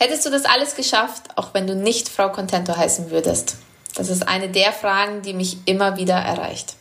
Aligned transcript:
Hättest 0.00 0.24
du 0.24 0.30
das 0.30 0.44
alles 0.44 0.76
geschafft, 0.76 1.24
auch 1.34 1.54
wenn 1.54 1.66
du 1.66 1.74
nicht 1.74 2.08
Frau 2.08 2.30
Contento 2.30 2.76
heißen 2.76 3.10
würdest? 3.10 3.56
Das 3.96 4.08
ist 4.08 4.28
eine 4.28 4.48
der 4.48 4.72
Fragen, 4.72 5.22
die 5.22 5.34
mich 5.34 5.56
immer 5.64 5.96
wieder 5.96 6.14
erreicht. 6.14 6.76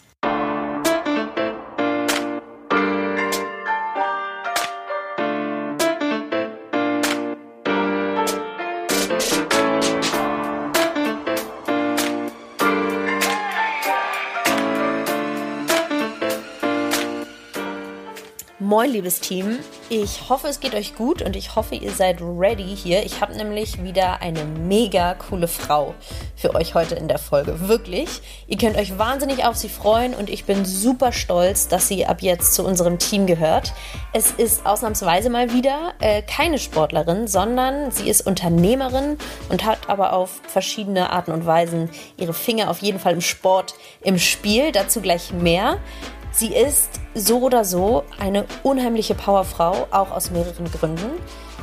Moin, 18.77 18.91
liebes 18.91 19.21
Team. 19.21 19.57
Ich 19.89 20.29
hoffe, 20.29 20.47
es 20.47 20.59
geht 20.59 20.75
euch 20.75 20.95
gut 20.95 21.23
und 21.23 21.35
ich 21.35 21.55
hoffe, 21.55 21.73
ihr 21.73 21.89
seid 21.89 22.21
ready 22.21 22.75
hier. 22.75 23.03
Ich 23.03 23.21
habe 23.21 23.35
nämlich 23.35 23.81
wieder 23.81 24.21
eine 24.21 24.45
mega 24.45 25.15
coole 25.15 25.47
Frau 25.47 25.95
für 26.35 26.53
euch 26.53 26.75
heute 26.75 26.93
in 26.93 27.07
der 27.07 27.17
Folge. 27.17 27.67
Wirklich. 27.67 28.21
Ihr 28.45 28.57
könnt 28.57 28.77
euch 28.77 28.99
wahnsinnig 28.99 29.45
auf 29.45 29.55
sie 29.55 29.69
freuen 29.69 30.13
und 30.13 30.29
ich 30.29 30.45
bin 30.45 30.63
super 30.63 31.11
stolz, 31.11 31.67
dass 31.67 31.87
sie 31.87 32.05
ab 32.05 32.21
jetzt 32.21 32.53
zu 32.53 32.63
unserem 32.63 32.99
Team 32.99 33.25
gehört. 33.25 33.73
Es 34.13 34.29
ist 34.29 34.63
ausnahmsweise 34.63 35.31
mal 35.31 35.53
wieder 35.53 35.95
äh, 35.99 36.21
keine 36.21 36.59
Sportlerin, 36.59 37.25
sondern 37.25 37.89
sie 37.89 38.07
ist 38.07 38.27
Unternehmerin 38.27 39.17
und 39.49 39.65
hat 39.65 39.89
aber 39.89 40.13
auf 40.13 40.39
verschiedene 40.47 41.09
Arten 41.09 41.31
und 41.31 41.47
Weisen 41.47 41.89
ihre 42.15 42.33
Finger 42.33 42.69
auf 42.69 42.83
jeden 42.83 42.99
Fall 42.99 43.13
im 43.13 43.21
Sport 43.21 43.73
im 44.01 44.19
Spiel. 44.19 44.71
Dazu 44.71 45.01
gleich 45.01 45.33
mehr. 45.33 45.79
Sie 46.31 46.53
ist 46.53 46.89
so 47.15 47.39
oder 47.39 47.65
so 47.65 48.03
eine 48.19 48.45
unheimliche 48.63 49.15
Powerfrau, 49.15 49.87
auch 49.91 50.11
aus 50.11 50.29
mehreren 50.31 50.69
Gründen. 50.71 51.11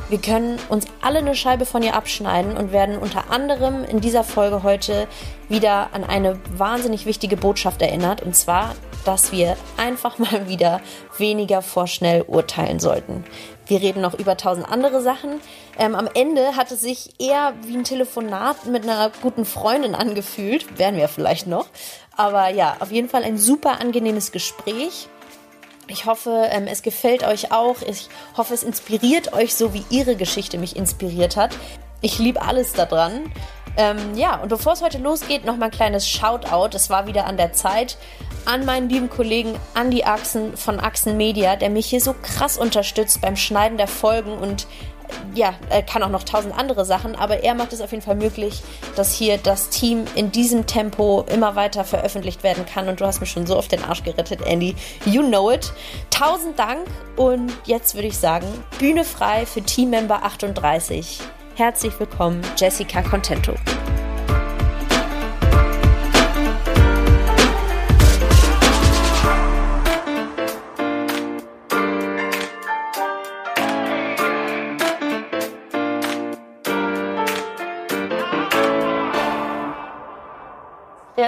Wir 0.08 0.18
können 0.18 0.58
uns 0.68 0.86
alle 1.00 1.20
eine 1.20 1.34
Scheibe 1.34 1.64
von 1.64 1.82
ihr 1.82 1.94
abschneiden 1.94 2.56
und 2.56 2.72
werden 2.72 2.98
unter 2.98 3.30
anderem 3.30 3.84
in 3.84 4.00
dieser 4.00 4.22
Folge 4.22 4.62
heute 4.62 5.06
wieder 5.48 5.88
an 5.92 6.04
eine 6.04 6.38
wahnsinnig 6.56 7.06
wichtige 7.06 7.36
Botschaft 7.36 7.80
erinnert, 7.80 8.22
und 8.22 8.36
zwar, 8.36 8.74
dass 9.04 9.32
wir 9.32 9.56
einfach 9.76 10.18
mal 10.18 10.48
wieder 10.48 10.80
weniger 11.16 11.62
vorschnell 11.62 12.22
urteilen 12.22 12.80
sollten. 12.80 13.24
Wir 13.66 13.80
reden 13.80 14.02
noch 14.02 14.14
über 14.14 14.36
tausend 14.36 14.68
andere 14.68 15.00
Sachen. 15.00 15.40
Ähm, 15.78 15.94
am 15.94 16.08
Ende 16.12 16.56
hat 16.56 16.70
es 16.70 16.82
sich 16.82 17.18
eher 17.18 17.54
wie 17.62 17.76
ein 17.76 17.84
Telefonat 17.84 18.66
mit 18.66 18.84
einer 18.84 19.10
guten 19.22 19.44
Freundin 19.44 19.94
angefühlt. 19.94 20.78
Werden 20.78 20.96
wir 20.96 21.08
vielleicht 21.08 21.46
noch. 21.46 21.66
Aber 22.16 22.48
ja, 22.48 22.76
auf 22.80 22.92
jeden 22.92 23.08
Fall 23.08 23.24
ein 23.24 23.38
super 23.38 23.80
angenehmes 23.80 24.32
Gespräch. 24.32 25.08
Ich 25.86 26.06
hoffe, 26.06 26.48
ähm, 26.50 26.66
es 26.66 26.82
gefällt 26.82 27.24
euch 27.24 27.52
auch. 27.52 27.76
Ich 27.82 28.08
hoffe, 28.36 28.54
es 28.54 28.62
inspiriert 28.62 29.32
euch 29.32 29.54
so, 29.54 29.74
wie 29.74 29.84
ihre 29.90 30.16
Geschichte 30.16 30.58
mich 30.58 30.76
inspiriert 30.76 31.36
hat. 31.36 31.56
Ich 32.00 32.18
liebe 32.18 32.42
alles 32.42 32.72
daran. 32.72 33.32
Ähm, 33.76 34.14
ja, 34.14 34.36
und 34.36 34.48
bevor 34.48 34.74
es 34.74 34.82
heute 34.82 34.98
losgeht, 34.98 35.44
noch 35.44 35.56
mal 35.56 35.66
ein 35.66 35.70
kleines 35.70 36.08
Shoutout. 36.08 36.76
Es 36.76 36.90
war 36.90 37.06
wieder 37.06 37.26
an 37.26 37.36
der 37.36 37.52
Zeit 37.52 37.96
an 38.44 38.64
meinen 38.64 38.88
lieben 38.88 39.08
Kollegen 39.08 39.58
Andy 39.74 40.04
Axen 40.04 40.56
von 40.56 40.78
Axen 40.78 41.16
Media, 41.16 41.56
der 41.56 41.70
mich 41.70 41.86
hier 41.86 42.00
so 42.00 42.14
krass 42.20 42.58
unterstützt 42.58 43.20
beim 43.20 43.36
Schneiden 43.36 43.78
der 43.78 43.88
Folgen 43.88 44.36
und 44.36 44.66
ja, 45.34 45.54
er 45.68 45.82
kann 45.82 46.02
auch 46.02 46.08
noch 46.08 46.22
tausend 46.22 46.56
andere 46.56 46.84
Sachen, 46.84 47.14
aber 47.14 47.42
er 47.42 47.54
macht 47.54 47.72
es 47.72 47.80
auf 47.80 47.90
jeden 47.90 48.02
Fall 48.02 48.14
möglich, 48.14 48.62
dass 48.96 49.14
hier 49.14 49.38
das 49.38 49.68
Team 49.68 50.04
in 50.14 50.32
diesem 50.32 50.66
Tempo 50.66 51.24
immer 51.28 51.56
weiter 51.56 51.84
veröffentlicht 51.84 52.42
werden 52.42 52.64
kann. 52.66 52.88
Und 52.88 53.00
du 53.00 53.06
hast 53.06 53.20
mir 53.20 53.26
schon 53.26 53.46
so 53.46 53.56
auf 53.56 53.68
den 53.68 53.84
Arsch 53.84 54.02
gerettet, 54.02 54.40
Andy. 54.42 54.74
You 55.04 55.22
know 55.22 55.50
it. 55.50 55.72
Tausend 56.10 56.58
Dank 56.58 56.86
und 57.16 57.52
jetzt 57.64 57.94
würde 57.94 58.08
ich 58.08 58.18
sagen, 58.18 58.46
Bühne 58.78 59.04
frei 59.04 59.44
für 59.46 59.62
Teammember 59.62 60.22
38. 60.22 61.20
Herzlich 61.56 62.00
willkommen, 62.00 62.42
Jessica 62.56 63.00
Contento. 63.00 63.54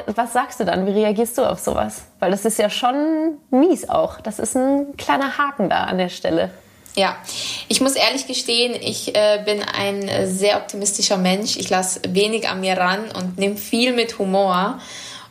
Was 0.06 0.32
sagst 0.32 0.58
du 0.58 0.64
dann? 0.64 0.86
Wie 0.86 0.90
reagierst 0.90 1.38
du 1.38 1.48
auf 1.48 1.60
sowas? 1.60 2.04
Weil 2.18 2.32
das 2.32 2.44
ist 2.44 2.58
ja 2.58 2.68
schon 2.68 3.38
mies 3.50 3.88
auch. 3.88 4.20
Das 4.20 4.40
ist 4.40 4.56
ein 4.56 4.96
kleiner 4.96 5.38
Haken 5.38 5.68
da 5.68 5.84
an 5.84 5.98
der 5.98 6.08
Stelle. 6.08 6.50
Ja, 6.96 7.18
ich 7.68 7.82
muss 7.82 7.94
ehrlich 7.94 8.26
gestehen, 8.26 8.74
ich 8.80 9.14
äh, 9.14 9.42
bin 9.44 9.62
ein 9.62 10.08
äh, 10.08 10.26
sehr 10.26 10.56
optimistischer 10.56 11.18
Mensch. 11.18 11.58
Ich 11.58 11.68
lasse 11.68 12.00
wenig 12.08 12.48
an 12.48 12.60
mir 12.60 12.78
ran 12.78 13.10
und 13.14 13.38
nehme 13.38 13.56
viel 13.56 13.92
mit 13.92 14.18
Humor. 14.18 14.80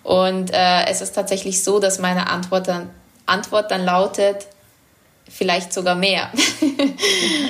Und 0.03 0.53
äh, 0.53 0.85
es 0.85 1.01
ist 1.01 1.13
tatsächlich 1.13 1.63
so, 1.63 1.79
dass 1.79 1.97
meine 1.97 2.29
Antwort 2.29 2.67
dann, 2.67 2.91
Antwort 3.25 3.71
dann 3.71 3.83
lautet, 3.83 4.45
vielleicht 5.27 5.73
sogar 5.73 5.95
mehr. 5.95 6.29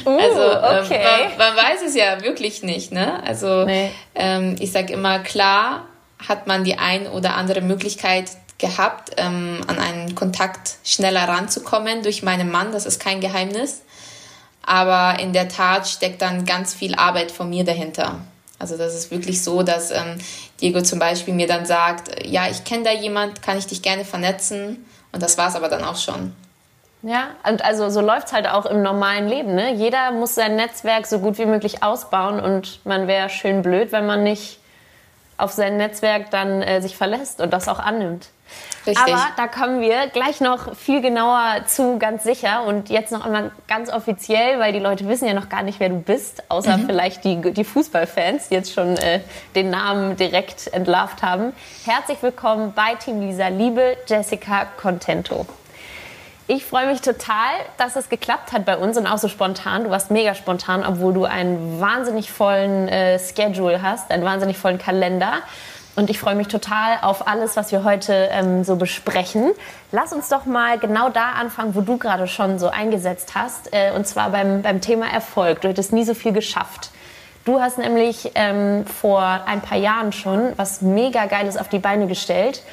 Uh, 0.06 0.20
also 0.20 0.42
ähm, 0.42 0.86
okay. 0.86 1.04
man, 1.04 1.56
man, 1.56 1.56
weiß 1.56 1.82
es 1.88 1.96
ja 1.96 2.22
wirklich 2.22 2.62
nicht. 2.62 2.92
Ne? 2.92 3.24
Also 3.26 3.66
nee. 3.66 3.90
ähm, 4.14 4.56
ich 4.60 4.72
sage 4.72 4.94
immer, 4.94 5.18
klar, 5.20 5.88
hat 6.28 6.46
man 6.46 6.64
die 6.64 6.78
ein 6.78 7.08
oder 7.08 7.36
andere 7.36 7.62
Möglichkeit 7.62 8.30
gehabt, 8.60 9.14
ähm, 9.18 9.62
an 9.66 9.80
einen 9.80 10.14
Kontakt 10.14 10.76
schneller 10.84 11.28
ranzukommen 11.28 12.04
durch 12.04 12.22
meinen 12.22 12.52
Mann. 12.52 12.72
Das 12.72 12.86
ist 12.86 13.00
kein 13.00 13.20
Geheimnis. 13.20 13.82
Aber 14.66 15.20
in 15.20 15.34
der 15.34 15.48
Tat 15.48 15.88
steckt 15.88 16.22
dann 16.22 16.46
ganz 16.46 16.74
viel 16.74 16.96
Arbeit 16.96 17.32
von 17.32 17.50
mir 17.50 17.64
dahinter. 17.64 18.20
Also 18.58 18.78
das 18.78 18.96
ist 18.96 19.12
wirklich 19.12 19.44
so, 19.44 19.64
dass 19.64 19.92
ähm, 19.92 20.18
Diego 20.62 20.82
zum 20.82 21.00
Beispiel 21.00 21.34
mir 21.34 21.48
dann 21.48 21.66
sagt, 21.66 22.26
ja, 22.26 22.48
ich 22.50 22.64
kenne 22.64 22.84
da 22.84 22.92
jemand, 22.92 23.42
kann 23.42 23.58
ich 23.58 23.68
dich 23.68 23.82
gerne 23.82 24.06
vernetzen. 24.06 24.86
Und 25.12 25.22
das 25.22 25.38
war 25.38 25.50
es 25.50 25.56
aber 25.56 25.70
dann 25.70 25.84
auch 25.84 25.98
schon. 25.98 26.34
Ja, 27.04 27.28
und 27.48 27.64
also 27.64 27.90
so 27.90 28.02
läuft 28.02 28.28
es 28.28 28.34
halt 28.34 28.48
auch 28.48 28.66
im 28.66 28.82
normalen 28.82 29.28
Leben. 29.28 29.54
Ne? 29.54 29.76
Jeder 29.76 30.12
muss 30.12 30.34
sein 30.34 30.56
Netzwerk 30.56 31.06
so 31.06 31.20
gut 31.20 31.38
wie 31.38 31.46
möglich 31.46 31.84
ausbauen 31.84 32.40
und 32.40 32.80
man 32.84 33.08
wäre 33.08 33.30
schön 33.30 33.62
blöd, 33.62 33.92
wenn 33.92 34.08
man 34.08 34.24
nicht 34.24 34.60
auf 35.38 35.52
sein 35.52 35.78
Netzwerk 35.78 36.32
dann 36.32 36.64
äh, 36.64 36.82
sich 36.82 36.98
verlässt 36.98 37.42
und 37.42 37.52
das 37.52 37.68
auch 37.68 37.78
annimmt. 37.78 38.30
Richtig. 38.88 39.14
Aber 39.14 39.28
da 39.36 39.48
kommen 39.48 39.82
wir 39.82 40.08
gleich 40.08 40.42
noch 40.42 40.76
viel 40.76 41.02
genauer 41.02 41.66
zu, 41.66 41.98
ganz 41.98 42.24
sicher. 42.24 42.64
Und 42.66 42.90
jetzt 42.90 43.12
noch 43.12 43.26
einmal 43.26 43.52
ganz 43.68 43.92
offiziell, 43.92 44.60
weil 44.60 44.74
die 44.74 44.80
Leute 44.80 45.08
wissen 45.08 45.28
ja 45.28 45.34
noch 45.34 45.50
gar 45.50 45.64
nicht, 45.64 45.80
wer 45.80 45.90
du 45.90 46.00
bist, 46.00 46.44
außer 46.50 46.78
mhm. 46.78 46.86
vielleicht 46.86 47.24
die, 47.24 47.54
die 47.54 47.64
Fußballfans, 47.64 48.50
die 48.50 48.56
jetzt 48.56 48.74
schon 48.74 48.98
äh, 48.98 49.22
den 49.56 49.70
Namen 49.70 50.16
direkt 50.16 50.68
entlarvt 50.74 51.24
haben. 51.24 51.54
Herzlich 51.86 52.22
willkommen 52.22 52.74
bei 52.76 52.96
Team 52.96 53.22
Lisa, 53.22 53.48
liebe 53.48 53.98
Jessica 54.08 54.66
Contento. 54.78 55.46
Ich 56.48 56.64
freue 56.64 56.86
mich 56.86 57.02
total, 57.02 57.56
dass 57.78 57.96
es 57.96 58.08
geklappt 58.08 58.52
hat 58.52 58.66
bei 58.66 58.78
uns 58.78 58.98
und 58.98 59.08
auch 59.08 59.18
so 59.18 59.28
spontan. 59.28 59.86
Du 59.86 59.90
warst 59.90 60.12
mega 60.12 60.36
spontan, 60.36 60.86
obwohl 60.86 61.12
du 61.12 61.26
einen 61.26 61.82
wahnsinnig 61.82 62.32
vollen 62.32 62.88
äh, 62.88 63.18
Schedule 63.18 63.82
hast, 63.82 64.12
einen 64.12 64.24
wahnsinnig 64.24 64.56
vollen 64.56 64.78
Kalender. 64.78 65.42
Und 65.96 66.10
ich 66.10 66.20
freue 66.20 66.36
mich 66.36 66.50
total 66.50 67.00
auf 67.02 67.28
alles, 67.28 67.56
was 67.56 67.72
wir 67.72 67.84
heute 67.86 68.30
ähm, 68.32 68.64
so 68.66 68.76
besprechen. 68.76 69.52
Lass 69.92 70.12
uns 70.12 70.28
doch 70.28 70.46
mal 70.46 70.78
genau 70.78 71.10
da 71.10 71.32
anfangen, 71.32 71.74
wo 71.74 71.82
du 71.82 71.98
gerade 71.98 72.28
schon 72.28 72.60
so 72.60 72.68
eingesetzt 72.68 73.34
hast. 73.34 73.74
Äh, 73.74 73.92
und 73.96 74.06
zwar 74.06 74.30
beim, 74.32 74.62
beim 74.62 74.82
Thema 74.82 75.08
Erfolg. 75.08 75.62
Du 75.62 75.70
hättest 75.70 75.94
nie 75.94 76.04
so 76.04 76.14
viel 76.14 76.34
geschafft. 76.34 76.92
Du 77.46 77.62
hast 77.62 77.78
nämlich 77.78 78.32
ähm, 78.36 78.86
vor 78.88 79.22
ein 79.22 79.62
paar 79.62 79.78
Jahren 79.78 80.12
schon 80.12 80.54
was 80.58 80.82
mega 80.82 81.28
Geiles 81.28 81.58
auf 81.58 81.70
die 81.70 81.80
Beine 81.80 82.08
gestellt. 82.08 82.64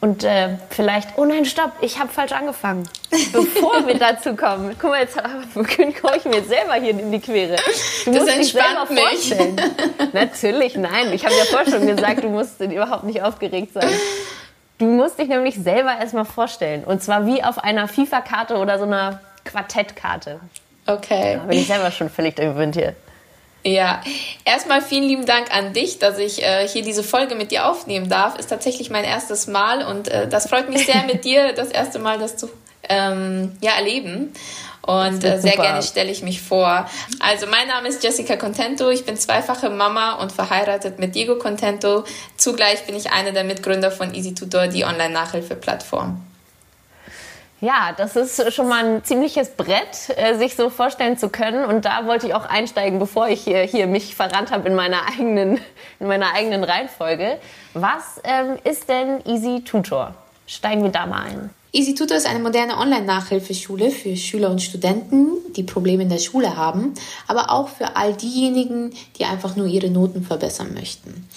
Und 0.00 0.22
äh, 0.22 0.50
vielleicht, 0.70 1.18
oh 1.18 1.24
nein, 1.24 1.44
stopp, 1.44 1.72
ich 1.80 1.98
habe 1.98 2.08
falsch 2.08 2.30
angefangen. 2.30 2.88
Bevor 3.32 3.84
wir 3.86 3.94
dazu 3.98 4.36
kommen. 4.36 4.76
Guck 4.80 4.90
mal, 4.90 5.00
jetzt 5.00 5.16
komme 5.16 6.16
ich 6.16 6.24
mir 6.24 6.36
jetzt 6.36 6.48
selber 6.48 6.74
hier 6.74 6.90
in 6.90 7.10
die 7.10 7.18
Quere. 7.20 7.56
Du 8.04 8.12
das 8.12 8.22
musst 8.22 8.38
dich 8.38 8.52
selber 8.52 8.86
mich. 8.88 9.00
vorstellen. 9.00 9.60
Natürlich, 10.12 10.76
nein. 10.76 11.12
Ich 11.12 11.24
habe 11.24 11.34
ja 11.34 11.44
vorher 11.46 11.70
schon 11.70 11.86
gesagt, 11.86 12.22
du 12.22 12.28
musst 12.28 12.60
überhaupt 12.60 13.04
nicht 13.04 13.22
aufgeregt 13.22 13.72
sein. 13.74 13.88
Du 14.78 14.84
musst 14.84 15.18
dich 15.18 15.26
nämlich 15.26 15.56
selber 15.56 15.98
erstmal 15.98 16.24
vorstellen. 16.24 16.84
Und 16.84 17.02
zwar 17.02 17.26
wie 17.26 17.42
auf 17.42 17.58
einer 17.58 17.88
FIFA-Karte 17.88 18.56
oder 18.58 18.78
so 18.78 18.84
einer 18.84 19.20
Quartettkarte. 19.44 20.38
Okay. 20.86 21.38
Da 21.40 21.44
bin 21.44 21.58
ich 21.58 21.66
selber 21.66 21.90
schon 21.90 22.08
völlig 22.08 22.36
gewöhnt 22.36 22.76
hier. 22.76 22.94
Ja, 23.64 24.02
erstmal 24.44 24.80
vielen 24.80 25.04
lieben 25.04 25.26
Dank 25.26 25.54
an 25.54 25.72
dich, 25.72 25.98
dass 25.98 26.18
ich 26.18 26.42
äh, 26.42 26.66
hier 26.68 26.82
diese 26.82 27.02
Folge 27.02 27.34
mit 27.34 27.50
dir 27.50 27.66
aufnehmen 27.66 28.08
darf. 28.08 28.38
Ist 28.38 28.48
tatsächlich 28.48 28.88
mein 28.88 29.04
erstes 29.04 29.46
Mal 29.46 29.84
und 29.84 30.08
äh, 30.08 30.28
das 30.28 30.48
freut 30.48 30.68
mich 30.68 30.86
sehr, 30.86 31.02
mit 31.04 31.24
dir 31.24 31.52
das 31.56 31.68
erste 31.68 31.98
Mal 31.98 32.18
das 32.18 32.36
zu 32.36 32.48
ähm, 32.88 33.56
ja, 33.60 33.72
erleben. 33.72 34.32
Und 34.82 35.22
äh, 35.22 35.38
sehr 35.38 35.56
gerne 35.56 35.82
stelle 35.82 36.10
ich 36.10 36.22
mich 36.22 36.40
vor. 36.40 36.88
Also 37.20 37.46
mein 37.46 37.68
Name 37.68 37.88
ist 37.88 38.02
Jessica 38.02 38.36
Contento. 38.36 38.88
Ich 38.88 39.04
bin 39.04 39.18
zweifache 39.18 39.68
Mama 39.68 40.14
und 40.14 40.32
verheiratet 40.32 40.98
mit 40.98 41.14
Diego 41.14 41.36
Contento. 41.36 42.04
Zugleich 42.38 42.86
bin 42.86 42.96
ich 42.96 43.12
eine 43.12 43.34
der 43.34 43.44
Mitgründer 43.44 43.90
von 43.90 44.14
Easy 44.14 44.34
Tutor, 44.34 44.68
die 44.68 44.84
Online-Nachhilfe-Plattform. 44.84 46.22
Ja, 47.60 47.92
das 47.96 48.14
ist 48.14 48.52
schon 48.54 48.68
mal 48.68 48.84
ein 48.84 49.04
ziemliches 49.04 49.50
Brett, 49.50 50.16
äh, 50.16 50.36
sich 50.36 50.54
so 50.54 50.70
vorstellen 50.70 51.18
zu 51.18 51.28
können. 51.28 51.64
Und 51.64 51.84
da 51.84 52.06
wollte 52.06 52.28
ich 52.28 52.34
auch 52.34 52.44
einsteigen, 52.44 53.00
bevor 53.00 53.28
ich 53.28 53.40
hier, 53.40 53.62
hier 53.62 53.88
mich 53.88 54.14
verrannt 54.14 54.52
habe 54.52 54.68
in 54.68 54.76
meiner 54.76 55.08
eigenen, 55.08 55.58
in 55.98 56.06
meiner 56.06 56.34
eigenen 56.34 56.62
Reihenfolge. 56.62 57.38
Was 57.74 58.20
ähm, 58.22 58.58
ist 58.62 58.88
denn 58.88 59.26
Easy 59.26 59.62
Tutor? 59.64 60.14
Steigen 60.46 60.84
wir 60.84 60.90
da 60.90 61.06
mal 61.06 61.22
ein. 61.24 61.50
Easy 61.72 61.94
Tutor 61.94 62.16
ist 62.16 62.26
eine 62.26 62.38
moderne 62.38 62.78
Online-Nachhilfeschule 62.78 63.90
für 63.90 64.16
Schüler 64.16 64.50
und 64.50 64.62
Studenten, 64.62 65.32
die 65.54 65.64
Probleme 65.64 66.04
in 66.04 66.08
der 66.08 66.18
Schule 66.18 66.56
haben, 66.56 66.94
aber 67.26 67.50
auch 67.50 67.68
für 67.68 67.96
all 67.96 68.14
diejenigen, 68.14 68.94
die 69.18 69.24
einfach 69.24 69.54
nur 69.56 69.66
ihre 69.66 69.90
Noten 69.90 70.22
verbessern 70.22 70.72
möchten. 70.74 71.28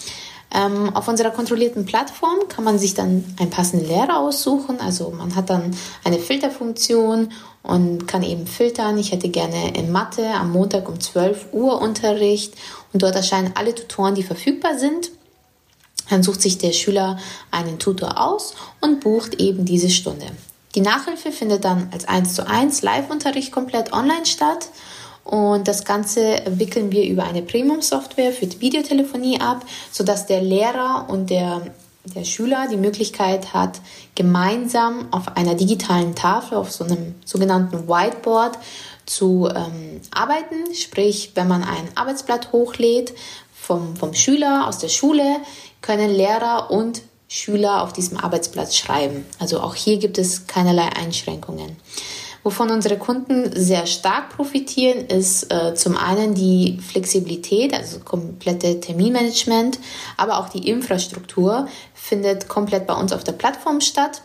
Ähm, 0.54 0.94
auf 0.94 1.08
unserer 1.08 1.30
kontrollierten 1.30 1.86
Plattform 1.86 2.48
kann 2.48 2.64
man 2.64 2.78
sich 2.78 2.94
dann 2.94 3.24
einen 3.38 3.50
passenden 3.50 3.88
Lehrer 3.88 4.18
aussuchen. 4.18 4.80
Also 4.80 5.10
man 5.10 5.34
hat 5.34 5.48
dann 5.48 5.74
eine 6.04 6.18
Filterfunktion 6.18 7.32
und 7.62 8.06
kann 8.06 8.22
eben 8.22 8.46
filtern. 8.46 8.98
Ich 8.98 9.12
hätte 9.12 9.30
gerne 9.30 9.74
in 9.76 9.90
Mathe 9.90 10.26
am 10.26 10.52
Montag 10.52 10.88
um 10.88 11.00
12 11.00 11.48
Uhr 11.52 11.80
Unterricht 11.80 12.54
und 12.92 13.02
dort 13.02 13.14
erscheinen 13.14 13.52
alle 13.54 13.74
Tutoren, 13.74 14.14
die 14.14 14.22
verfügbar 14.22 14.78
sind. 14.78 15.10
Dann 16.10 16.22
sucht 16.22 16.42
sich 16.42 16.58
der 16.58 16.72
Schüler 16.72 17.18
einen 17.50 17.78
Tutor 17.78 18.20
aus 18.20 18.54
und 18.80 19.00
bucht 19.00 19.40
eben 19.40 19.64
diese 19.64 19.88
Stunde. 19.88 20.26
Die 20.74 20.80
Nachhilfe 20.80 21.32
findet 21.32 21.64
dann 21.64 21.88
als 21.92 22.06
1 22.06 22.34
zu 22.34 22.46
1 22.46 22.82
Live-Unterricht 22.82 23.52
komplett 23.52 23.92
online 23.92 24.26
statt 24.26 24.68
und 25.24 25.68
das 25.68 25.84
Ganze 25.84 26.42
wickeln 26.46 26.90
wir 26.90 27.04
über 27.04 27.24
eine 27.24 27.42
Premium-Software 27.42 28.32
für 28.32 28.46
die 28.46 28.60
Videotelefonie 28.60 29.40
ab, 29.40 29.64
sodass 29.90 30.26
der 30.26 30.42
Lehrer 30.42 31.06
und 31.08 31.30
der, 31.30 31.62
der 32.04 32.24
Schüler 32.24 32.66
die 32.70 32.76
Möglichkeit 32.76 33.54
hat, 33.54 33.80
gemeinsam 34.14 35.06
auf 35.12 35.36
einer 35.36 35.54
digitalen 35.54 36.14
Tafel, 36.14 36.58
auf 36.58 36.72
so 36.72 36.84
einem 36.84 37.14
sogenannten 37.24 37.88
Whiteboard 37.88 38.58
zu 39.06 39.48
ähm, 39.54 40.00
arbeiten. 40.10 40.74
Sprich, 40.74 41.32
wenn 41.34 41.48
man 41.48 41.62
ein 41.62 41.88
Arbeitsblatt 41.94 42.52
hochlädt 42.52 43.12
vom, 43.54 43.96
vom 43.96 44.14
Schüler 44.14 44.66
aus 44.66 44.78
der 44.78 44.88
Schule, 44.88 45.36
können 45.82 46.10
Lehrer 46.10 46.70
und 46.70 47.02
Schüler 47.28 47.82
auf 47.82 47.92
diesem 47.92 48.18
Arbeitsblatt 48.18 48.74
schreiben. 48.74 49.24
Also 49.38 49.60
auch 49.60 49.74
hier 49.74 49.98
gibt 49.98 50.18
es 50.18 50.46
keinerlei 50.46 50.88
Einschränkungen. 50.94 51.76
Wovon 52.42 52.70
unsere 52.70 52.98
Kunden 52.98 53.52
sehr 53.54 53.86
stark 53.86 54.30
profitieren, 54.30 55.06
ist 55.06 55.52
äh, 55.52 55.74
zum 55.74 55.96
einen 55.96 56.34
die 56.34 56.80
Flexibilität, 56.80 57.72
also 57.72 58.00
komplette 58.00 58.80
Terminmanagement, 58.80 59.78
aber 60.16 60.38
auch 60.38 60.48
die 60.48 60.68
Infrastruktur 60.68 61.68
findet 61.94 62.48
komplett 62.48 62.86
bei 62.86 62.94
uns 62.94 63.12
auf 63.12 63.22
der 63.22 63.32
Plattform 63.32 63.80
statt. 63.80 64.22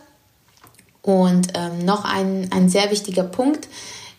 Und 1.02 1.48
ähm, 1.54 1.84
noch 1.84 2.04
ein, 2.04 2.50
ein 2.50 2.68
sehr 2.68 2.90
wichtiger 2.90 3.22
Punkt 3.22 3.68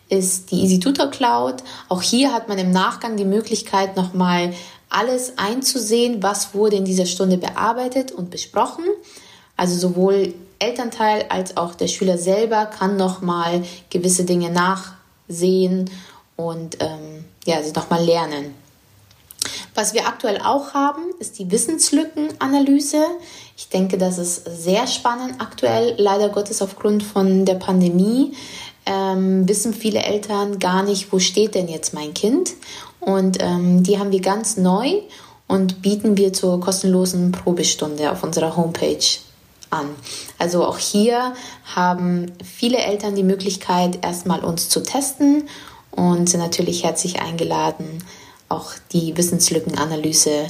ist 0.08 0.50
die 0.50 0.62
Easy 0.62 0.80
Tutor 0.80 1.08
Cloud. 1.10 1.62
Auch 1.88 2.02
hier 2.02 2.32
hat 2.32 2.48
man 2.48 2.58
im 2.58 2.70
Nachgang 2.70 3.16
die 3.16 3.24
Möglichkeit, 3.24 3.96
nochmal 3.96 4.54
alles 4.88 5.34
einzusehen, 5.36 6.22
was 6.22 6.54
wurde 6.54 6.76
in 6.76 6.84
dieser 6.84 7.06
Stunde 7.06 7.36
bearbeitet 7.36 8.12
und 8.12 8.30
besprochen. 8.30 8.84
Also 9.56 9.76
sowohl 9.78 10.34
Elternteil 10.60 11.26
als 11.28 11.56
auch 11.56 11.74
der 11.74 11.88
Schüler 11.88 12.18
selber 12.18 12.66
kann 12.66 12.96
nochmal 12.96 13.64
gewisse 13.90 14.24
Dinge 14.24 14.50
nachsehen 14.50 15.90
und 16.36 16.76
ähm, 16.80 17.24
ja, 17.44 17.62
sie 17.62 17.72
nochmal 17.72 18.04
lernen. 18.04 18.54
Was 19.74 19.94
wir 19.94 20.06
aktuell 20.06 20.40
auch 20.42 20.74
haben, 20.74 21.02
ist 21.18 21.38
die 21.38 21.50
Wissenslückenanalyse. 21.50 23.04
Ich 23.56 23.68
denke, 23.68 23.98
das 23.98 24.18
ist 24.18 24.44
sehr 24.62 24.86
spannend 24.86 25.40
aktuell. 25.40 25.94
Leider 25.96 26.28
Gottes 26.28 26.60
aufgrund 26.60 27.02
von 27.02 27.44
der 27.46 27.54
Pandemie 27.54 28.34
ähm, 28.84 29.48
wissen 29.48 29.72
viele 29.72 30.02
Eltern 30.02 30.58
gar 30.58 30.82
nicht, 30.82 31.12
wo 31.12 31.18
steht 31.18 31.54
denn 31.54 31.68
jetzt 31.68 31.94
mein 31.94 32.12
Kind. 32.14 32.52
Und 33.00 33.38
ähm, 33.40 33.82
die 33.82 33.98
haben 33.98 34.12
wir 34.12 34.20
ganz 34.20 34.56
neu 34.56 35.00
und 35.46 35.82
bieten 35.82 36.16
wir 36.16 36.32
zur 36.32 36.60
kostenlosen 36.60 37.32
Probestunde 37.32 38.10
auf 38.12 38.22
unserer 38.22 38.56
Homepage 38.56 38.98
an. 39.70 39.94
Also 40.38 40.64
auch 40.64 40.78
hier 40.78 41.34
haben 41.74 42.32
viele 42.44 42.78
Eltern 42.78 43.14
die 43.14 43.22
Möglichkeit, 43.22 44.04
erstmal 44.04 44.44
uns 44.44 44.68
zu 44.68 44.82
testen 44.82 45.48
und 45.90 46.28
sind 46.28 46.40
natürlich 46.40 46.84
herzlich 46.84 47.20
eingeladen, 47.20 48.04
auch 48.48 48.72
die 48.92 49.16
Wissenslückenanalyse 49.16 50.46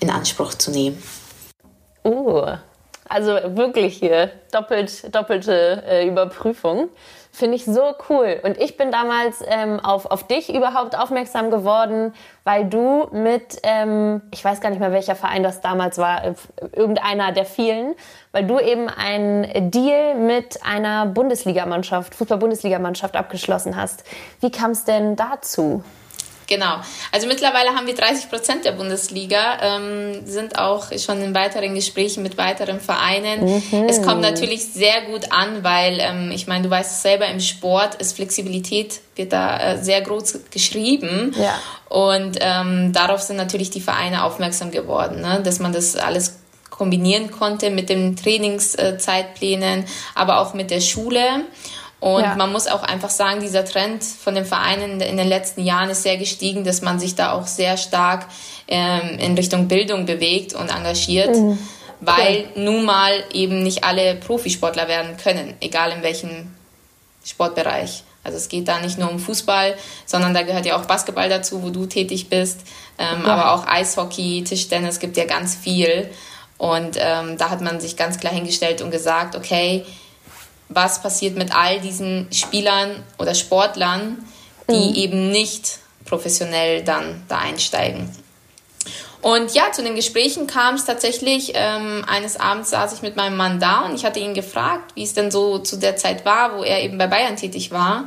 in 0.00 0.10
Anspruch 0.10 0.54
zu 0.54 0.70
nehmen. 0.70 1.02
Oh, 2.02 2.44
also 3.08 3.28
wirklich 3.56 3.96
hier 3.96 4.30
doppelt, 4.52 5.14
doppelte 5.14 5.82
äh, 5.86 6.06
Überprüfung. 6.06 6.88
Finde 7.34 7.56
ich 7.56 7.64
so 7.64 7.82
cool. 8.08 8.38
Und 8.44 8.58
ich 8.58 8.76
bin 8.76 8.92
damals 8.92 9.42
ähm, 9.44 9.80
auf, 9.80 10.06
auf 10.06 10.24
dich 10.24 10.54
überhaupt 10.54 10.96
aufmerksam 10.96 11.50
geworden, 11.50 12.14
weil 12.44 12.64
du 12.66 13.08
mit, 13.10 13.58
ähm, 13.64 14.22
ich 14.30 14.44
weiß 14.44 14.60
gar 14.60 14.70
nicht 14.70 14.78
mehr, 14.78 14.92
welcher 14.92 15.16
Verein 15.16 15.42
das 15.42 15.60
damals 15.60 15.98
war, 15.98 16.24
äh, 16.24 16.34
irgendeiner 16.72 17.32
der 17.32 17.44
vielen, 17.44 17.96
weil 18.30 18.46
du 18.46 18.60
eben 18.60 18.88
einen 18.88 19.72
Deal 19.72 20.14
mit 20.14 20.64
einer 20.64 21.06
Bundesligamannschaft, 21.06 22.14
Fußball-Bundesligamannschaft 22.14 23.16
abgeschlossen 23.16 23.74
hast. 23.74 24.04
Wie 24.38 24.52
kam 24.52 24.70
es 24.70 24.84
denn 24.84 25.16
dazu? 25.16 25.82
Genau. 26.46 26.76
Also 27.12 27.26
mittlerweile 27.26 27.70
haben 27.70 27.86
wir 27.86 27.94
30 27.94 28.28
Prozent 28.28 28.64
der 28.64 28.72
Bundesliga, 28.72 29.58
ähm, 29.62 30.26
sind 30.26 30.58
auch 30.58 30.92
schon 30.98 31.22
in 31.22 31.34
weiteren 31.34 31.74
Gesprächen 31.74 32.22
mit 32.22 32.36
weiteren 32.36 32.80
Vereinen. 32.80 33.44
Mhm. 33.44 33.88
Es 33.88 34.02
kommt 34.02 34.20
natürlich 34.20 34.66
sehr 34.66 35.02
gut 35.02 35.32
an, 35.32 35.64
weil 35.64 35.98
ähm, 36.00 36.30
ich 36.32 36.46
meine, 36.46 36.64
du 36.64 36.70
weißt 36.70 36.90
es 36.92 37.02
selber, 37.02 37.26
im 37.26 37.40
Sport 37.40 37.94
ist 37.96 38.16
Flexibilität 38.16 39.00
wird 39.16 39.32
da 39.32 39.58
äh, 39.58 39.78
sehr 39.82 40.00
groß 40.00 40.40
geschrieben. 40.50 41.34
Ja. 41.38 41.58
Und 41.88 42.38
ähm, 42.40 42.92
darauf 42.92 43.22
sind 43.22 43.36
natürlich 43.36 43.70
die 43.70 43.80
Vereine 43.80 44.24
aufmerksam 44.24 44.70
geworden, 44.70 45.20
ne? 45.20 45.40
dass 45.44 45.60
man 45.60 45.72
das 45.72 45.96
alles 45.96 46.40
kombinieren 46.70 47.30
konnte 47.30 47.70
mit 47.70 47.88
den 47.88 48.16
Trainingszeitplänen, 48.16 49.84
aber 50.14 50.40
auch 50.40 50.54
mit 50.54 50.70
der 50.70 50.80
Schule. 50.80 51.22
Und 52.04 52.22
ja. 52.22 52.34
man 52.34 52.52
muss 52.52 52.66
auch 52.66 52.82
einfach 52.82 53.08
sagen, 53.08 53.40
dieser 53.40 53.64
Trend 53.64 54.04
von 54.04 54.34
den 54.34 54.44
Vereinen 54.44 55.00
in 55.00 55.16
den 55.16 55.26
letzten 55.26 55.62
Jahren 55.62 55.88
ist 55.88 56.02
sehr 56.02 56.18
gestiegen, 56.18 56.62
dass 56.62 56.82
man 56.82 57.00
sich 57.00 57.14
da 57.14 57.32
auch 57.32 57.46
sehr 57.46 57.78
stark 57.78 58.26
ähm, 58.68 59.18
in 59.18 59.34
Richtung 59.34 59.68
Bildung 59.68 60.04
bewegt 60.04 60.52
und 60.52 60.68
engagiert, 60.68 61.34
mhm. 61.34 61.58
weil 62.02 62.44
cool. 62.56 62.62
nun 62.62 62.84
mal 62.84 63.24
eben 63.32 63.62
nicht 63.62 63.84
alle 63.84 64.16
Profisportler 64.16 64.86
werden 64.86 65.16
können, 65.16 65.54
egal 65.62 65.92
in 65.92 66.02
welchem 66.02 66.54
Sportbereich. 67.24 68.02
Also 68.22 68.36
es 68.36 68.50
geht 68.50 68.68
da 68.68 68.80
nicht 68.80 68.98
nur 68.98 69.10
um 69.10 69.18
Fußball, 69.18 69.74
sondern 70.04 70.34
da 70.34 70.42
gehört 70.42 70.66
ja 70.66 70.78
auch 70.78 70.84
Basketball 70.84 71.30
dazu, 71.30 71.62
wo 71.62 71.70
du 71.70 71.86
tätig 71.86 72.28
bist, 72.28 72.60
ähm, 72.98 73.22
ja. 73.24 73.32
aber 73.32 73.54
auch 73.54 73.66
Eishockey, 73.66 74.44
Tischtennis, 74.44 74.98
gibt 75.00 75.16
ja 75.16 75.24
ganz 75.24 75.54
viel. 75.54 76.10
Und 76.58 76.98
ähm, 77.00 77.38
da 77.38 77.48
hat 77.48 77.62
man 77.62 77.80
sich 77.80 77.96
ganz 77.96 78.20
klar 78.20 78.34
hingestellt 78.34 78.82
und 78.82 78.90
gesagt, 78.90 79.36
okay, 79.36 79.86
was 80.68 81.02
passiert 81.02 81.36
mit 81.36 81.54
all 81.54 81.80
diesen 81.80 82.28
Spielern 82.32 83.02
oder 83.18 83.34
Sportlern, 83.34 84.18
die 84.68 84.90
mhm. 84.90 84.94
eben 84.94 85.30
nicht 85.30 85.78
professionell 86.04 86.82
dann 86.82 87.22
da 87.28 87.38
einsteigen. 87.38 88.10
Und 89.24 89.54
ja, 89.54 89.72
zu 89.72 89.82
den 89.82 89.94
Gesprächen 89.94 90.46
kam 90.46 90.74
es 90.74 90.84
tatsächlich. 90.84 91.52
Ähm, 91.54 92.04
eines 92.06 92.38
Abends 92.38 92.68
saß 92.68 92.92
ich 92.92 93.00
mit 93.00 93.16
meinem 93.16 93.38
Mann 93.38 93.58
da 93.58 93.86
und 93.86 93.94
ich 93.94 94.04
hatte 94.04 94.20
ihn 94.20 94.34
gefragt, 94.34 94.92
wie 94.96 95.02
es 95.02 95.14
denn 95.14 95.30
so 95.30 95.58
zu 95.58 95.78
der 95.78 95.96
Zeit 95.96 96.26
war, 96.26 96.58
wo 96.58 96.62
er 96.62 96.82
eben 96.82 96.98
bei 96.98 97.06
Bayern 97.06 97.36
tätig 97.36 97.70
war. 97.70 98.06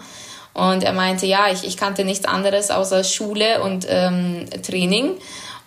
Und 0.53 0.83
er 0.83 0.93
meinte, 0.93 1.25
ja, 1.25 1.51
ich, 1.51 1.63
ich 1.63 1.75
kannte 1.75 2.05
nichts 2.05 2.25
anderes 2.25 2.69
außer 2.69 3.03
Schule 3.03 3.63
und 3.63 3.87
ähm, 3.89 4.45
Training. 4.61 5.17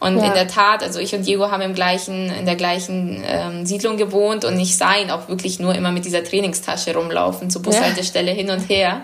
Und 0.00 0.16
ja. 0.16 0.24
in 0.24 0.32
der 0.32 0.48
Tat, 0.48 0.82
also 0.82 0.98
ich 0.98 1.14
und 1.14 1.26
Diego 1.26 1.50
haben 1.50 1.60
im 1.60 1.74
gleichen, 1.74 2.30
in 2.30 2.46
der 2.46 2.56
gleichen 2.56 3.22
ähm, 3.26 3.66
Siedlung 3.66 3.98
gewohnt 3.98 4.46
und 4.46 4.58
ich 4.58 4.76
sah 4.76 4.96
ihn 4.96 5.10
auch 5.10 5.28
wirklich 5.28 5.60
nur 5.60 5.74
immer 5.74 5.92
mit 5.92 6.06
dieser 6.06 6.24
Trainingstasche 6.24 6.94
rumlaufen, 6.94 7.50
zur 7.50 7.60
Bushaltestelle 7.60 8.30
ja. 8.30 8.36
hin 8.36 8.50
und 8.50 8.68
her. 8.70 9.02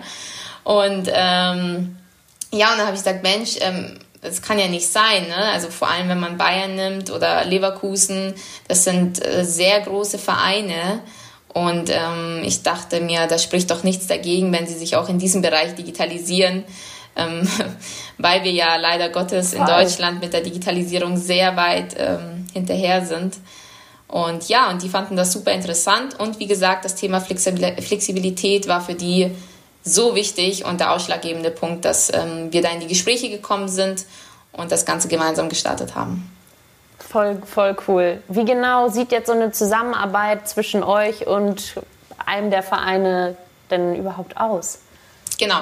Und 0.63 1.07
ähm, 1.13 1.97
ja, 2.51 2.71
und 2.71 2.77
dann 2.79 2.87
habe 2.87 2.95
ich 2.95 3.03
gesagt, 3.03 3.21
Mensch, 3.21 3.57
ähm, 3.61 3.99
das 4.21 4.41
kann 4.41 4.57
ja 4.57 4.67
nicht 4.67 4.87
sein, 4.87 5.27
ne? 5.27 5.51
Also 5.53 5.69
vor 5.69 5.87
allem, 5.87 6.09
wenn 6.09 6.19
man 6.19 6.37
Bayern 6.37 6.75
nimmt 6.75 7.11
oder 7.11 7.45
Leverkusen, 7.45 8.33
das 8.67 8.83
sind 8.83 9.23
äh, 9.23 9.45
sehr 9.45 9.79
große 9.81 10.17
Vereine. 10.17 11.01
Und 11.53 11.89
ähm, 11.89 12.41
ich 12.43 12.63
dachte 12.63 13.01
mir, 13.01 13.27
da 13.27 13.37
spricht 13.37 13.69
doch 13.69 13.83
nichts 13.83 14.07
dagegen, 14.07 14.51
wenn 14.51 14.67
sie 14.67 14.77
sich 14.77 14.95
auch 14.95 15.09
in 15.09 15.19
diesem 15.19 15.41
Bereich 15.41 15.75
digitalisieren 15.75 16.63
ähm, 17.17 17.47
weil 18.17 18.43
wir 18.43 18.51
ja 18.51 18.77
leider 18.77 19.09
Gottes 19.09 19.53
in 19.53 19.65
Deutschland 19.65 20.21
mit 20.21 20.33
der 20.33 20.41
Digitalisierung 20.41 21.17
sehr 21.17 21.55
weit 21.55 21.95
ähm, 21.97 22.47
hinterher 22.53 23.05
sind. 23.05 23.35
Und 24.07 24.47
ja, 24.47 24.69
und 24.69 24.81
die 24.83 24.89
fanden 24.89 25.17
das 25.17 25.33
super 25.33 25.51
interessant. 25.51 26.17
Und 26.17 26.39
wie 26.39 26.47
gesagt, 26.47 26.85
das 26.85 26.95
Thema 26.95 27.19
Flexibilität 27.19 28.67
war 28.67 28.81
für 28.81 28.93
die 28.93 29.31
so 29.83 30.15
wichtig 30.15 30.65
und 30.65 30.79
der 30.79 30.93
ausschlaggebende 30.93 31.51
Punkt, 31.51 31.85
dass 31.85 32.13
ähm, 32.13 32.51
wir 32.51 32.61
da 32.61 32.69
in 32.69 32.79
die 32.79 32.87
Gespräche 32.87 33.29
gekommen 33.29 33.67
sind 33.67 34.05
und 34.51 34.71
das 34.71 34.85
Ganze 34.85 35.07
gemeinsam 35.07 35.49
gestartet 35.49 35.95
haben. 35.95 36.31
Voll, 36.99 37.41
voll 37.45 37.75
cool. 37.87 38.21
Wie 38.27 38.43
genau 38.43 38.89
sieht 38.89 39.11
jetzt 39.11 39.27
so 39.27 39.33
eine 39.33 39.51
Zusammenarbeit 39.51 40.47
zwischen 40.47 40.83
euch 40.83 41.25
und 41.27 41.75
einem 42.25 42.51
der 42.51 42.63
Vereine 42.63 43.37
denn 43.69 43.95
überhaupt 43.95 44.37
aus? 44.37 44.79
Genau. 45.37 45.59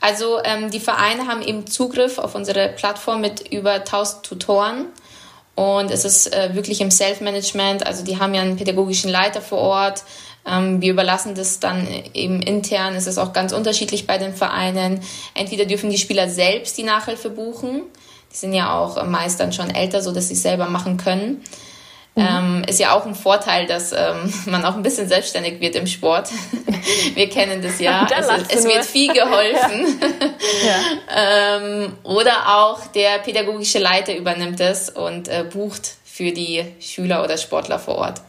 Also 0.00 0.42
ähm, 0.44 0.70
die 0.70 0.80
Vereine 0.80 1.26
haben 1.26 1.42
eben 1.42 1.66
Zugriff 1.66 2.18
auf 2.18 2.34
unsere 2.34 2.68
Plattform 2.68 3.20
mit 3.20 3.52
über 3.52 3.72
1000 3.72 4.22
Tutoren. 4.24 4.86
Und 5.54 5.90
es 5.90 6.04
ist 6.04 6.32
äh, 6.32 6.54
wirklich 6.54 6.80
im 6.80 6.90
Self-Management. 6.90 7.86
Also 7.86 8.04
die 8.04 8.18
haben 8.18 8.34
ja 8.34 8.42
einen 8.42 8.56
pädagogischen 8.56 9.10
Leiter 9.10 9.40
vor 9.42 9.58
Ort. 9.58 10.02
Ähm, 10.46 10.80
wir 10.80 10.92
überlassen 10.92 11.34
das 11.34 11.60
dann 11.60 11.86
eben 12.14 12.42
intern. 12.42 12.94
Es 12.94 13.06
ist 13.06 13.18
auch 13.18 13.32
ganz 13.32 13.52
unterschiedlich 13.52 14.06
bei 14.06 14.18
den 14.18 14.34
Vereinen. 14.34 15.00
Entweder 15.34 15.66
dürfen 15.66 15.90
die 15.90 15.98
Spieler 15.98 16.28
selbst 16.28 16.78
die 16.78 16.82
Nachhilfe 16.82 17.30
buchen. 17.30 17.82
Die 18.32 18.36
sind 18.36 18.54
ja 18.54 18.76
auch 18.76 19.04
meist 19.04 19.40
dann 19.40 19.52
schon 19.52 19.70
älter, 19.70 20.02
so 20.02 20.10
dass 20.10 20.28
sie 20.28 20.34
es 20.34 20.42
selber 20.42 20.66
machen 20.66 20.96
können. 20.96 21.44
Mhm. 22.14 22.26
Ähm, 22.28 22.64
ist 22.68 22.78
ja 22.78 22.92
auch 22.92 23.06
ein 23.06 23.14
Vorteil, 23.14 23.66
dass 23.66 23.92
ähm, 23.92 24.32
man 24.46 24.64
auch 24.64 24.74
ein 24.74 24.82
bisschen 24.82 25.08
selbstständig 25.08 25.60
wird 25.60 25.76
im 25.76 25.86
Sport. 25.86 26.28
Wir 27.14 27.28
kennen 27.28 27.62
das 27.62 27.80
ja. 27.80 28.06
Da 28.10 28.16
also, 28.16 28.44
es 28.48 28.64
wird 28.64 28.84
viel 28.84 29.12
geholfen. 29.12 30.00
ja. 30.64 31.56
ähm, 31.56 31.96
oder 32.02 32.58
auch 32.58 32.86
der 32.88 33.18
pädagogische 33.18 33.78
Leiter 33.78 34.14
übernimmt 34.14 34.60
es 34.60 34.90
und 34.90 35.28
äh, 35.28 35.44
bucht 35.44 35.96
für 36.04 36.32
die 36.32 36.64
Schüler 36.80 37.24
oder 37.24 37.38
Sportler 37.38 37.78
vor 37.78 37.96
Ort. 37.96 38.20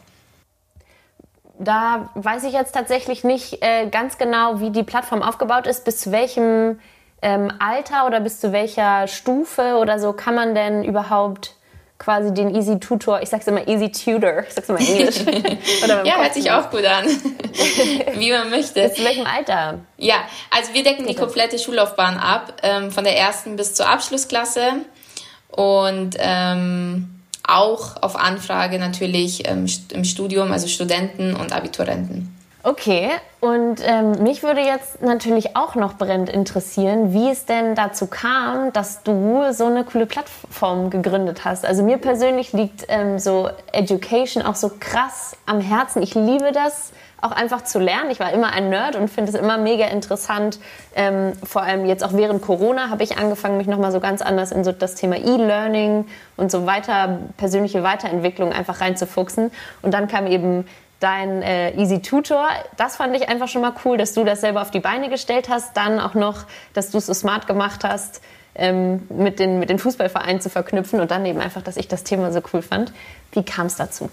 Da 1.60 2.10
weiß 2.16 2.46
ich 2.46 2.54
jetzt 2.54 2.74
tatsächlich 2.74 3.24
nicht 3.24 3.62
äh, 3.62 3.88
ganz 3.88 4.18
genau, 4.18 4.60
wie 4.60 4.72
die 4.72 4.84
Plattform 4.84 5.22
aufgebaut 5.22 5.68
ist. 5.68 5.86
Bis 5.86 6.00
zu 6.00 6.12
welchem 6.12 6.80
ähm, 7.22 7.52
Alter 7.60 8.06
oder 8.06 8.20
bis 8.20 8.40
zu 8.40 8.52
welcher 8.52 9.08
Stufe 9.08 9.76
oder 9.76 10.00
so 10.00 10.14
kann 10.14 10.36
man 10.36 10.56
denn 10.56 10.84
überhaupt 10.84 11.56
quasi 11.98 12.34
den 12.34 12.54
Easy 12.54 12.80
Tutor, 12.80 13.22
ich 13.22 13.30
sag's 13.30 13.48
immer 13.48 13.68
Easy 13.68 13.92
Tutor, 13.92 14.44
ich 14.48 14.54
sag's 14.54 14.70
immer 14.70 14.80
Englisch. 14.80 15.20
ja, 16.04 16.18
hört 16.18 16.34
sich 16.34 16.52
auch 16.52 16.70
gut 16.70 16.86
an. 16.86 17.06
Wie 18.16 18.32
man 18.32 18.50
möchte. 18.50 18.82
Bis 18.82 18.96
zu 18.96 19.04
welchem 19.04 19.26
Alter? 19.26 19.80
Ja, 19.98 20.16
also 20.52 20.74
wir 20.74 20.84
decken 20.84 21.08
die 21.08 21.16
komplette 21.16 21.58
Schullaufbahn 21.58 22.18
ab, 22.18 22.54
ähm, 22.64 22.92
von 22.92 23.04
der 23.04 23.18
ersten 23.18 23.56
bis 23.56 23.74
zur 23.74 23.88
Abschlussklasse 23.88 24.74
und 25.50 26.18
ähm, 26.20 27.22
auch 27.48 28.02
auf 28.02 28.16
Anfrage 28.16 28.80
natürlich 28.80 29.48
ähm, 29.48 29.66
im 29.92 30.04
Studium, 30.04 30.52
also 30.52 30.68
Studenten 30.68 31.36
und 31.36 31.54
Abiturienten. 31.54 32.36
Okay, 32.66 33.10
und 33.42 33.82
ähm, 33.86 34.24
mich 34.24 34.42
würde 34.42 34.62
jetzt 34.62 35.02
natürlich 35.02 35.58
auch 35.58 35.76
noch 35.76 35.98
brennend 35.98 36.30
interessieren, 36.30 37.12
wie 37.12 37.30
es 37.30 37.46
denn 37.46 37.76
dazu 37.76 38.08
kam, 38.08 38.72
dass 38.72 39.04
du 39.04 39.52
so 39.52 39.66
eine 39.66 39.84
coole 39.84 40.06
Plattform 40.06 40.90
gegründet 40.90 41.44
hast. 41.44 41.66
Also 41.66 41.84
mir 41.84 41.98
persönlich 41.98 42.54
liegt 42.54 42.86
ähm, 42.88 43.20
so 43.20 43.50
Education 43.74 44.44
auch 44.44 44.56
so 44.56 44.72
krass 44.80 45.36
am 45.46 45.60
Herzen. 45.60 46.02
Ich 46.02 46.16
liebe 46.16 46.54
das 46.54 46.94
auch 47.24 47.32
einfach 47.32 47.64
zu 47.66 47.80
lernen. 47.80 48.12
Ich 48.12 48.22
war 48.22 48.32
immer 48.32 48.52
ein 48.52 48.70
Nerd 48.70 48.96
und 48.96 49.10
finde 49.10 49.32
es 49.32 49.38
immer 49.38 49.58
mega 49.58 49.88
interessant. 49.88 50.60
Ähm, 50.96 51.34
vor 51.44 51.64
allem 51.64 51.86
jetzt 51.86 52.04
auch 52.04 52.14
während 52.14 52.42
Corona 52.42 52.90
habe 52.90 53.04
ich 53.04 53.18
angefangen, 53.18 53.58
mich 53.58 53.68
nochmal 53.68 53.92
so 53.92 54.00
ganz 54.00 54.22
anders 54.22 54.54
in 54.54 54.64
so 54.64 54.72
das 54.72 54.96
Thema 54.96 55.18
E-Learning 55.18 56.06
und 56.36 56.52
so 56.52 56.66
weiter, 56.66 57.20
persönliche 57.38 57.84
Weiterentwicklung 57.84 58.52
einfach 58.52 58.82
reinzufuchsen. 58.82 59.52
Und 59.82 59.94
dann 59.94 60.08
kam 60.08 60.28
eben 60.28 60.66
dein 61.04 61.42
äh, 61.42 61.76
Easy 61.76 62.02
Tutor. 62.02 62.48
Das 62.78 62.96
fand 62.96 63.16
ich 63.16 63.28
einfach 63.28 63.48
schon 63.48 63.62
mal 63.62 63.74
cool, 63.84 63.98
dass 63.98 64.14
du 64.14 64.24
das 64.24 64.42
selber 64.42 64.62
auf 64.62 64.72
die 64.72 64.80
Beine 64.80 65.10
gestellt 65.10 65.50
hast. 65.50 65.76
Dann 65.76 66.00
auch 66.00 66.14
noch, 66.14 66.46
dass 66.74 66.92
du 66.92 66.98
es 66.98 67.08
so 67.08 67.14
smart 67.14 67.46
gemacht 67.46 67.84
hast, 67.84 68.22
ähm, 68.56 69.08
mit, 69.10 69.40
den, 69.40 69.60
mit 69.60 69.70
den 69.70 69.80
Fußballvereinen 69.80 70.40
zu 70.40 70.50
verknüpfen 70.50 71.02
und 71.02 71.12
dann 71.12 71.26
eben 71.26 71.42
einfach, 71.42 71.62
dass 71.62 71.76
ich 71.76 71.88
das 71.88 72.04
Thema 72.04 72.32
so 72.32 72.42
cool 72.54 72.62
fand. 72.62 72.94
Wie 73.32 73.44
kam 73.44 73.66
es 73.66 73.76
dazu? 73.76 74.10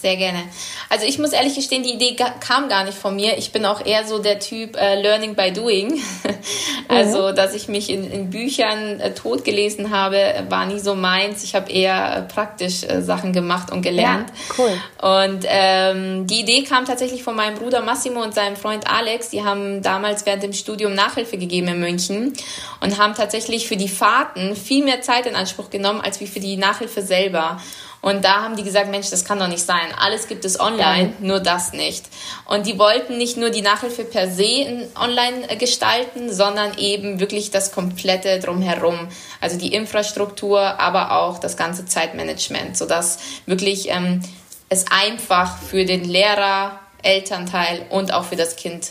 Sehr 0.00 0.16
gerne. 0.16 0.44
Also 0.90 1.06
ich 1.06 1.18
muss 1.18 1.32
ehrlich 1.32 1.56
gestehen, 1.56 1.82
die 1.82 1.94
Idee 1.94 2.14
kam 2.14 2.68
gar 2.68 2.84
nicht 2.84 2.96
von 2.96 3.16
mir. 3.16 3.36
Ich 3.36 3.50
bin 3.50 3.66
auch 3.66 3.84
eher 3.84 4.06
so 4.06 4.20
der 4.20 4.38
Typ 4.38 4.76
äh, 4.76 5.00
Learning 5.00 5.34
by 5.34 5.52
Doing. 5.52 6.00
also, 6.88 7.30
mhm. 7.30 7.34
dass 7.34 7.54
ich 7.54 7.66
mich 7.66 7.90
in, 7.90 8.08
in 8.08 8.30
Büchern 8.30 9.00
äh, 9.00 9.12
tot 9.14 9.44
gelesen 9.44 9.90
habe, 9.90 10.46
war 10.48 10.66
nie 10.66 10.78
so 10.78 10.94
meins. 10.94 11.42
Ich 11.42 11.56
habe 11.56 11.72
eher 11.72 12.16
äh, 12.16 12.22
praktisch 12.32 12.84
äh, 12.84 13.02
Sachen 13.02 13.32
gemacht 13.32 13.72
und 13.72 13.82
gelernt. 13.82 14.30
Ja, 14.30 14.54
cool. 14.58 14.80
Und 15.02 15.44
ähm, 15.48 16.26
die 16.28 16.40
Idee 16.40 16.62
kam 16.62 16.84
tatsächlich 16.84 17.24
von 17.24 17.34
meinem 17.34 17.58
Bruder 17.58 17.80
Massimo 17.80 18.22
und 18.22 18.34
seinem 18.34 18.54
Freund 18.54 18.88
Alex. 18.88 19.30
Die 19.30 19.42
haben 19.42 19.82
damals 19.82 20.26
während 20.26 20.44
dem 20.44 20.52
Studium 20.52 20.94
Nachhilfe 20.94 21.38
gegeben 21.38 21.68
in 21.68 21.80
München 21.80 22.34
und 22.80 22.98
haben 22.98 23.14
tatsächlich 23.14 23.66
für 23.66 23.76
die 23.76 23.88
Fahrten 23.88 24.54
viel 24.54 24.84
mehr 24.84 25.00
Zeit 25.00 25.26
in 25.26 25.34
Anspruch 25.34 25.70
genommen 25.70 26.00
als 26.00 26.20
wie 26.20 26.28
für 26.28 26.40
die 26.40 26.56
Nachhilfe 26.56 27.02
selber. 27.02 27.60
Und 28.00 28.24
da 28.24 28.42
haben 28.42 28.56
die 28.56 28.62
gesagt, 28.62 28.90
Mensch, 28.90 29.10
das 29.10 29.24
kann 29.24 29.38
doch 29.38 29.48
nicht 29.48 29.64
sein. 29.64 29.92
Alles 29.98 30.28
gibt 30.28 30.44
es 30.44 30.60
online, 30.60 31.14
nur 31.20 31.40
das 31.40 31.72
nicht. 31.72 32.04
Und 32.44 32.66
die 32.66 32.78
wollten 32.78 33.18
nicht 33.18 33.36
nur 33.36 33.50
die 33.50 33.62
Nachhilfe 33.62 34.04
per 34.04 34.30
se 34.30 34.88
online 34.94 35.50
äh, 35.50 35.56
gestalten, 35.56 36.32
sondern 36.32 36.78
eben 36.78 37.18
wirklich 37.18 37.50
das 37.50 37.72
komplette 37.72 38.38
drumherum. 38.38 39.08
Also 39.40 39.58
die 39.58 39.74
Infrastruktur, 39.74 40.60
aber 40.60 41.12
auch 41.18 41.38
das 41.38 41.56
ganze 41.56 41.86
Zeitmanagement, 41.86 42.76
sodass 42.76 43.18
wirklich 43.46 43.88
ähm, 43.88 44.22
es 44.68 44.84
einfach 44.90 45.58
für 45.58 45.84
den 45.84 46.04
Lehrer, 46.04 46.78
Elternteil 47.02 47.86
und 47.90 48.12
auch 48.12 48.24
für 48.24 48.36
das 48.36 48.56
Kind 48.56 48.90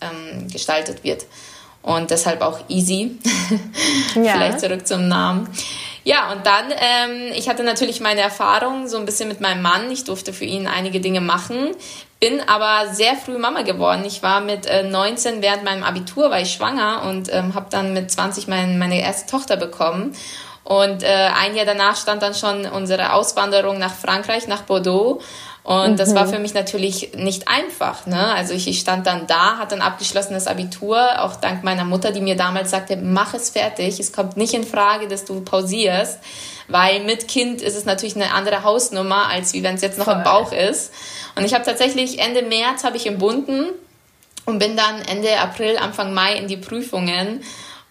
ähm, 0.00 0.48
gestaltet 0.48 1.02
wird. 1.02 1.26
Und 1.82 2.10
deshalb 2.10 2.42
auch 2.42 2.60
easy. 2.68 3.18
Ja. 4.14 4.32
Vielleicht 4.32 4.60
zurück 4.60 4.86
zum 4.86 5.06
Namen. 5.06 5.48
Ja, 6.04 6.32
und 6.32 6.46
dann, 6.46 6.70
ähm, 6.70 7.32
ich 7.34 7.48
hatte 7.48 7.64
natürlich 7.64 8.00
meine 8.00 8.20
Erfahrung 8.20 8.88
so 8.88 8.98
ein 8.98 9.04
bisschen 9.04 9.28
mit 9.28 9.40
meinem 9.40 9.62
Mann. 9.62 9.90
Ich 9.90 10.04
durfte 10.04 10.32
für 10.32 10.44
ihn 10.44 10.66
einige 10.66 11.00
Dinge 11.00 11.20
machen, 11.20 11.74
bin 12.20 12.40
aber 12.48 12.92
sehr 12.92 13.14
früh 13.14 13.38
Mama 13.38 13.62
geworden. 13.62 14.04
Ich 14.06 14.22
war 14.22 14.40
mit 14.40 14.66
äh, 14.66 14.82
19 14.82 15.42
während 15.42 15.64
meinem 15.64 15.84
Abitur, 15.84 16.30
war 16.30 16.40
ich 16.40 16.52
schwanger 16.52 17.02
und 17.08 17.32
ähm, 17.32 17.54
habe 17.54 17.66
dann 17.70 17.92
mit 17.92 18.10
20 18.10 18.48
mein, 18.48 18.78
meine 18.78 19.00
erste 19.00 19.30
Tochter 19.30 19.56
bekommen. 19.56 20.14
Und 20.64 21.02
äh, 21.02 21.30
ein 21.34 21.56
Jahr 21.56 21.64
danach 21.64 21.96
stand 21.96 22.22
dann 22.22 22.34
schon 22.34 22.66
unsere 22.66 23.14
Auswanderung 23.14 23.78
nach 23.78 23.94
Frankreich, 23.94 24.48
nach 24.48 24.62
Bordeaux. 24.62 25.20
Und 25.68 25.90
mhm. 25.90 25.96
das 25.98 26.14
war 26.14 26.24
mhm. 26.24 26.30
für 26.30 26.38
mich 26.38 26.54
natürlich 26.54 27.10
nicht 27.14 27.46
einfach. 27.46 28.06
Ne? 28.06 28.32
Also 28.32 28.54
ich, 28.54 28.66
ich 28.68 28.80
stand 28.80 29.06
dann 29.06 29.26
da, 29.26 29.58
hatte 29.58 29.74
ein 29.74 29.82
abgeschlossenes 29.82 30.46
Abitur, 30.46 31.20
auch 31.22 31.36
dank 31.36 31.62
meiner 31.62 31.84
Mutter, 31.84 32.10
die 32.10 32.22
mir 32.22 32.38
damals 32.38 32.70
sagte, 32.70 32.96
mach 32.96 33.34
es 33.34 33.50
fertig, 33.50 34.00
es 34.00 34.10
kommt 34.10 34.38
nicht 34.38 34.54
in 34.54 34.64
Frage, 34.64 35.08
dass 35.08 35.26
du 35.26 35.42
pausierst, 35.42 36.20
weil 36.68 37.04
mit 37.04 37.28
Kind 37.28 37.60
ist 37.60 37.76
es 37.76 37.84
natürlich 37.84 38.16
eine 38.16 38.32
andere 38.32 38.64
Hausnummer, 38.64 39.28
als 39.28 39.52
wie 39.52 39.62
wenn 39.62 39.74
es 39.74 39.82
jetzt 39.82 39.98
noch 39.98 40.06
Voll. 40.06 40.14
im 40.14 40.22
Bauch 40.22 40.52
ist. 40.52 40.90
Und 41.36 41.44
ich 41.44 41.52
habe 41.52 41.66
tatsächlich 41.66 42.18
Ende 42.18 42.40
März 42.40 42.82
habe 42.82 42.96
ich 42.96 43.06
entbunden 43.06 43.66
und 44.46 44.58
bin 44.58 44.74
dann 44.74 45.02
Ende 45.02 45.38
April, 45.38 45.76
Anfang 45.76 46.14
Mai 46.14 46.36
in 46.36 46.48
die 46.48 46.56
Prüfungen 46.56 47.42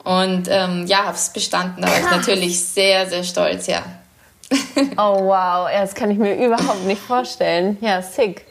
und 0.03 0.47
ähm, 0.49 0.87
ja, 0.87 1.03
habe 1.03 1.15
es 1.15 1.29
bestanden. 1.29 1.83
Da 1.83 1.89
war 1.89 1.99
ich 1.99 2.09
natürlich 2.09 2.59
sehr, 2.59 3.07
sehr 3.07 3.23
stolz, 3.23 3.67
ja. 3.67 3.83
oh 4.97 5.25
wow, 5.25 5.69
das 5.71 5.93
kann 5.93 6.11
ich 6.11 6.17
mir 6.17 6.35
überhaupt 6.35 6.85
nicht 6.85 7.01
vorstellen. 7.01 7.77
Ja, 7.81 8.01
sick. 8.01 8.45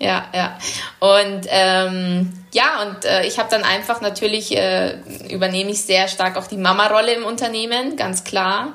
Ja, 0.00 0.24
ja. 0.34 0.58
Und 0.98 1.46
ähm, 1.48 2.32
ja, 2.52 2.82
und 2.82 3.04
äh, 3.04 3.26
ich 3.26 3.38
habe 3.38 3.48
dann 3.50 3.62
einfach 3.62 4.00
natürlich, 4.00 4.56
äh, 4.56 4.96
übernehme 5.30 5.70
ich 5.70 5.82
sehr 5.82 6.08
stark 6.08 6.36
auch 6.36 6.46
die 6.46 6.56
Mama-Rolle 6.56 7.12
im 7.12 7.24
Unternehmen, 7.24 7.96
ganz 7.96 8.24
klar 8.24 8.74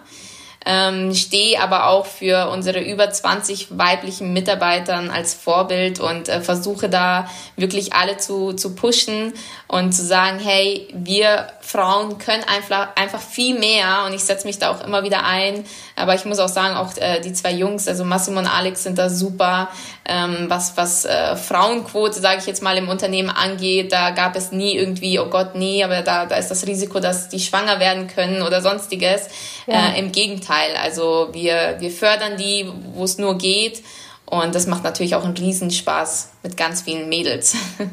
ähm, 0.71 1.15
stehe 1.15 1.59
aber 1.59 1.87
auch 1.87 2.05
für 2.05 2.47
unsere 2.51 2.79
über 2.79 3.09
20 3.09 3.79
weiblichen 3.79 4.33
Mitarbeitern 4.33 5.09
als 5.09 5.33
Vorbild 5.33 5.99
und 5.99 6.29
äh, 6.29 6.41
versuche 6.41 6.89
da 6.89 7.27
wirklich 7.55 7.93
alle 7.93 8.17
zu, 8.17 8.53
zu 8.53 8.75
pushen 8.75 9.33
und 9.67 9.93
zu 9.93 10.05
sagen, 10.05 10.37
hey, 10.37 10.87
wir 10.93 11.47
Frauen 11.61 12.19
können 12.19 12.43
einfach, 12.43 12.89
einfach 12.95 13.19
viel 13.19 13.57
mehr 13.57 14.03
und 14.05 14.13
ich 14.13 14.23
setze 14.23 14.45
mich 14.45 14.59
da 14.59 14.69
auch 14.69 14.85
immer 14.85 15.03
wieder 15.03 15.25
ein. 15.25 15.65
Aber 15.95 16.13
ich 16.15 16.25
muss 16.25 16.39
auch 16.39 16.47
sagen, 16.49 16.75
auch 16.75 16.95
äh, 16.97 17.19
die 17.19 17.33
zwei 17.33 17.51
Jungs, 17.51 17.87
also 17.87 18.05
Massimo 18.05 18.39
und 18.39 18.47
Alex 18.47 18.83
sind 18.83 18.97
da 18.97 19.09
super, 19.09 19.69
ähm, 20.05 20.45
was, 20.47 20.77
was 20.77 21.05
äh, 21.05 21.35
Frauenquote, 21.35 22.19
sage 22.19 22.39
ich 22.39 22.45
jetzt 22.45 22.63
mal, 22.63 22.77
im 22.77 22.89
Unternehmen 22.89 23.29
angeht. 23.29 23.91
Da 23.91 24.11
gab 24.11 24.35
es 24.35 24.51
nie 24.51 24.75
irgendwie, 24.75 25.19
oh 25.19 25.27
Gott, 25.27 25.55
nee, 25.55 25.83
aber 25.83 26.01
da, 26.01 26.25
da 26.25 26.35
ist 26.35 26.49
das 26.49 26.65
Risiko, 26.65 26.99
dass 26.99 27.29
die 27.29 27.39
schwanger 27.39 27.79
werden 27.79 28.07
können 28.07 28.41
oder 28.41 28.61
sonstiges. 28.61 29.27
Ja. 29.67 29.89
Äh, 29.89 29.99
Im 29.99 30.11
Gegenteil, 30.11 30.58
also 30.75 31.29
wir, 31.31 31.77
wir 31.79 31.91
fördern 31.91 32.37
die, 32.37 32.71
wo 32.93 33.03
es 33.03 33.17
nur 33.17 33.37
geht. 33.37 33.83
Und 34.25 34.53
das 34.53 34.67
macht 34.67 34.83
natürlich 34.83 35.15
auch 35.15 35.23
einen 35.23 35.35
Riesenspaß 35.35 36.29
mit 36.43 36.57
ganz 36.57 36.81
vielen 36.81 37.09
Mädels. 37.09 37.55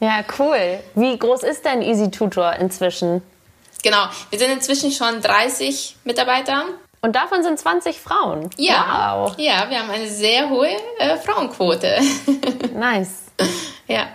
Ja, 0.00 0.24
cool. 0.38 0.80
Wie 0.96 1.16
groß 1.16 1.44
ist 1.44 1.64
denn 1.64 1.80
Easy 1.80 2.10
Tutor 2.10 2.54
inzwischen? 2.54 3.22
Genau, 3.82 4.06
wir 4.28 4.38
sind 4.38 4.50
inzwischen 4.50 4.90
schon 4.90 5.22
30 5.22 5.96
Mitarbeiter. 6.04 6.64
Und 7.00 7.14
davon 7.14 7.42
sind 7.42 7.58
20 7.58 8.00
Frauen. 8.00 8.50
Ja, 8.56 9.14
wow. 9.16 9.34
ja 9.38 9.68
wir 9.68 9.78
haben 9.78 9.90
eine 9.90 10.08
sehr 10.08 10.50
hohe 10.50 10.70
äh, 10.98 11.16
Frauenquote. 11.18 12.00
nice. 12.74 13.24
Ja. 13.86 14.08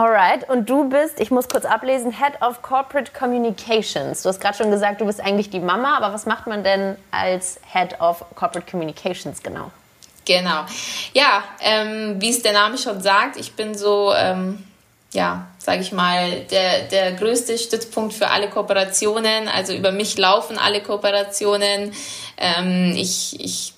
Alright, 0.00 0.48
und 0.48 0.70
du 0.70 0.88
bist, 0.88 1.20
ich 1.20 1.30
muss 1.30 1.46
kurz 1.46 1.66
ablesen, 1.66 2.10
Head 2.10 2.40
of 2.40 2.62
Corporate 2.62 3.12
Communications. 3.12 4.22
Du 4.22 4.30
hast 4.30 4.40
gerade 4.40 4.56
schon 4.56 4.70
gesagt, 4.70 5.02
du 5.02 5.04
bist 5.04 5.20
eigentlich 5.20 5.50
die 5.50 5.60
Mama, 5.60 5.94
aber 5.94 6.14
was 6.14 6.24
macht 6.24 6.46
man 6.46 6.64
denn 6.64 6.96
als 7.10 7.60
Head 7.70 8.00
of 8.00 8.24
Corporate 8.34 8.64
Communications 8.70 9.42
genau? 9.42 9.70
Genau. 10.24 10.64
Ja, 11.12 11.44
ähm, 11.60 12.16
wie 12.18 12.30
es 12.30 12.40
der 12.40 12.54
Name 12.54 12.78
schon 12.78 13.02
sagt, 13.02 13.36
ich 13.36 13.52
bin 13.52 13.76
so 13.76 14.14
ähm, 14.14 14.64
ja, 15.12 15.48
sage 15.58 15.82
ich 15.82 15.92
mal, 15.92 16.44
der, 16.50 16.84
der 16.84 17.12
größte 17.12 17.58
Stützpunkt 17.58 18.14
für 18.14 18.28
alle 18.28 18.48
Kooperationen. 18.48 19.48
Also 19.48 19.74
über 19.74 19.92
mich 19.92 20.16
laufen 20.16 20.56
alle 20.56 20.82
Kooperationen. 20.82 21.92
Ähm, 22.38 22.94
ich, 22.96 23.38
ich 23.38 23.74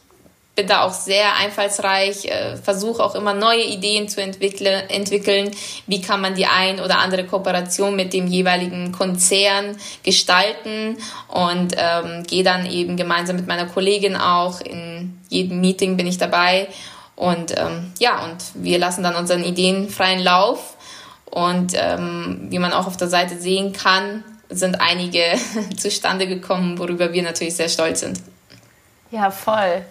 bin 0.55 0.67
da 0.67 0.83
auch 0.83 0.93
sehr 0.93 1.37
einfallsreich, 1.37 2.27
äh, 2.27 2.57
versuche 2.57 3.03
auch 3.03 3.15
immer 3.15 3.33
neue 3.33 3.65
Ideen 3.65 4.09
zu 4.09 4.21
entwickle, 4.21 4.89
entwickeln. 4.91 5.51
Wie 5.87 6.03
kann 6.03 6.21
man 6.21 6.35
die 6.35 6.47
ein 6.47 6.79
oder 6.79 6.99
andere 6.99 7.25
Kooperation 7.25 7.97
mit 7.97 8.13
dem 8.13 8.27
jeweiligen 8.27 8.93
Konzern 8.93 9.77
gestalten 10.03 10.99
und 11.29 11.75
ähm, 11.79 12.25
gehe 12.25 12.45
dann 12.45 12.67
eben 12.67 12.97
gemeinsam 12.97 13.37
mit 13.37 13.47
meiner 13.47 13.67
Kollegin 13.67 14.17
auch 14.17 14.61
in 14.61 15.19
jedem 15.31 15.61
Meeting 15.63 15.97
bin 15.97 16.07
ich 16.07 16.19
dabei 16.19 16.69
und 17.17 17.57
ähm, 17.57 17.93
ja 17.99 18.23
und 18.25 18.37
wir 18.55 18.79
lassen 18.79 19.03
dann 19.03 19.17
unseren 19.17 19.45
Ideen 19.45 19.89
freien 19.89 20.21
Lauf 20.21 20.77
und 21.25 21.73
ähm, 21.75 22.49
wie 22.51 22.59
man 22.59 22.75
auch 22.75 22.87
auf 22.87 22.99
der 22.99 23.09
Seite 23.09 23.39
sehen 23.39 23.73
kann, 23.73 24.23
sind 24.51 24.83
einige 24.83 25.23
zustande 25.79 26.27
gekommen, 26.27 26.79
worüber 26.79 27.15
wir 27.15 27.23
natürlich 27.23 27.57
sehr 27.57 27.71
stolz 27.71 28.01
sind. 28.01 28.21
Ja, 29.11 29.31
voll. 29.31 29.83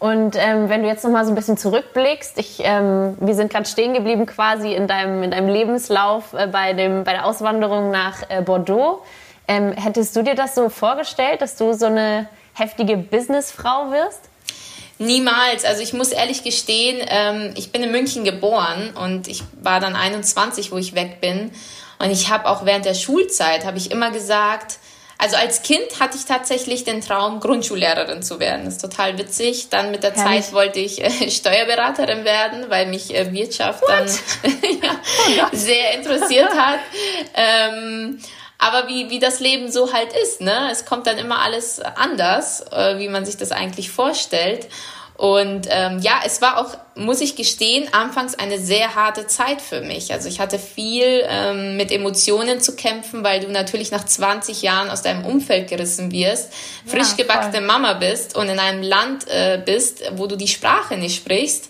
Und 0.00 0.34
ähm, 0.38 0.70
wenn 0.70 0.82
du 0.82 0.88
jetzt 0.88 1.04
noch 1.04 1.10
mal 1.10 1.26
so 1.26 1.30
ein 1.30 1.34
bisschen 1.34 1.58
zurückblickst, 1.58 2.38
ich, 2.38 2.60
ähm, 2.64 3.18
wir 3.20 3.34
sind 3.34 3.52
gerade 3.52 3.68
stehen 3.68 3.92
geblieben 3.92 4.24
quasi 4.24 4.72
in 4.72 4.88
deinem, 4.88 5.22
in 5.22 5.30
deinem 5.30 5.48
Lebenslauf 5.48 6.32
äh, 6.32 6.46
bei, 6.46 6.72
dem, 6.72 7.04
bei 7.04 7.12
der 7.12 7.26
Auswanderung 7.26 7.90
nach 7.90 8.22
äh, 8.30 8.40
Bordeaux. 8.40 9.02
Ähm, 9.46 9.72
hättest 9.72 10.16
du 10.16 10.22
dir 10.22 10.34
das 10.34 10.54
so 10.54 10.70
vorgestellt, 10.70 11.42
dass 11.42 11.56
du 11.56 11.74
so 11.74 11.84
eine 11.84 12.26
heftige 12.54 12.96
Businessfrau 12.96 13.90
wirst? 13.90 14.30
Niemals. 14.98 15.66
Also 15.66 15.82
ich 15.82 15.92
muss 15.92 16.12
ehrlich 16.12 16.44
gestehen, 16.44 17.06
ähm, 17.06 17.52
ich 17.56 17.70
bin 17.70 17.82
in 17.82 17.92
München 17.92 18.24
geboren 18.24 18.94
und 19.04 19.28
ich 19.28 19.42
war 19.60 19.80
dann 19.80 19.96
21, 19.96 20.72
wo 20.72 20.78
ich 20.78 20.94
weg 20.94 21.20
bin. 21.20 21.50
Und 21.98 22.10
ich 22.10 22.30
habe 22.30 22.48
auch 22.48 22.64
während 22.64 22.86
der 22.86 22.94
Schulzeit, 22.94 23.66
habe 23.66 23.76
ich 23.76 23.90
immer 23.90 24.10
gesagt, 24.10 24.78
also 25.20 25.36
als 25.36 25.62
Kind 25.62 26.00
hatte 26.00 26.16
ich 26.16 26.24
tatsächlich 26.24 26.84
den 26.84 27.02
Traum, 27.02 27.40
Grundschullehrerin 27.40 28.22
zu 28.22 28.40
werden. 28.40 28.64
Das 28.64 28.74
ist 28.74 28.80
total 28.80 29.18
witzig. 29.18 29.68
Dann 29.68 29.90
mit 29.90 30.02
der 30.02 30.14
Herrlich. 30.14 30.44
Zeit 30.46 30.52
wollte 30.54 30.80
ich 30.80 31.04
äh, 31.04 31.30
Steuerberaterin 31.30 32.24
werden, 32.24 32.70
weil 32.70 32.86
mich 32.86 33.14
äh, 33.14 33.30
Wirtschaft 33.32 33.82
What? 33.82 33.90
dann 33.90 34.06
ja, 34.82 35.46
oh 35.52 35.56
sehr 35.56 35.94
interessiert 35.94 36.50
hat. 36.56 36.80
Ähm, 37.34 38.18
aber 38.58 38.88
wie, 38.88 39.10
wie 39.10 39.18
das 39.18 39.40
Leben 39.40 39.70
so 39.70 39.92
halt 39.92 40.12
ist, 40.22 40.40
ne? 40.40 40.68
Es 40.70 40.84
kommt 40.84 41.06
dann 41.06 41.18
immer 41.18 41.40
alles 41.40 41.80
anders, 41.80 42.64
äh, 42.72 42.98
wie 42.98 43.08
man 43.08 43.24
sich 43.24 43.36
das 43.36 43.52
eigentlich 43.52 43.90
vorstellt. 43.90 44.68
Und 45.20 45.68
ähm, 45.68 45.98
ja, 45.98 46.22
es 46.24 46.40
war 46.40 46.56
auch, 46.56 46.78
muss 46.94 47.20
ich 47.20 47.36
gestehen, 47.36 47.92
anfangs 47.92 48.36
eine 48.36 48.58
sehr 48.58 48.94
harte 48.94 49.26
Zeit 49.26 49.60
für 49.60 49.82
mich. 49.82 50.14
Also 50.14 50.30
ich 50.30 50.40
hatte 50.40 50.58
viel 50.58 51.26
ähm, 51.28 51.76
mit 51.76 51.92
Emotionen 51.92 52.58
zu 52.62 52.74
kämpfen, 52.74 53.22
weil 53.22 53.40
du 53.40 53.48
natürlich 53.50 53.90
nach 53.90 54.06
20 54.06 54.62
Jahren 54.62 54.88
aus 54.88 55.02
deinem 55.02 55.26
Umfeld 55.26 55.68
gerissen 55.68 56.10
wirst, 56.10 56.54
frisch 56.86 57.10
ja, 57.10 57.16
gebackene 57.18 57.60
Mama 57.60 57.92
bist 57.92 58.34
und 58.34 58.48
in 58.48 58.58
einem 58.58 58.82
Land 58.82 59.28
äh, 59.28 59.60
bist, 59.62 60.10
wo 60.16 60.26
du 60.26 60.36
die 60.36 60.48
Sprache 60.48 60.96
nicht 60.96 61.16
sprichst. 61.16 61.68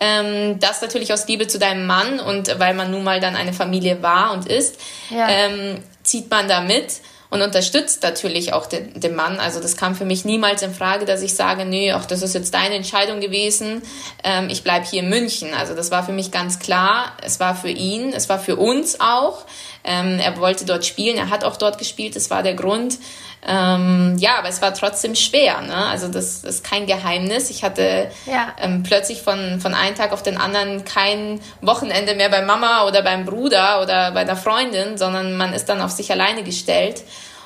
Ähm, 0.00 0.58
das 0.58 0.82
natürlich 0.82 1.12
aus 1.12 1.28
Liebe 1.28 1.46
zu 1.46 1.60
deinem 1.60 1.86
Mann 1.86 2.18
und 2.18 2.58
weil 2.58 2.74
man 2.74 2.90
nun 2.90 3.04
mal 3.04 3.20
dann 3.20 3.36
eine 3.36 3.52
Familie 3.52 4.02
war 4.02 4.32
und 4.32 4.48
ist, 4.48 4.80
ja. 5.10 5.28
ähm, 5.28 5.84
zieht 6.02 6.28
man 6.28 6.48
da 6.48 6.62
mit 6.62 6.94
und 7.30 7.42
unterstützt 7.42 8.02
natürlich 8.02 8.52
auch 8.52 8.66
den, 8.66 8.98
den 8.98 9.14
Mann. 9.14 9.38
Also 9.38 9.60
das 9.60 9.76
kam 9.76 9.94
für 9.94 10.04
mich 10.04 10.24
niemals 10.24 10.62
in 10.62 10.72
Frage, 10.72 11.04
dass 11.04 11.22
ich 11.22 11.34
sage, 11.34 11.64
nee, 11.64 11.92
ach, 11.92 12.06
das 12.06 12.22
ist 12.22 12.34
jetzt 12.34 12.54
deine 12.54 12.74
Entscheidung 12.74 13.20
gewesen, 13.20 13.82
ähm, 14.24 14.48
ich 14.48 14.62
bleib 14.62 14.86
hier 14.86 15.02
in 15.02 15.08
München. 15.08 15.52
Also 15.54 15.74
das 15.74 15.90
war 15.90 16.04
für 16.04 16.12
mich 16.12 16.30
ganz 16.30 16.58
klar, 16.58 17.12
es 17.22 17.38
war 17.40 17.54
für 17.54 17.70
ihn, 17.70 18.12
es 18.12 18.28
war 18.28 18.38
für 18.38 18.56
uns 18.56 19.00
auch. 19.00 19.44
Ähm, 19.84 20.18
er 20.18 20.38
wollte 20.38 20.64
dort 20.64 20.84
spielen, 20.84 21.16
er 21.16 21.30
hat 21.30 21.44
auch 21.44 21.56
dort 21.56 21.78
gespielt, 21.78 22.16
das 22.16 22.30
war 22.30 22.42
der 22.42 22.54
Grund. 22.54 22.98
Ähm, 23.46 24.16
ja, 24.18 24.38
aber 24.38 24.48
es 24.48 24.60
war 24.60 24.74
trotzdem 24.74 25.14
schwer. 25.14 25.60
Ne? 25.60 25.74
Also 25.74 26.08
das, 26.08 26.42
das 26.42 26.56
ist 26.56 26.64
kein 26.64 26.86
Geheimnis. 26.86 27.50
Ich 27.50 27.62
hatte 27.62 28.10
ja. 28.26 28.52
ähm, 28.60 28.82
plötzlich 28.82 29.22
von, 29.22 29.60
von 29.60 29.74
einem 29.74 29.94
Tag 29.94 30.12
auf 30.12 30.22
den 30.22 30.36
anderen 30.38 30.84
kein 30.84 31.40
Wochenende 31.60 32.14
mehr 32.14 32.28
bei 32.28 32.42
Mama 32.42 32.86
oder 32.86 33.02
beim 33.02 33.24
Bruder 33.24 33.80
oder 33.82 34.10
bei 34.10 34.24
der 34.24 34.36
Freundin, 34.36 34.98
sondern 34.98 35.36
man 35.36 35.52
ist 35.52 35.68
dann 35.68 35.80
auf 35.80 35.92
sich 35.92 36.10
alleine 36.10 36.42
gestellt. 36.42 37.04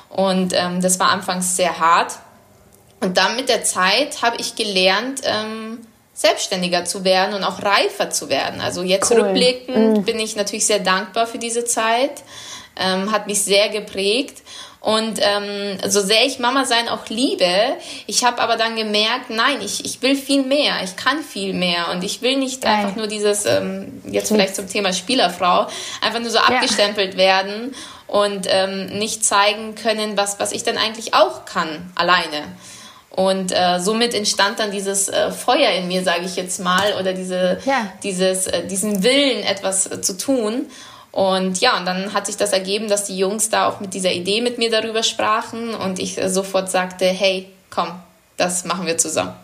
Und 0.09 0.53
ähm, 0.53 0.81
das 0.81 0.99
war 0.99 1.09
anfangs 1.09 1.55
sehr 1.55 1.79
hart. 1.79 2.13
Und 2.99 3.17
dann 3.17 3.35
mit 3.35 3.49
der 3.49 3.63
Zeit 3.63 4.21
habe 4.21 4.37
ich 4.39 4.55
gelernt, 4.55 5.21
ähm, 5.23 5.79
selbstständiger 6.13 6.85
zu 6.85 7.03
werden 7.03 7.33
und 7.33 7.43
auch 7.43 7.61
reifer 7.61 8.09
zu 8.09 8.29
werden. 8.29 8.61
Also 8.61 8.83
jetzt 8.83 9.11
cool. 9.11 9.21
rückblickend 9.21 9.97
mm. 9.97 10.03
bin 10.03 10.19
ich 10.19 10.35
natürlich 10.35 10.65
sehr 10.65 10.79
dankbar 10.79 11.25
für 11.25 11.39
diese 11.39 11.65
Zeit, 11.65 12.23
ähm, 12.79 13.11
hat 13.11 13.27
mich 13.27 13.41
sehr 13.41 13.69
geprägt. 13.69 14.43
Und 14.83 15.17
ähm, 15.21 15.77
so 15.87 16.01
sehr 16.01 16.25
ich 16.25 16.39
Mama 16.39 16.65
sein 16.65 16.89
auch 16.89 17.07
liebe, 17.07 17.47
ich 18.05 18.25
habe 18.25 18.41
aber 18.41 18.57
dann 18.57 18.75
gemerkt, 18.75 19.29
nein, 19.29 19.61
ich, 19.63 19.85
ich 19.85 20.01
will 20.01 20.13
viel 20.13 20.43
mehr, 20.43 20.73
ich 20.83 20.97
kann 20.97 21.23
viel 21.23 21.53
mehr 21.53 21.89
und 21.91 22.03
ich 22.03 22.21
will 22.21 22.35
nicht 22.35 22.61
Geil. 22.61 22.73
einfach 22.73 22.97
nur 22.97 23.07
dieses, 23.07 23.45
ähm, 23.45 24.01
jetzt 24.05 24.27
vielleicht 24.27 24.57
zum 24.57 24.67
Thema 24.67 24.91
Spielerfrau, 24.91 25.67
einfach 26.01 26.19
nur 26.19 26.29
so 26.29 26.37
ja. 26.37 26.47
abgestempelt 26.47 27.15
werden 27.15 27.73
und 28.07 28.45
ähm, 28.49 28.87
nicht 28.87 29.23
zeigen 29.23 29.75
können, 29.75 30.17
was, 30.17 30.41
was 30.41 30.51
ich 30.51 30.63
dann 30.63 30.77
eigentlich 30.77 31.13
auch 31.13 31.45
kann, 31.45 31.89
alleine. 31.95 32.43
Und 33.09 33.53
äh, 33.53 33.79
somit 33.79 34.13
entstand 34.13 34.59
dann 34.59 34.71
dieses 34.71 35.07
äh, 35.07 35.31
Feuer 35.31 35.69
in 35.69 35.87
mir, 35.87 36.03
sage 36.03 36.25
ich 36.25 36.35
jetzt 36.35 36.59
mal, 36.59 36.95
oder 36.99 37.13
diese, 37.13 37.59
ja. 37.63 37.87
dieses, 38.03 38.47
äh, 38.47 38.67
diesen 38.67 39.01
Willen, 39.01 39.43
etwas 39.43 39.89
äh, 39.89 40.01
zu 40.01 40.17
tun. 40.17 40.65
Und 41.13 41.61
ja, 41.61 41.77
und 41.77 41.85
dann 41.85 42.11
hat 42.13 42.25
sich 42.25 42.37
das 42.37 42.53
ergeben, 42.53 42.89
dass 42.89 43.05
die 43.05 43.15
Jungs 43.15 43.51
da 43.51 43.69
auch 43.69 43.79
mit 43.79 43.93
dieser 43.93 44.11
Idee 44.11 44.41
mit 44.41 44.57
mir 44.57 44.71
darüber 44.71 45.03
sprachen 45.03 45.75
und 45.75 45.99
ich 45.99 46.19
sofort 46.25 46.71
sagte, 46.71 47.05
hey, 47.05 47.47
komm, 47.69 47.91
das 48.35 48.65
machen 48.65 48.87
wir 48.87 48.97
zusammen. 48.97 49.35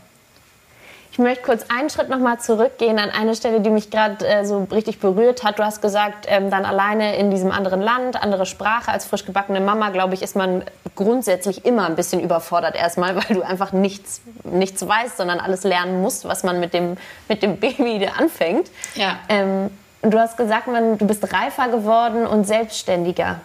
Ich 1.12 1.19
möchte 1.19 1.43
kurz 1.43 1.65
einen 1.69 1.91
Schritt 1.91 2.10
nochmal 2.10 2.39
zurückgehen 2.39 2.97
an 2.97 3.12
eine 3.12 3.36
Stelle, 3.36 3.62
die 3.62 3.69
mich 3.69 3.91
gerade 3.91 4.25
äh, 4.27 4.45
so 4.45 4.67
richtig 4.71 4.99
berührt 4.99 5.43
hat. 5.43 5.60
Du 5.60 5.63
hast 5.63 5.79
gesagt, 5.79 6.25
ähm, 6.27 6.49
dann 6.49 6.65
alleine 6.65 7.17
in 7.17 7.29
diesem 7.29 7.51
anderen 7.51 7.82
Land, 7.82 8.19
andere 8.19 8.47
Sprache, 8.47 8.91
als 8.91 9.05
frisch 9.05 9.25
gebackene 9.25 9.60
Mama, 9.60 9.89
glaube 9.89 10.15
ich, 10.15 10.23
ist 10.23 10.36
man 10.36 10.63
grundsätzlich 10.95 11.65
immer 11.65 11.86
ein 11.86 11.95
bisschen 11.95 12.19
überfordert 12.19 12.75
erstmal, 12.75 13.15
weil 13.29 13.36
du 13.36 13.43
einfach 13.43 13.73
nichts, 13.73 14.21
nichts 14.43 14.88
weißt, 14.88 15.17
sondern 15.17 15.39
alles 15.39 15.63
lernen 15.63 16.01
musst, 16.01 16.25
was 16.25 16.43
man 16.43 16.60
mit 16.60 16.73
dem, 16.73 16.97
mit 17.27 17.43
dem 17.43 17.58
Baby 17.58 18.10
anfängt. 18.17 18.71
Ja. 18.95 19.19
Ähm, 19.29 19.69
Du 20.01 20.17
hast 20.17 20.38
gesagt, 20.38 20.67
du 20.67 21.05
bist 21.05 21.33
reifer 21.33 21.67
geworden 21.69 22.25
und 22.25 22.45
selbstständiger. 22.45 23.41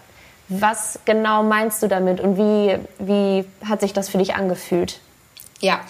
Was 0.48 0.98
genau 1.04 1.42
meinst 1.42 1.82
du 1.82 1.88
damit 1.88 2.20
und 2.20 2.36
wie, 2.36 2.78
wie 2.98 3.44
hat 3.66 3.80
sich 3.80 3.92
das 3.92 4.08
für 4.08 4.18
dich 4.18 4.34
angefühlt? 4.34 5.00
Ja, 5.60 5.80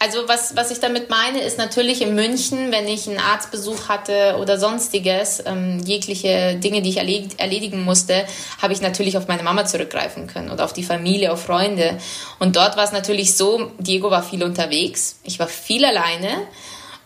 also 0.00 0.26
was, 0.26 0.56
was 0.56 0.72
ich 0.72 0.80
damit 0.80 1.08
meine, 1.08 1.40
ist 1.40 1.56
natürlich 1.56 2.02
in 2.02 2.16
München, 2.16 2.72
wenn 2.72 2.88
ich 2.88 3.08
einen 3.08 3.20
Arztbesuch 3.20 3.88
hatte 3.88 4.36
oder 4.40 4.58
sonstiges, 4.58 5.40
ähm, 5.46 5.78
jegliche 5.84 6.56
Dinge, 6.56 6.82
die 6.82 6.88
ich 6.88 6.96
erledigen 6.96 7.84
musste, 7.84 8.24
habe 8.60 8.72
ich 8.72 8.80
natürlich 8.80 9.16
auf 9.16 9.28
meine 9.28 9.44
Mama 9.44 9.66
zurückgreifen 9.66 10.26
können 10.26 10.50
oder 10.50 10.64
auf 10.64 10.72
die 10.72 10.82
Familie, 10.82 11.32
auf 11.32 11.44
Freunde. 11.44 11.98
Und 12.40 12.56
dort 12.56 12.76
war 12.76 12.82
es 12.82 12.92
natürlich 12.92 13.36
so, 13.36 13.70
Diego 13.78 14.10
war 14.10 14.24
viel 14.24 14.42
unterwegs, 14.42 15.20
ich 15.22 15.38
war 15.38 15.46
viel 15.46 15.84
alleine 15.84 16.28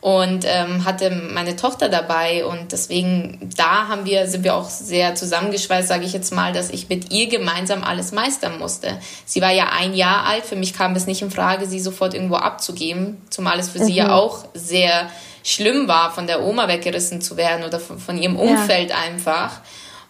und 0.05 0.45
ähm, 0.47 0.85
hatte 0.85 1.09
meine 1.09 1.57
Tochter 1.57 1.89
dabei 1.89 2.45
und 2.45 2.73
deswegen 2.73 3.49
da 3.57 3.89
haben 3.89 4.05
wir 4.05 4.27
sind 4.27 4.45
wir 4.45 4.55
auch 4.55 4.69
sehr 4.69 5.15
zusammengeschweißt, 5.15 5.89
sage 5.89 6.05
ich 6.05 6.13
jetzt 6.13 6.31
mal, 6.31 6.53
dass 6.53 6.69
ich 6.69 6.91
mit 6.91 7.11
ihr 7.11 7.27
gemeinsam 7.31 7.83
alles 7.83 8.13
meistern 8.13 8.59
musste. 8.59 8.99
Sie 9.25 9.41
war 9.41 9.51
ja 9.51 9.71
ein 9.73 9.95
Jahr 9.95 10.27
alt, 10.27 10.45
für 10.45 10.57
mich 10.57 10.75
kam 10.75 10.95
es 10.95 11.07
nicht 11.07 11.23
in 11.23 11.31
Frage, 11.31 11.65
sie 11.65 11.81
sofort 11.81 12.13
irgendwo 12.13 12.35
abzugeben, 12.35 13.17
zumal 13.31 13.59
es 13.59 13.71
für 13.71 13.79
mhm. 13.79 13.85
sie 13.85 13.95
ja 13.95 14.13
auch 14.13 14.45
sehr 14.53 15.09
schlimm 15.43 15.89
war, 15.89 16.13
von 16.13 16.27
der 16.27 16.45
Oma 16.45 16.69
weggerissen 16.69 17.23
zu 17.23 17.39
werden 17.39 17.65
oder 17.65 17.81
von, 17.81 17.99
von 17.99 18.19
ihrem 18.19 18.37
Umfeld 18.37 18.91
ja. 18.91 18.97
einfach. 18.97 19.53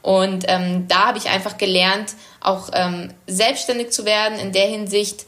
Und 0.02 0.44
ähm, 0.48 0.88
da 0.88 1.06
habe 1.06 1.18
ich 1.18 1.28
einfach 1.28 1.56
gelernt, 1.56 2.14
auch 2.40 2.70
ähm, 2.72 3.10
selbstständig 3.28 3.92
zu 3.92 4.04
werden 4.04 4.40
in 4.40 4.50
der 4.50 4.66
Hinsicht, 4.66 5.24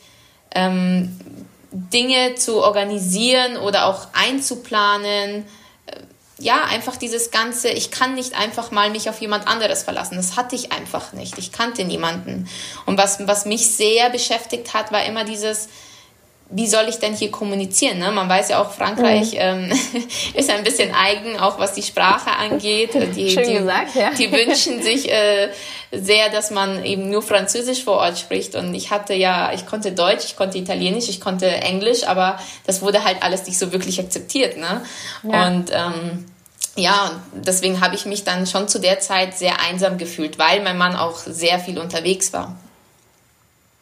ähm, 0.57 1.21
Dinge 1.93 2.35
zu 2.35 2.63
organisieren 2.63 3.57
oder 3.59 3.87
auch 3.87 4.09
einzuplanen. 4.13 5.45
Äh, 5.87 6.01
ja, 6.39 6.65
einfach 6.65 6.97
dieses 6.97 7.31
Ganze, 7.31 7.69
ich 7.69 7.91
kann 7.91 8.15
nicht 8.15 8.39
einfach 8.39 8.71
mal 8.71 8.91
mich 8.91 9.09
auf 9.09 9.21
jemand 9.21 9.47
anderes 9.47 9.83
verlassen. 9.83 10.17
Das 10.17 10.37
hatte 10.37 10.57
ich 10.57 10.73
einfach 10.73 11.13
nicht. 11.13 11.39
Ich 11.39 11.53
kannte 11.53 11.85
niemanden. 11.85 12.49
Und 12.87 12.99
was, 12.99 13.27
was 13.27 13.47
mich 13.47 13.75
sehr 13.75 14.11
beschäftigt 14.11 14.75
hat, 14.75 14.93
war 14.93 15.05
immer 15.05 15.25
dieses, 15.25 15.69
wie 16.49 16.69
soll 16.69 16.85
ich 16.89 16.99
denn 16.99 17.15
hier 17.15 17.31
kommunizieren? 17.31 17.99
Ne? 17.99 18.13
Man 18.13 18.29
weiß 18.29 18.51
ja 18.51 18.63
auch, 18.63 18.71
Frankreich 18.71 19.33
mhm. 19.33 19.39
ähm, 19.39 19.73
ist 20.35 20.49
ein 20.49 20.63
bisschen 20.63 20.95
eigen, 20.95 21.39
auch 21.41 21.59
was 21.59 21.73
die 21.73 21.83
Sprache 21.83 22.31
angeht. 22.31 22.95
Die, 23.17 23.31
Schön 23.31 23.47
die, 23.47 23.55
gesagt, 23.55 23.95
ja. 23.95 24.11
Die 24.11 24.31
wünschen 24.31 24.83
sich 24.83 25.11
äh, 25.11 25.49
sehr, 25.91 26.29
dass 26.31 26.51
man 26.51 26.85
eben 26.85 27.11
nur 27.11 27.23
Französisch 27.23 27.85
vor 27.85 27.97
Ort 27.97 28.19
spricht. 28.19 28.55
Und 28.55 28.75
ich 28.75 28.91
hatte 28.91 29.15
ja, 29.15 29.53
ich 29.53 29.67
konnte 29.67 29.93
Deutsch, 29.93 30.25
ich 30.25 30.37
konnte 30.37 30.59
Italienisch, 30.59 31.09
ich 31.09 31.21
konnte 31.21 31.47
Englisch, 31.47 32.07
aber 32.07 32.39
das 32.67 32.83
wurde 32.83 33.05
halt 33.05 33.23
alles 33.23 33.47
nicht 33.47 33.59
so 33.59 33.73
wirklich 33.73 33.99
akzeptiert. 33.99 34.57
Ne? 34.57 34.83
Ja. 35.25 35.47
Und 35.47 35.71
ähm, 35.73 36.27
ja, 36.77 37.11
deswegen 37.33 37.81
habe 37.81 37.95
ich 37.95 38.07
mich 38.07 38.25
dann 38.25 38.47
schon 38.47 38.69
zu 38.69 38.79
der 38.79 39.01
Zeit 39.01 39.37
sehr 39.37 39.61
einsam 39.61 39.99
gefühlt, 39.99 40.39
weil 40.39 40.63
mein 40.63 40.79
Mann 40.79 40.95
auch 40.95 41.17
sehr 41.19 41.59
viel 41.59 41.79
unterwegs 41.79 42.33
war. 42.33 42.55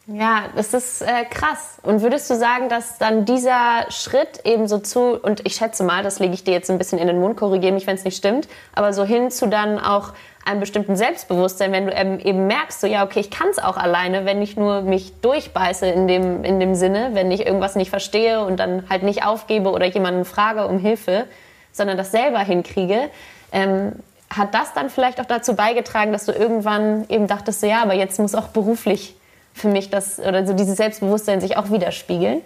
Ja, 0.07 0.49
das 0.55 0.75
ist 0.75 1.01
äh, 1.01 1.25
krass. 1.25 1.79
Und 1.81 2.03
würdest 2.03 2.29
du 2.29 2.35
sagen, 2.35 2.69
dass 2.69 2.99
dann 2.99 3.25
dieser 3.25 3.89
Schritt 3.89 4.41
eben 4.43 4.67
so 4.67 4.77
zu, 4.77 5.19
und 5.19 5.43
ich 5.47 5.55
schätze 5.55 5.83
mal, 5.83 6.03
das 6.03 6.19
lege 6.19 6.35
ich 6.35 6.43
dir 6.43 6.53
jetzt 6.53 6.69
ein 6.69 6.77
bisschen 6.77 6.99
in 6.99 7.07
den 7.07 7.19
Mund, 7.19 7.37
korrigiere 7.37 7.73
mich, 7.73 7.87
wenn 7.87 7.95
es 7.95 8.03
nicht 8.03 8.17
stimmt, 8.17 8.47
aber 8.75 8.93
so 8.93 9.03
hin 9.03 9.31
zu 9.31 9.47
dann 9.47 9.79
auch 9.79 10.13
einem 10.45 10.59
bestimmten 10.59 10.95
Selbstbewusstsein, 10.95 11.71
wenn 11.71 11.87
du 11.87 12.23
eben 12.23 12.45
merkst, 12.45 12.81
so 12.81 12.85
ja, 12.85 13.03
okay, 13.03 13.19
ich 13.19 13.31
kann 13.31 13.47
es 13.49 13.57
auch 13.57 13.77
alleine, 13.77 14.25
wenn 14.25 14.43
ich 14.43 14.55
nur 14.55 14.81
mich 14.81 15.19
durchbeiße 15.21 15.87
in 15.87 16.07
dem, 16.07 16.43
in 16.43 16.59
dem 16.59 16.75
Sinne, 16.75 17.09
wenn 17.13 17.31
ich 17.31 17.47
irgendwas 17.47 17.75
nicht 17.75 17.89
verstehe 17.89 18.45
und 18.45 18.59
dann 18.59 18.87
halt 18.91 19.01
nicht 19.01 19.25
aufgebe 19.25 19.71
oder 19.71 19.87
jemanden 19.87 20.23
frage 20.23 20.67
um 20.67 20.77
Hilfe, 20.77 21.25
sondern 21.71 21.97
das 21.97 22.11
selber 22.11 22.39
hinkriege. 22.39 23.09
Ähm, 23.51 23.93
hat 24.29 24.53
das 24.53 24.73
dann 24.73 24.91
vielleicht 24.91 25.19
auch 25.19 25.25
dazu 25.25 25.55
beigetragen, 25.55 26.11
dass 26.11 26.25
du 26.25 26.31
irgendwann 26.31 27.05
eben 27.09 27.25
dachtest, 27.25 27.61
so, 27.61 27.67
ja, 27.67 27.81
aber 27.81 27.95
jetzt 27.95 28.19
muss 28.19 28.35
auch 28.35 28.49
beruflich 28.49 29.15
für 29.55 29.69
mich 29.69 29.89
das 29.89 30.19
oder 30.19 30.45
so 30.45 30.53
dieses 30.53 30.77
Selbstbewusstsein 30.77 31.39
sich 31.39 31.57
auch 31.57 31.71
widerspiegeln? 31.71 32.41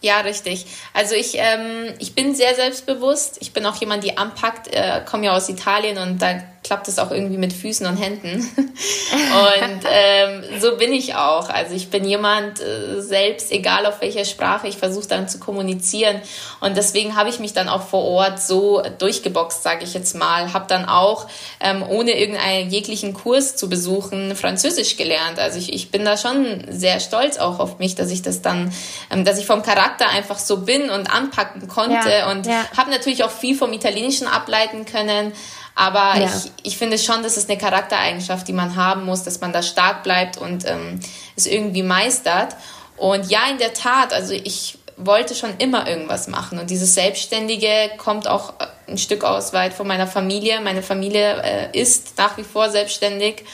Ja, 0.00 0.20
richtig. 0.20 0.66
Also 0.94 1.14
ich, 1.14 1.36
ähm, 1.36 1.94
ich 1.98 2.14
bin 2.14 2.34
sehr 2.34 2.54
selbstbewusst. 2.54 3.38
Ich 3.40 3.52
bin 3.52 3.64
auch 3.66 3.76
jemand, 3.76 4.04
die 4.04 4.16
anpackt. 4.16 4.68
Äh, 4.68 5.02
komme 5.04 5.26
ja 5.26 5.36
aus 5.36 5.48
Italien 5.48 5.98
und 5.98 6.20
da 6.20 6.40
klappt 6.66 6.88
es 6.88 6.98
auch 6.98 7.12
irgendwie 7.12 7.38
mit 7.38 7.52
Füßen 7.52 7.86
und 7.86 7.96
Händen. 7.96 8.40
und 8.56 9.80
ähm, 9.88 10.42
so 10.60 10.76
bin 10.76 10.92
ich 10.92 11.14
auch. 11.14 11.48
Also 11.48 11.74
ich 11.74 11.90
bin 11.90 12.04
jemand 12.04 12.60
äh, 12.60 13.00
selbst, 13.00 13.52
egal 13.52 13.86
auf 13.86 14.00
welcher 14.00 14.24
Sprache, 14.24 14.66
ich 14.66 14.76
versuche 14.76 15.06
dann 15.06 15.28
zu 15.28 15.38
kommunizieren. 15.38 16.20
Und 16.60 16.76
deswegen 16.76 17.14
habe 17.14 17.28
ich 17.28 17.38
mich 17.38 17.52
dann 17.52 17.68
auch 17.68 17.86
vor 17.86 18.02
Ort 18.02 18.42
so 18.42 18.82
durchgeboxt, 18.98 19.62
sage 19.62 19.84
ich 19.84 19.94
jetzt 19.94 20.16
mal. 20.16 20.52
Habe 20.52 20.66
dann 20.68 20.86
auch, 20.86 21.28
ähm, 21.60 21.84
ohne 21.88 22.18
irgendeinen 22.18 22.68
jeglichen 22.68 23.14
Kurs 23.14 23.54
zu 23.54 23.68
besuchen, 23.68 24.34
Französisch 24.34 24.96
gelernt. 24.96 25.38
Also 25.38 25.58
ich, 25.58 25.72
ich 25.72 25.92
bin 25.92 26.04
da 26.04 26.16
schon 26.16 26.64
sehr 26.68 26.98
stolz 26.98 27.38
auch 27.38 27.60
auf 27.60 27.78
mich, 27.78 27.94
dass 27.94 28.10
ich 28.10 28.22
das 28.22 28.42
dann, 28.42 28.72
ähm, 29.10 29.24
dass 29.24 29.38
ich 29.38 29.46
vom 29.46 29.62
Charakter 29.62 30.08
einfach 30.08 30.40
so 30.40 30.58
bin 30.62 30.90
und 30.90 31.06
anpacken 31.14 31.68
konnte. 31.68 32.10
Ja, 32.10 32.32
und 32.32 32.46
ja. 32.46 32.64
habe 32.76 32.90
natürlich 32.90 33.22
auch 33.22 33.30
viel 33.30 33.56
vom 33.56 33.72
Italienischen 33.72 34.26
ableiten 34.26 34.84
können. 34.84 35.32
Aber 35.76 36.18
ja. 36.18 36.24
ich, 36.24 36.50
ich 36.62 36.78
finde 36.78 36.98
schon, 36.98 37.22
das 37.22 37.36
ist 37.36 37.50
eine 37.50 37.58
Charaktereigenschaft, 37.58 38.48
die 38.48 38.54
man 38.54 38.76
haben 38.76 39.04
muss, 39.04 39.22
dass 39.22 39.40
man 39.40 39.52
da 39.52 39.62
stark 39.62 40.02
bleibt 40.02 40.38
und 40.38 40.64
ähm, 40.66 40.98
es 41.36 41.46
irgendwie 41.46 41.82
meistert. 41.82 42.56
Und 42.96 43.30
ja, 43.30 43.40
in 43.50 43.58
der 43.58 43.74
Tat, 43.74 44.14
also 44.14 44.32
ich 44.32 44.78
wollte 44.96 45.34
schon 45.34 45.50
immer 45.58 45.86
irgendwas 45.86 46.28
machen. 46.28 46.58
Und 46.58 46.70
dieses 46.70 46.94
Selbstständige 46.94 47.90
kommt 47.98 48.26
auch 48.26 48.54
ein 48.88 48.96
Stück 48.96 49.22
aus 49.22 49.52
weit 49.52 49.74
von 49.74 49.86
meiner 49.86 50.06
Familie. 50.06 50.62
Meine 50.62 50.82
Familie 50.82 51.42
äh, 51.42 51.78
ist 51.78 52.16
nach 52.16 52.38
wie 52.38 52.44
vor 52.44 52.70
selbstständig. 52.70 53.44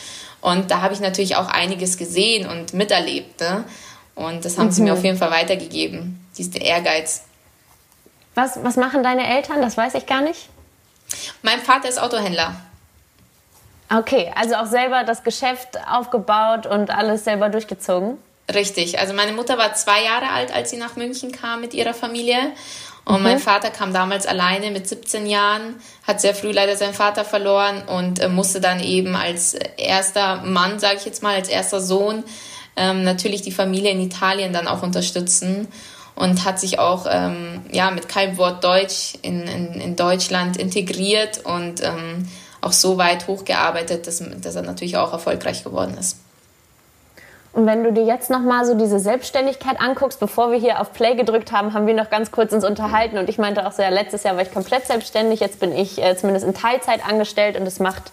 Und 0.41 0.71
da 0.71 0.81
habe 0.81 0.95
ich 0.95 1.01
natürlich 1.01 1.35
auch 1.35 1.49
einiges 1.49 1.97
gesehen 1.97 2.49
und 2.49 2.73
miterlebt. 2.73 3.41
Ne? 3.41 3.65
Und 4.15 4.45
das 4.45 4.59
haben 4.59 4.67
mhm. 4.67 4.73
sie 4.73 4.83
mir 4.83 4.93
mhm. 4.93 4.99
auf 4.99 5.05
jeden 5.05 5.19
Fall 5.19 5.33
weitergegeben, 5.33 6.25
diesen 6.39 6.55
Ehrgeiz. 6.55 7.25
Was, 8.37 8.63
was 8.63 8.77
machen 8.77 9.03
deine 9.03 9.27
Eltern? 9.27 9.61
Das 9.61 9.77
weiß 9.77 9.95
ich 9.95 10.07
gar 10.07 10.23
nicht. 10.23 10.49
Mein 11.43 11.61
Vater 11.61 11.89
ist 11.89 12.01
Autohändler. 12.01 12.55
Okay, 13.95 14.33
also 14.35 14.55
auch 14.55 14.67
selber 14.67 15.05
das 15.05 15.23
Geschäft 15.23 15.79
aufgebaut 15.91 16.67
und 16.67 16.91
alles 16.91 17.25
selber 17.25 17.51
durchgezogen? 17.51 18.17
Richtig. 18.53 18.99
Also 18.99 19.13
meine 19.13 19.33
Mutter 19.33 19.59
war 19.59 19.75
zwei 19.75 20.05
Jahre 20.05 20.31
alt, 20.31 20.55
als 20.55 20.71
sie 20.71 20.77
nach 20.77 20.97
München 20.97 21.33
kam 21.33 21.61
mit 21.61 21.75
ihrer 21.75 21.95
Familie. 21.95 22.53
Und 23.05 23.19
mhm. 23.19 23.23
mein 23.25 23.39
Vater 23.39 23.71
kam 23.71 23.93
damals 23.93 24.27
alleine 24.27 24.71
mit 24.71 24.89
17 24.89 25.27
Jahren, 25.27 25.81
hat 26.07 26.21
sehr 26.21 26.35
früh 26.35 26.53
leider 26.53 26.77
seinen 26.77 26.95
Vater 26.95 27.25
verloren 27.25 27.83
und 27.89 28.21
äh, 28.21 28.29
musste 28.29 28.61
dann 28.61 28.81
eben 28.81 29.17
als 29.17 29.55
erster 29.77 30.37
Mann, 30.43 30.79
sage 30.79 30.97
ich 30.99 31.05
jetzt 31.05 31.23
mal, 31.23 31.35
als 31.35 31.49
erster 31.49 31.81
Sohn, 31.81 32.25
ähm, 32.77 33.03
natürlich 33.03 33.43
die 33.43 33.53
Familie 33.53 33.91
in 33.91 34.01
Italien 34.01 34.53
dann 34.53 34.69
auch 34.69 34.83
unterstützen 34.83 35.69
und 36.15 36.45
hat 36.45 36.61
sich 36.61 36.79
auch 36.79 37.07
ähm, 37.09 37.63
ja, 37.71 37.91
mit 37.91 38.09
keinem 38.09 38.37
Wort 38.39 38.63
Deutsch 38.65 39.15
in, 39.23 39.43
in, 39.43 39.75
in 39.75 39.97
Deutschland 39.97 40.57
integriert 40.57 41.45
und 41.45 41.83
ähm, 41.83 42.29
auch 42.61 42.73
so 42.73 42.99
weit 42.99 43.27
hochgearbeitet, 43.27 44.07
dass, 44.07 44.23
dass 44.41 44.55
er 44.55 44.63
natürlich 44.63 44.97
auch 44.97 45.13
erfolgreich 45.13 45.65
geworden 45.65 45.97
ist. 45.99 46.19
Und 47.53 47.67
wenn 47.67 47.85
du 47.85 47.93
dir 47.93 48.05
jetzt 48.05 48.31
nochmal 48.31 48.65
so 48.65 48.75
diese 48.75 48.99
Selbstständigkeit 48.99 49.79
anguckst, 49.79 50.19
bevor 50.21 50.53
wir 50.53 50.59
hier 50.59 50.81
auf 50.81 50.95
Play 50.95 51.17
gedrückt 51.17 51.53
haben, 51.53 51.75
haben 51.75 51.87
wir 51.87 51.93
noch 51.93 52.09
ganz 52.09 52.31
kurz 52.31 52.53
uns 52.53 52.65
unterhalten. 52.65 53.19
Und 53.19 53.29
ich 53.29 53.37
meinte 53.37 53.67
auch 53.67 53.73
so, 53.73 53.83
ja, 53.83 53.91
letztes 53.91 54.23
Jahr 54.23 54.37
war 54.37 54.43
ich 54.43 54.53
komplett 54.53 54.87
selbstständig, 54.87 55.41
jetzt 55.41 55.61
bin 55.61 55.73
ich 55.73 56.03
äh, 56.03 56.17
zumindest 56.17 56.47
in 56.47 56.55
Teilzeit 56.55 57.07
angestellt. 57.07 57.59
Und 57.59 57.67
es 57.67 57.79
macht 57.79 58.05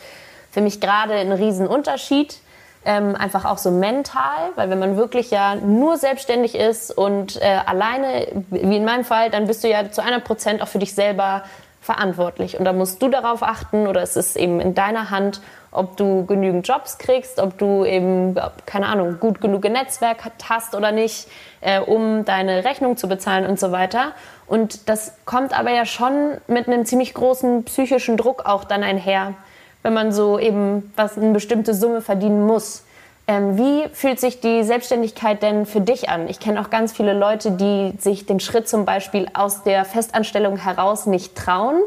für 0.52 0.60
mich 0.60 0.82
gerade 0.82 1.14
einen 1.14 1.32
riesen 1.32 1.68
Unterschied 1.68 2.40
ähm, 2.86 3.16
einfach 3.16 3.46
auch 3.46 3.58
so 3.58 3.72
mental, 3.72 4.52
weil 4.56 4.70
wenn 4.70 4.80
man 4.80 4.98
wirklich 4.98 5.32
ja 5.32 5.56
nur 5.56 5.98
selbstständig 5.98 6.56
ist 6.56 6.98
und 6.98 7.42
äh, 7.42 7.60
alleine, 7.66 8.28
wie 8.50 8.78
in 8.78 8.86
meinem 8.86 9.04
Fall, 9.04 9.30
dann 9.30 9.48
bist 9.48 9.64
du 9.64 9.70
ja 9.70 9.92
zu 9.92 10.02
100 10.02 10.24
Prozent 10.24 10.62
auch 10.62 10.68
für 10.68 10.80
dich 10.80 10.96
selber 10.96 11.44
verantwortlich. 11.82 12.58
Und 12.58 12.66
da 12.66 12.74
musst 12.74 13.02
du 13.02 13.10
darauf 13.10 13.42
achten 13.42 13.88
oder 13.88 14.02
es 14.02 14.16
ist 14.16 14.36
eben 14.36 14.60
in 14.60 14.76
deiner 14.76 15.10
Hand, 15.10 15.42
ob 15.72 15.98
du 15.98 16.26
genügend 16.26 16.68
Jobs 16.68 16.98
kriegst, 16.98 17.40
ob 17.40 17.58
du 17.58 17.86
eben, 17.86 18.36
keine 18.66 18.88
Ahnung, 18.88 19.20
gut 19.20 19.40
genug 19.40 19.64
Netzwerk 19.64 20.20
hast 20.48 20.76
oder 20.76 20.92
nicht, 20.92 21.28
äh, 21.62 21.80
um 21.80 22.26
deine 22.26 22.64
Rechnung 22.64 22.98
zu 22.98 23.08
bezahlen 23.08 23.46
und 23.46 23.60
so 23.60 23.72
weiter. 23.72 24.14
Und 24.48 24.90
das 24.90 25.14
kommt 25.26 25.58
aber 25.58 25.72
ja 25.72 25.86
schon 25.86 26.38
mit 26.48 26.68
einem 26.68 26.86
ziemlich 26.86 27.14
großen 27.14 27.64
psychischen 27.66 28.18
Druck 28.18 28.46
auch 28.46 28.64
dann 28.64 28.84
einher 28.84 29.36
wenn 29.84 29.94
man 29.94 30.12
so 30.12 30.40
eben 30.40 30.92
was 30.96 31.18
eine 31.18 31.32
bestimmte 31.32 31.74
Summe 31.74 32.02
verdienen 32.02 32.46
muss. 32.46 32.84
Ähm, 33.28 33.58
wie 33.58 33.88
fühlt 33.94 34.20
sich 34.20 34.40
die 34.42 34.64
Selbstständigkeit 34.64 35.44
denn 35.44 35.66
für 35.66 35.82
dich 35.82 36.10
an? 36.10 36.28
Ich 36.28 36.40
kenne 36.40 36.60
auch 36.62 36.72
ganz 36.72 36.94
viele 36.94 37.14
Leute, 37.14 37.52
die 37.52 37.94
sich 38.00 38.26
den 38.26 38.40
Schritt 38.40 38.68
zum 38.68 38.86
Beispiel 38.86 39.28
aus 39.34 39.64
der 39.64 39.86
Festanstellung 39.86 40.58
heraus 40.58 41.06
nicht 41.06 41.36
trauen. 41.36 41.82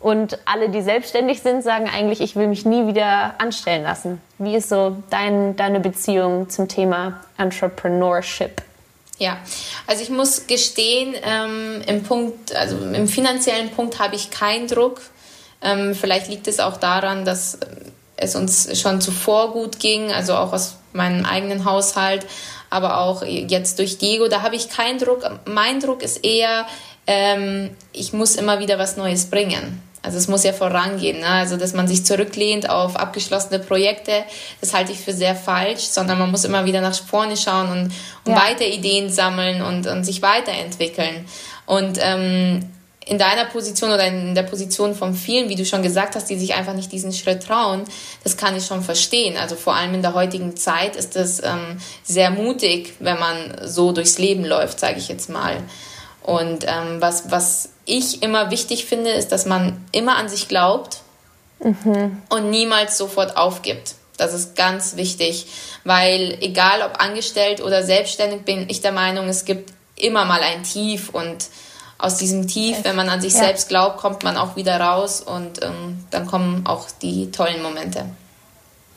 Und 0.00 0.38
alle, 0.44 0.70
die 0.70 0.80
selbstständig 0.80 1.42
sind, 1.42 1.62
sagen 1.62 1.90
eigentlich, 1.92 2.20
ich 2.20 2.36
will 2.36 2.46
mich 2.46 2.64
nie 2.64 2.86
wieder 2.86 3.34
anstellen 3.38 3.82
lassen. 3.82 4.20
Wie 4.38 4.54
ist 4.54 4.68
so 4.68 4.96
dein, 5.10 5.56
deine 5.56 5.80
Beziehung 5.80 6.48
zum 6.48 6.68
Thema 6.68 7.20
Entrepreneurship? 7.36 8.62
Ja, 9.18 9.38
also 9.88 10.02
ich 10.02 10.10
muss 10.10 10.46
gestehen, 10.46 11.14
ähm, 11.22 11.82
im 11.86 12.04
Punkt, 12.04 12.54
also 12.54 12.78
im 12.78 13.08
finanziellen 13.08 13.70
Punkt 13.70 13.98
habe 13.98 14.14
ich 14.14 14.30
keinen 14.30 14.68
Druck. 14.68 15.00
Ähm, 15.62 15.94
vielleicht 15.94 16.28
liegt 16.28 16.46
es 16.48 16.60
auch 16.60 16.76
daran, 16.76 17.24
dass 17.24 17.58
es 18.16 18.34
uns 18.34 18.80
schon 18.80 19.00
zuvor 19.00 19.52
gut 19.52 19.78
ging, 19.78 20.12
also 20.12 20.34
auch 20.34 20.52
aus 20.52 20.76
meinem 20.92 21.24
eigenen 21.24 21.64
Haushalt, 21.64 22.26
aber 22.70 22.98
auch 22.98 23.22
jetzt 23.24 23.78
durch 23.78 23.98
Diego, 23.98 24.28
da 24.28 24.42
habe 24.42 24.56
ich 24.56 24.68
keinen 24.68 24.98
Druck. 24.98 25.28
Mein 25.46 25.80
Druck 25.80 26.02
ist 26.02 26.24
eher, 26.24 26.66
ähm, 27.06 27.70
ich 27.92 28.12
muss 28.12 28.36
immer 28.36 28.58
wieder 28.58 28.78
was 28.78 28.96
Neues 28.96 29.30
bringen. 29.30 29.82
Also 30.02 30.18
es 30.18 30.28
muss 30.28 30.44
ja 30.44 30.52
vorangehen. 30.52 31.20
Ne? 31.20 31.26
Also 31.26 31.56
dass 31.56 31.74
man 31.74 31.88
sich 31.88 32.04
zurücklehnt 32.04 32.70
auf 32.70 32.96
abgeschlossene 32.96 33.58
Projekte, 33.58 34.24
das 34.60 34.74
halte 34.74 34.92
ich 34.92 35.00
für 35.00 35.12
sehr 35.12 35.34
falsch, 35.34 35.82
sondern 35.82 36.18
man 36.18 36.30
muss 36.30 36.44
immer 36.44 36.64
wieder 36.64 36.80
nach 36.80 36.94
vorne 36.94 37.36
schauen 37.36 37.70
und, 37.70 37.92
und 38.24 38.32
ja. 38.32 38.36
weiter 38.36 38.66
Ideen 38.66 39.10
sammeln 39.10 39.62
und, 39.62 39.86
und 39.86 40.04
sich 40.04 40.22
weiterentwickeln. 40.22 41.26
Und 41.66 41.98
ähm, 42.00 42.70
in 43.08 43.16
deiner 43.16 43.46
Position 43.46 43.90
oder 43.90 44.06
in 44.06 44.34
der 44.34 44.42
Position 44.42 44.94
von 44.94 45.14
vielen, 45.14 45.48
wie 45.48 45.54
du 45.54 45.64
schon 45.64 45.82
gesagt 45.82 46.14
hast, 46.14 46.28
die 46.28 46.38
sich 46.38 46.54
einfach 46.54 46.74
nicht 46.74 46.92
diesen 46.92 47.12
Schritt 47.14 47.42
trauen, 47.42 47.84
das 48.22 48.36
kann 48.36 48.54
ich 48.54 48.66
schon 48.66 48.82
verstehen. 48.82 49.38
Also 49.38 49.56
vor 49.56 49.74
allem 49.74 49.94
in 49.94 50.02
der 50.02 50.12
heutigen 50.12 50.56
Zeit 50.56 50.94
ist 50.94 51.16
es 51.16 51.42
ähm, 51.42 51.78
sehr 52.04 52.30
mutig, 52.30 52.94
wenn 53.00 53.18
man 53.18 53.62
so 53.64 53.92
durchs 53.92 54.18
Leben 54.18 54.44
läuft, 54.44 54.78
sage 54.78 54.98
ich 54.98 55.08
jetzt 55.08 55.30
mal. 55.30 55.56
Und 56.22 56.66
ähm, 56.66 57.00
was, 57.00 57.30
was 57.30 57.70
ich 57.86 58.22
immer 58.22 58.50
wichtig 58.50 58.84
finde, 58.84 59.10
ist, 59.10 59.32
dass 59.32 59.46
man 59.46 59.82
immer 59.92 60.16
an 60.16 60.28
sich 60.28 60.46
glaubt 60.46 60.98
mhm. 61.60 62.20
und 62.28 62.50
niemals 62.50 62.98
sofort 62.98 63.38
aufgibt. 63.38 63.94
Das 64.18 64.34
ist 64.34 64.54
ganz 64.54 64.96
wichtig, 64.96 65.46
weil 65.84 66.36
egal 66.42 66.82
ob 66.82 67.00
angestellt 67.00 67.62
oder 67.62 67.82
selbstständig, 67.82 68.42
bin 68.42 68.68
ich 68.68 68.82
der 68.82 68.92
Meinung, 68.92 69.28
es 69.28 69.46
gibt 69.46 69.72
immer 69.96 70.26
mal 70.26 70.42
ein 70.42 70.62
Tief 70.62 71.08
und 71.08 71.46
aus 71.98 72.16
diesem 72.16 72.46
Tief, 72.46 72.84
wenn 72.84 72.94
man 72.94 73.08
an 73.08 73.20
sich 73.20 73.34
ja. 73.34 73.40
selbst 73.40 73.68
glaubt, 73.68 73.98
kommt 73.98 74.22
man 74.22 74.36
auch 74.36 74.54
wieder 74.54 74.80
raus 74.80 75.20
und 75.20 75.62
ähm, 75.64 76.04
dann 76.10 76.26
kommen 76.26 76.64
auch 76.66 76.86
die 77.02 77.30
tollen 77.32 77.62
Momente. 77.62 78.04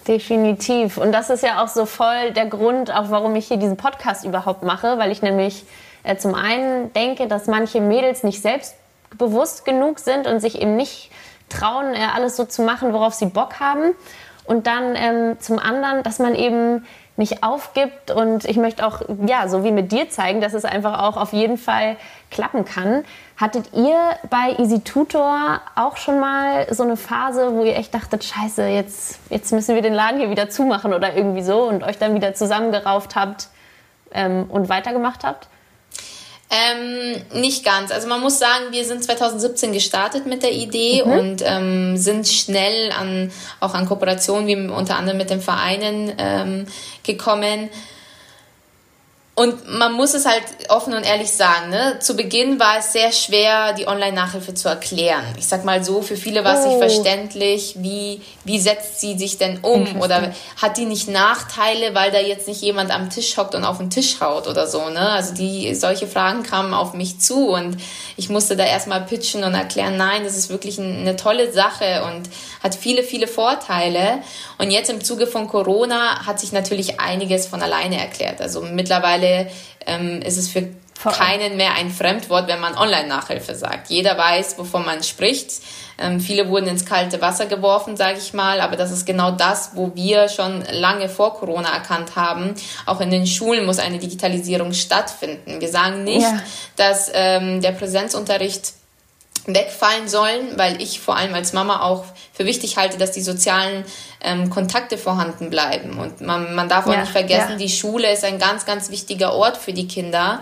Definitiv. 0.08 0.98
Und 0.98 1.12
das 1.12 1.30
ist 1.30 1.44
ja 1.44 1.64
auch 1.64 1.68
so 1.68 1.86
voll 1.86 2.32
der 2.32 2.46
Grund, 2.46 2.94
auch 2.94 3.10
warum 3.10 3.36
ich 3.36 3.48
hier 3.48 3.58
diesen 3.58 3.78
Podcast 3.78 4.26
überhaupt 4.26 4.64
mache, 4.64 4.98
weil 4.98 5.12
ich 5.12 5.22
nämlich 5.22 5.64
äh, 6.04 6.16
zum 6.18 6.36
einen 6.36 6.94
denke, 6.94 7.28
dass 7.28 7.48
manche 7.48 7.82
Mädels 7.82 8.24
nicht 8.24 8.42
selbstbewusst 8.42 9.66
genug 9.66 10.00
sind 10.00 10.28
und 10.28 10.40
sich 10.40 10.62
eben 10.62 10.76
nicht 10.76 11.12
trauen, 11.50 11.94
äh, 11.94 12.00
alles 12.16 12.36
so 12.36 12.46
zu 12.46 12.64
machen, 12.64 12.94
worauf 12.94 13.14
sie 13.14 13.28
Bock 13.28 13.60
haben. 13.60 13.94
Und 14.46 14.66
dann 14.68 14.96
ähm, 14.96 15.40
zum 15.40 15.60
anderen, 15.60 16.02
dass 16.04 16.18
man 16.20 16.34
eben 16.34 16.86
nicht 17.18 17.44
aufgibt 17.44 18.10
und 18.10 18.46
ich 18.46 18.58
möchte 18.58 18.86
auch, 18.86 19.02
ja, 19.28 19.48
so 19.48 19.64
wie 19.64 19.72
mit 19.72 19.92
dir 19.92 20.10
zeigen, 20.10 20.42
dass 20.42 20.54
es 20.54 20.66
einfach 20.66 21.04
auch 21.04 21.18
auf 21.18 21.34
jeden 21.34 21.58
Fall 21.58 21.98
klappen 22.32 22.66
kann. 22.66 23.04
Hattet 23.38 23.74
ihr 23.74 23.98
bei 24.30 24.56
Easy 24.58 24.80
Tutor 24.82 25.62
auch 25.76 25.98
schon 25.98 26.20
mal 26.20 26.74
so 26.74 26.84
eine 26.84 26.98
Phase, 26.98 27.52
wo 27.54 27.64
ihr 27.64 27.76
echt 27.76 27.94
dachtet, 27.94 28.24
scheiße, 28.24 28.66
jetzt, 28.68 29.20
jetzt 29.30 29.52
müssen 29.52 29.76
wir 29.76 29.82
den 29.82 29.94
Laden 29.94 30.20
hier 30.20 30.30
wieder 30.30 30.50
zumachen 30.50 30.94
oder 30.94 31.16
irgendwie 31.16 31.44
so 31.44 31.64
und 31.64 31.84
euch 31.84 31.98
dann 31.98 32.16
wieder 32.16 32.34
zusammengerauft 32.34 33.16
habt 33.16 33.50
ähm, 34.14 34.46
und 34.50 34.70
weitergemacht 34.70 35.24
habt? 35.24 35.48
Ähm, 36.54 37.22
nicht 37.40 37.64
ganz. 37.64 37.92
Also 37.92 38.10
man 38.10 38.20
muss 38.20 38.38
sagen, 38.38 38.66
wir 38.72 38.84
sind 38.84 39.02
2017 39.02 39.72
gestartet 39.72 40.26
mit 40.26 40.44
der 40.44 40.52
Idee 40.52 41.02
mhm. 41.06 41.12
und 41.12 41.44
ähm, 41.46 41.96
sind 41.96 42.28
schnell 42.28 42.92
an 42.92 43.32
auch 43.62 43.74
an 43.74 43.86
Kooperationen 43.86 44.48
wie 44.48 44.70
unter 44.70 44.98
anderem 44.98 45.18
mit 45.18 45.30
den 45.30 45.40
Vereinen 45.40 46.12
ähm, 46.18 46.66
gekommen. 47.04 47.70
Und 49.34 49.66
man 49.70 49.94
muss 49.94 50.14
es 50.14 50.26
halt 50.26 50.44
offen 50.68 50.94
und 50.94 51.04
ehrlich 51.04 51.32
sagen, 51.32 51.70
ne? 51.70 52.00
zu 52.00 52.18
Beginn 52.18 52.60
war 52.60 52.80
es 52.80 52.92
sehr 52.92 53.14
schwer, 53.14 53.72
die 53.72 53.88
Online-Nachhilfe 53.88 54.54
zu 54.54 54.68
erklären. 54.68 55.24
Ich 55.38 55.48
sag 55.48 55.64
mal 55.64 55.86
so, 55.86 56.02
für 56.02 56.18
viele 56.18 56.44
war 56.44 56.60
es 56.60 56.66
oh. 56.66 56.68
nicht 56.68 56.80
verständlich, 56.80 57.76
wie, 57.78 58.22
wie 58.44 58.60
setzt 58.60 59.00
sie 59.00 59.18
sich 59.18 59.38
denn 59.38 59.60
um? 59.62 60.02
Oder 60.02 60.34
hat 60.62 60.76
die 60.76 60.84
nicht 60.84 61.08
Nachteile, 61.08 61.96
weil 61.96 62.12
da 62.12 62.20
jetzt 62.20 62.50
nicht 62.50 62.62
jemand 62.62 62.92
am 62.92 63.10
Tisch 63.10 63.38
hockt 63.38 63.56
und 63.56 63.64
auf 63.64 63.78
den 63.78 63.90
Tisch 63.90 64.20
haut 64.20 64.48
oder 64.48 64.68
so. 64.68 64.90
Ne? 64.90 65.00
Also 65.00 65.34
die, 65.34 65.74
solche 65.76 66.08
Fragen 66.08 66.44
kamen 66.44 66.74
auf 66.74 66.94
mich 66.94 67.20
zu 67.20 67.52
und 67.52 67.78
ich 68.18 68.28
musste 68.28 68.58
da 68.58 68.66
erstmal 68.66 69.00
pitchen 69.06 69.46
und 69.46 69.54
erklären, 69.54 69.96
nein, 69.96 70.26
das 70.26 70.36
ist 70.36 70.50
wirklich 70.50 70.78
eine 70.78 71.16
tolle 71.16 71.54
Sache 71.54 72.04
und 72.04 72.30
hat 72.62 72.76
viele, 72.76 73.02
viele 73.02 73.28
Vorteile. 73.28 74.20
Und 74.58 74.72
jetzt 74.72 74.90
im 74.90 75.02
Zuge 75.02 75.26
von 75.26 75.48
Corona 75.48 76.28
hat 76.28 76.40
sich 76.42 76.52
natürlich 76.52 77.00
einiges 77.00 77.48
von 77.48 77.62
alleine 77.62 77.98
erklärt. 77.98 78.42
Also 78.42 78.62
mittlerweile 78.62 79.21
mittlerweile 79.22 79.50
ähm, 79.86 80.22
ist 80.22 80.38
es 80.38 80.50
für 80.50 80.68
keinen 81.04 81.58
mehr 81.58 81.74
ein 81.74 81.90
Fremdwort, 81.90 82.48
wenn 82.48 82.60
man 82.60 82.78
Online-Nachhilfe 82.78 83.56
sagt. 83.56 83.90
Jeder 83.90 84.20
weiß, 84.20 84.60
wovon 84.60 84.86
man 84.86 85.02
spricht. 85.02 85.64
Ähm, 85.98 86.20
viele 86.20 86.48
wurden 86.48 86.68
ins 86.68 86.86
kalte 86.86 87.22
Wasser 87.22 87.48
geworfen, 87.48 87.98
sage 87.98 88.20
ich 88.20 88.34
mal, 88.34 88.62
aber 88.62 88.76
das 88.76 88.92
ist 88.92 89.06
genau 89.06 89.32
das, 89.32 89.72
wo 89.74 89.96
wir 89.96 90.30
schon 90.30 90.64
lange 90.72 91.10
vor 91.10 91.34
Corona 91.34 91.74
erkannt 91.74 92.16
haben. 92.16 92.54
Auch 92.86 93.02
in 93.02 93.10
den 93.10 93.26
Schulen 93.26 93.66
muss 93.66 93.80
eine 93.80 93.98
Digitalisierung 93.98 94.74
stattfinden. 94.74 95.60
Wir 95.60 95.70
sagen 95.70 96.04
nicht, 96.04 96.22
ja. 96.22 96.40
dass 96.76 97.10
ähm, 97.14 97.62
der 97.62 97.72
Präsenzunterricht 97.72 98.74
wegfallen 99.46 100.08
sollen, 100.08 100.58
weil 100.58 100.82
ich 100.82 101.00
vor 101.00 101.16
allem 101.16 101.34
als 101.34 101.54
Mama 101.54 101.82
auch 101.82 102.06
für 102.34 102.46
wichtig 102.46 102.78
halte, 102.78 102.98
dass 102.98 103.12
die 103.12 103.22
sozialen 103.22 103.86
ähm, 104.22 104.50
Kontakte 104.50 104.98
vorhanden 104.98 105.50
bleiben. 105.50 105.98
Und 105.98 106.22
man, 106.22 106.54
man 106.54 106.70
darf 106.70 106.88
auch 106.88 106.94
ja, 106.94 107.02
nicht 107.02 107.12
vergessen, 107.12 107.52
ja. 107.52 107.58
die 107.58 107.70
Schule 107.70 108.12
ist 108.12 108.24
ein 108.24 108.40
ganz, 108.40 108.66
ganz 108.66 108.90
wichtiger 108.92 109.34
Ort 109.34 109.58
für 109.58 109.74
die 109.74 109.88
Kinder. 109.88 110.42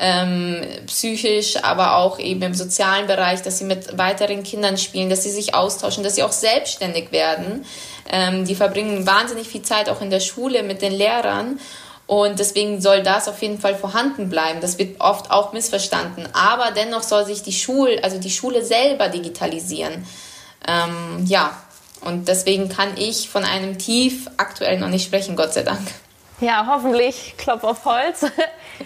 Ähm, 0.00 0.62
psychisch, 0.86 1.56
aber 1.64 1.96
auch 1.96 2.20
eben 2.20 2.40
im 2.42 2.54
sozialen 2.54 3.08
Bereich, 3.08 3.42
dass 3.42 3.58
sie 3.58 3.64
mit 3.64 3.98
weiteren 3.98 4.44
Kindern 4.44 4.78
spielen, 4.78 5.10
dass 5.10 5.24
sie 5.24 5.30
sich 5.30 5.56
austauschen, 5.56 6.04
dass 6.04 6.14
sie 6.14 6.22
auch 6.22 6.30
selbstständig 6.30 7.10
werden. 7.10 7.64
Ähm, 8.08 8.44
die 8.44 8.54
verbringen 8.54 9.08
wahnsinnig 9.08 9.48
viel 9.48 9.62
Zeit 9.62 9.88
auch 9.88 10.00
in 10.00 10.10
der 10.10 10.20
Schule 10.20 10.62
mit 10.62 10.82
den 10.82 10.92
Lehrern 10.92 11.58
und 12.08 12.38
deswegen 12.38 12.80
soll 12.80 13.02
das 13.02 13.28
auf 13.28 13.40
jeden 13.42 13.60
Fall 13.60 13.74
vorhanden 13.74 14.30
bleiben. 14.30 14.62
Das 14.62 14.78
wird 14.78 14.98
oft 14.98 15.30
auch 15.30 15.52
missverstanden. 15.52 16.26
Aber 16.32 16.70
dennoch 16.70 17.02
soll 17.02 17.26
sich 17.26 17.42
die 17.42 17.52
Schule, 17.52 18.02
also 18.02 18.18
die 18.18 18.30
Schule 18.30 18.64
selber 18.64 19.10
digitalisieren. 19.10 20.06
Ähm, 20.66 21.26
ja, 21.26 21.52
und 22.00 22.26
deswegen 22.26 22.70
kann 22.70 22.96
ich 22.96 23.28
von 23.28 23.44
einem 23.44 23.76
Tief 23.76 24.30
aktuell 24.38 24.78
noch 24.78 24.88
nicht 24.88 25.04
sprechen, 25.04 25.36
Gott 25.36 25.52
sei 25.52 25.64
Dank. 25.64 25.86
Ja, 26.40 26.66
hoffentlich, 26.66 27.34
Klopf 27.36 27.62
auf 27.62 27.84
Holz. 27.84 28.26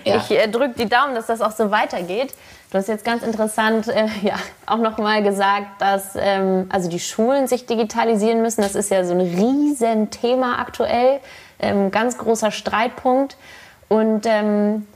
Ja. 0.05 0.17
Ich 0.17 0.31
äh, 0.31 0.49
drücke 0.49 0.73
die 0.79 0.89
Daumen, 0.89 1.15
dass 1.15 1.27
das 1.27 1.43
auch 1.43 1.53
so 1.53 1.71
weitergeht. 1.71 2.33
Du 2.71 2.79
hast 2.79 2.89
jetzt 2.89 3.05
ganz 3.05 3.23
interessant 3.23 3.89
äh, 3.89 4.07
ja, 4.23 4.37
auch 4.65 4.79
nochmal 4.79 5.23
gesagt, 5.23 5.83
dass 5.83 6.17
ähm, 6.17 6.67
also 6.73 6.89
die 6.89 6.99
Schulen 6.99 7.47
sich 7.47 7.67
digitalisieren 7.67 8.41
müssen. 8.41 8.63
Das 8.63 8.75
ist 8.75 8.91
ja 8.91 9.05
so 9.05 9.13
ein 9.13 9.21
Riesenthema 9.21 10.59
aktuell 10.59 11.21
ähm, 11.63 11.91
ganz 11.91 12.19
großer 12.19 12.51
Streitpunkt. 12.51 13.37
Und 13.89 14.27
ähm, 14.27 14.87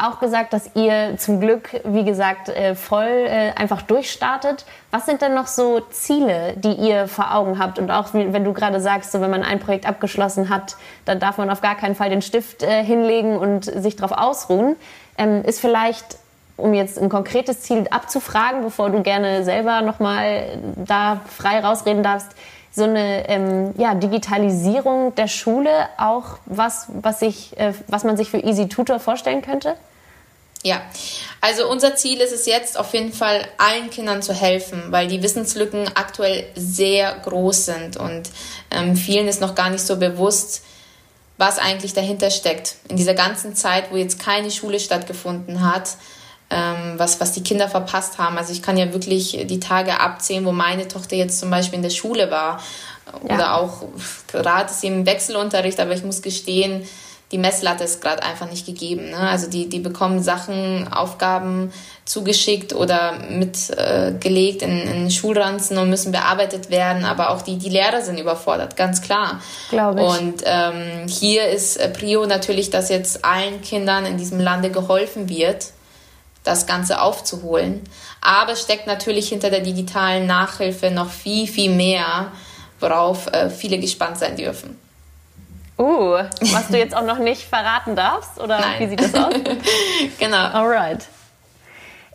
auch 0.00 0.18
gesagt, 0.18 0.52
dass 0.52 0.70
ihr 0.74 1.16
zum 1.18 1.40
Glück, 1.40 1.80
wie 1.84 2.04
gesagt, 2.04 2.48
äh, 2.48 2.74
voll 2.74 3.06
äh, 3.06 3.52
einfach 3.54 3.82
durchstartet. 3.82 4.64
Was 4.90 5.06
sind 5.06 5.22
denn 5.22 5.34
noch 5.34 5.46
so 5.46 5.80
Ziele, 5.90 6.54
die 6.56 6.72
ihr 6.72 7.06
vor 7.06 7.34
Augen 7.34 7.58
habt? 7.58 7.78
Und 7.78 7.90
auch 7.90 8.08
wenn 8.12 8.44
du 8.44 8.52
gerade 8.52 8.80
sagst, 8.80 9.12
so 9.12 9.20
wenn 9.20 9.30
man 9.30 9.42
ein 9.42 9.60
Projekt 9.60 9.86
abgeschlossen 9.86 10.48
hat, 10.48 10.76
dann 11.04 11.20
darf 11.20 11.38
man 11.38 11.50
auf 11.50 11.60
gar 11.60 11.76
keinen 11.76 11.94
Fall 11.94 12.10
den 12.10 12.22
Stift 12.22 12.62
äh, 12.62 12.82
hinlegen 12.82 13.36
und 13.36 13.64
sich 13.64 13.96
darauf 13.96 14.16
ausruhen. 14.16 14.76
Ähm, 15.18 15.44
ist 15.44 15.60
vielleicht, 15.60 16.16
um 16.56 16.72
jetzt 16.72 16.98
ein 16.98 17.08
konkretes 17.08 17.60
Ziel 17.60 17.86
abzufragen, 17.90 18.62
bevor 18.62 18.90
du 18.90 19.02
gerne 19.02 19.44
selber 19.44 19.82
nochmal 19.82 20.58
da 20.76 21.20
frei 21.26 21.60
rausreden 21.60 22.02
darfst, 22.02 22.28
so 22.72 22.84
eine 22.84 23.28
ähm, 23.28 23.74
ja, 23.76 23.94
Digitalisierung 23.94 25.14
der 25.14 25.28
Schule 25.28 25.88
auch 25.98 26.38
was, 26.46 26.86
was, 26.88 27.22
ich, 27.22 27.58
äh, 27.58 27.72
was 27.88 28.04
man 28.04 28.16
sich 28.16 28.30
für 28.30 28.38
Easy 28.38 28.68
Tutor 28.68 29.00
vorstellen 29.00 29.42
könnte? 29.42 29.76
Ja, 30.62 30.82
also 31.40 31.68
unser 31.70 31.96
Ziel 31.96 32.20
ist 32.20 32.32
es 32.32 32.44
jetzt 32.44 32.78
auf 32.78 32.92
jeden 32.92 33.14
Fall 33.14 33.46
allen 33.56 33.88
Kindern 33.88 34.20
zu 34.20 34.34
helfen, 34.34 34.82
weil 34.90 35.08
die 35.08 35.22
Wissenslücken 35.22 35.88
aktuell 35.94 36.44
sehr 36.54 37.14
groß 37.24 37.64
sind 37.64 37.96
und 37.96 38.28
ähm, 38.70 38.94
vielen 38.94 39.26
ist 39.26 39.40
noch 39.40 39.54
gar 39.54 39.70
nicht 39.70 39.84
so 39.84 39.96
bewusst, 39.96 40.62
was 41.38 41.58
eigentlich 41.58 41.94
dahinter 41.94 42.30
steckt. 42.30 42.76
In 42.88 42.96
dieser 42.96 43.14
ganzen 43.14 43.56
Zeit, 43.56 43.90
wo 43.90 43.96
jetzt 43.96 44.18
keine 44.20 44.50
Schule 44.50 44.78
stattgefunden 44.78 45.66
hat, 45.66 45.96
ähm, 46.50 46.94
was, 46.96 47.20
was 47.20 47.32
die 47.32 47.42
Kinder 47.42 47.68
verpasst 47.68 48.18
haben. 48.18 48.36
Also 48.36 48.52
ich 48.52 48.62
kann 48.62 48.76
ja 48.76 48.92
wirklich 48.92 49.46
die 49.48 49.60
Tage 49.60 50.00
abzählen, 50.00 50.44
wo 50.44 50.52
meine 50.52 50.88
Tochter 50.88 51.16
jetzt 51.16 51.38
zum 51.38 51.50
Beispiel 51.50 51.76
in 51.76 51.82
der 51.82 51.90
Schule 51.90 52.30
war. 52.30 52.60
Oder 53.22 53.38
ja. 53.38 53.56
auch 53.56 53.84
gerade 54.30 54.70
ist 54.70 54.80
sie 54.80 54.88
im 54.88 55.06
Wechselunterricht, 55.06 55.80
aber 55.80 55.92
ich 55.92 56.04
muss 56.04 56.22
gestehen, 56.22 56.86
die 57.32 57.38
Messlatte 57.38 57.84
ist 57.84 58.00
gerade 58.00 58.24
einfach 58.24 58.50
nicht 58.50 58.66
gegeben. 58.66 59.10
Ne? 59.10 59.18
Also 59.18 59.48
die, 59.48 59.68
die 59.68 59.78
bekommen 59.78 60.20
Sachen, 60.20 60.92
Aufgaben 60.92 61.72
zugeschickt 62.04 62.72
oder 62.72 63.12
mitgelegt 63.30 64.62
äh, 64.62 64.64
in, 64.64 65.04
in 65.04 65.10
Schulranzen 65.12 65.78
und 65.78 65.90
müssen 65.90 66.10
bearbeitet 66.10 66.70
werden. 66.70 67.04
Aber 67.04 67.30
auch 67.30 67.42
die, 67.42 67.56
die 67.56 67.68
Lehrer 67.68 68.02
sind 68.02 68.18
überfordert, 68.18 68.76
ganz 68.76 69.00
klar. 69.00 69.40
Glaube 69.68 70.00
ich. 70.00 70.08
Und 70.08 70.42
ähm, 70.44 71.06
hier 71.06 71.48
ist 71.48 71.76
äh, 71.76 71.88
Prio 71.88 72.26
natürlich, 72.26 72.70
dass 72.70 72.88
jetzt 72.88 73.24
allen 73.24 73.62
Kindern 73.62 74.06
in 74.06 74.18
diesem 74.18 74.40
Lande 74.40 74.70
geholfen 74.70 75.28
wird 75.28 75.66
das 76.44 76.66
Ganze 76.66 77.00
aufzuholen. 77.00 77.82
Aber 78.20 78.52
es 78.52 78.62
steckt 78.62 78.86
natürlich 78.86 79.28
hinter 79.28 79.50
der 79.50 79.60
digitalen 79.60 80.26
Nachhilfe 80.26 80.90
noch 80.90 81.10
viel, 81.10 81.46
viel 81.46 81.70
mehr, 81.70 82.32
worauf 82.80 83.26
äh, 83.32 83.50
viele 83.50 83.78
gespannt 83.78 84.18
sein 84.18 84.36
dürfen. 84.36 84.78
Uh, 85.78 86.22
was 86.52 86.68
du 86.68 86.76
jetzt 86.76 86.94
auch 86.94 87.04
noch 87.04 87.18
nicht 87.18 87.42
verraten 87.42 87.96
darfst? 87.96 88.38
Oder 88.38 88.60
Nein. 88.60 88.80
wie 88.80 88.88
sieht 88.88 89.00
das 89.00 89.14
aus? 89.14 89.32
genau. 90.18 90.36
Alright. 90.36 91.06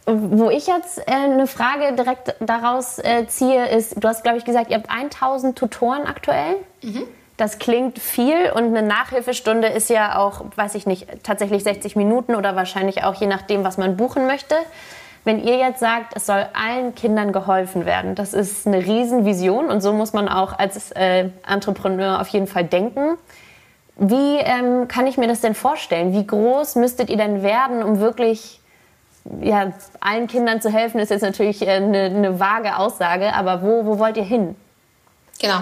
Wo 0.06 0.52
ich 0.52 0.68
jetzt 0.68 1.00
äh, 1.00 1.12
eine 1.12 1.48
Frage 1.48 1.96
direkt 1.96 2.36
daraus 2.40 3.00
äh, 3.00 3.26
ziehe, 3.28 3.68
ist, 3.70 3.96
du 3.98 4.08
hast, 4.08 4.22
glaube 4.22 4.38
ich, 4.38 4.46
gesagt, 4.46 4.70
ihr 4.70 4.78
habt 4.78 4.92
1000 4.92 5.58
Tutoren 5.58 6.06
aktuell. 6.06 6.58
Mhm. 6.84 7.08
Das 7.38 7.60
klingt 7.60 8.00
viel 8.00 8.50
und 8.52 8.66
eine 8.66 8.82
Nachhilfestunde 8.82 9.68
ist 9.68 9.90
ja 9.90 10.18
auch, 10.18 10.46
weiß 10.56 10.76
ich 10.76 10.86
nicht, 10.86 11.08
tatsächlich 11.24 11.64
60 11.64 11.96
Minuten 11.98 12.34
oder 12.36 12.56
wahrscheinlich 12.56 13.04
auch 13.04 13.16
je 13.16 13.28
nachdem, 13.28 13.64
was 13.64 13.78
man 13.78 13.98
buchen 13.98 14.26
möchte. 14.26 14.56
Wenn 15.26 15.44
ihr 15.44 15.58
jetzt 15.58 15.80
sagt, 15.80 16.14
es 16.16 16.28
soll 16.28 16.46
allen 16.54 16.96
Kindern 16.96 17.34
geholfen 17.34 17.86
werden, 17.86 18.16
das 18.16 18.34
ist 18.34 18.68
eine 18.68 18.78
Riesenvision 18.78 19.70
und 19.70 19.82
so 19.82 19.92
muss 19.92 20.14
man 20.14 20.30
auch 20.30 20.58
als 20.58 20.92
äh, 20.92 21.30
Entrepreneur 21.48 22.22
auf 22.22 22.28
jeden 22.30 22.48
Fall 22.48 22.64
denken. 22.64 23.18
Wie 23.98 24.38
ähm, 24.38 24.88
kann 24.88 25.08
ich 25.08 25.18
mir 25.18 25.28
das 25.28 25.42
denn 25.42 25.56
vorstellen? 25.56 26.14
Wie 26.14 26.28
groß 26.28 26.76
müsstet 26.76 27.10
ihr 27.10 27.18
denn 27.18 27.44
werden, 27.44 27.82
um 27.82 28.00
wirklich 28.00 28.62
ja, 29.42 29.74
allen 30.00 30.28
Kindern 30.28 30.62
zu 30.62 30.70
helfen? 30.70 31.00
Ist 31.00 31.10
jetzt 31.10 31.24
natürlich 31.24 31.62
äh, 31.64 31.72
eine, 31.72 32.04
eine 32.04 32.40
vage 32.40 32.78
Aussage, 32.78 33.34
aber 33.34 33.62
wo, 33.62 33.86
wo 33.86 34.00
wollt 34.00 34.18
ihr 34.18 34.24
hin? 34.24 34.56
Genau. 35.42 35.60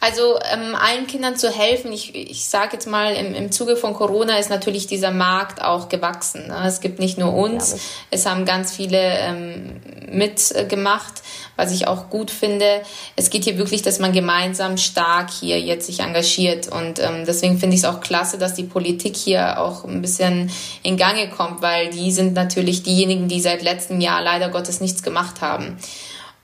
Also 0.00 0.38
ähm, 0.50 0.74
allen 0.74 1.06
Kindern 1.06 1.36
zu 1.36 1.50
helfen, 1.50 1.92
ich, 1.92 2.14
ich 2.14 2.46
sage 2.46 2.70
jetzt 2.72 2.86
mal, 2.86 3.14
im, 3.14 3.34
im 3.34 3.52
Zuge 3.52 3.76
von 3.76 3.92
Corona 3.92 4.38
ist 4.38 4.48
natürlich 4.48 4.86
dieser 4.86 5.10
Markt 5.10 5.60
auch 5.62 5.90
gewachsen. 5.90 6.46
Ne? 6.48 6.62
Es 6.66 6.80
gibt 6.80 6.98
nicht 6.98 7.18
nur 7.18 7.34
uns, 7.34 7.76
es 8.10 8.24
haben 8.24 8.46
ganz 8.46 8.74
viele 8.74 8.98
ähm, 8.98 9.82
mitgemacht, 10.10 11.22
was 11.56 11.70
ich 11.70 11.86
auch 11.86 12.08
gut 12.08 12.30
finde. 12.30 12.80
Es 13.14 13.28
geht 13.28 13.44
hier 13.44 13.58
wirklich, 13.58 13.82
dass 13.82 13.98
man 13.98 14.12
gemeinsam 14.12 14.78
stark 14.78 15.28
hier 15.30 15.60
jetzt 15.60 15.86
sich 15.86 16.00
engagiert. 16.00 16.68
Und 16.68 16.98
ähm, 16.98 17.26
deswegen 17.26 17.58
finde 17.58 17.76
ich 17.76 17.82
es 17.82 17.88
auch 17.88 18.00
klasse, 18.00 18.38
dass 18.38 18.54
die 18.54 18.64
Politik 18.64 19.16
hier 19.16 19.60
auch 19.60 19.84
ein 19.84 20.00
bisschen 20.00 20.50
in 20.82 20.96
Gange 20.96 21.28
kommt, 21.28 21.60
weil 21.60 21.90
die 21.90 22.10
sind 22.10 22.32
natürlich 22.32 22.82
diejenigen, 22.82 23.28
die 23.28 23.40
seit 23.40 23.62
letztem 23.62 24.00
Jahr 24.00 24.22
leider 24.22 24.48
Gottes 24.48 24.80
nichts 24.80 25.02
gemacht 25.02 25.42
haben. 25.42 25.76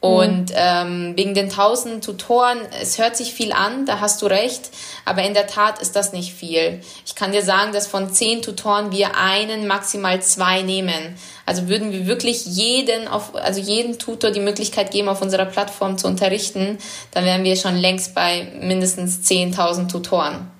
Und 0.06 0.52
ähm, 0.54 1.12
wegen 1.16 1.34
den 1.34 1.46
1000 1.46 2.04
Tutoren, 2.04 2.58
es 2.80 2.98
hört 2.98 3.16
sich 3.16 3.32
viel 3.34 3.52
an, 3.52 3.86
da 3.86 4.00
hast 4.00 4.22
du 4.22 4.26
recht, 4.26 4.70
aber 5.04 5.22
in 5.22 5.34
der 5.34 5.46
Tat 5.46 5.80
ist 5.80 5.96
das 5.96 6.12
nicht 6.12 6.32
viel. 6.32 6.80
Ich 7.04 7.14
kann 7.14 7.32
dir 7.32 7.42
sagen, 7.42 7.72
dass 7.72 7.86
von 7.86 8.12
10 8.12 8.42
Tutoren 8.42 8.92
wir 8.92 9.16
einen, 9.16 9.66
maximal 9.66 10.20
zwei 10.22 10.62
nehmen. 10.62 11.16
Also 11.44 11.68
würden 11.68 11.92
wir 11.92 12.06
wirklich 12.06 12.44
jeden, 12.46 13.08
auf, 13.08 13.34
also 13.34 13.60
jeden 13.60 13.98
Tutor 13.98 14.30
die 14.30 14.40
Möglichkeit 14.40 14.90
geben, 14.90 15.08
auf 15.08 15.22
unserer 15.22 15.46
Plattform 15.46 15.98
zu 15.98 16.06
unterrichten, 16.06 16.78
dann 17.12 17.24
wären 17.24 17.44
wir 17.44 17.56
schon 17.56 17.76
längst 17.76 18.14
bei 18.14 18.48
mindestens 18.60 19.20
10.000 19.28 19.88
Tutoren. 19.88 20.55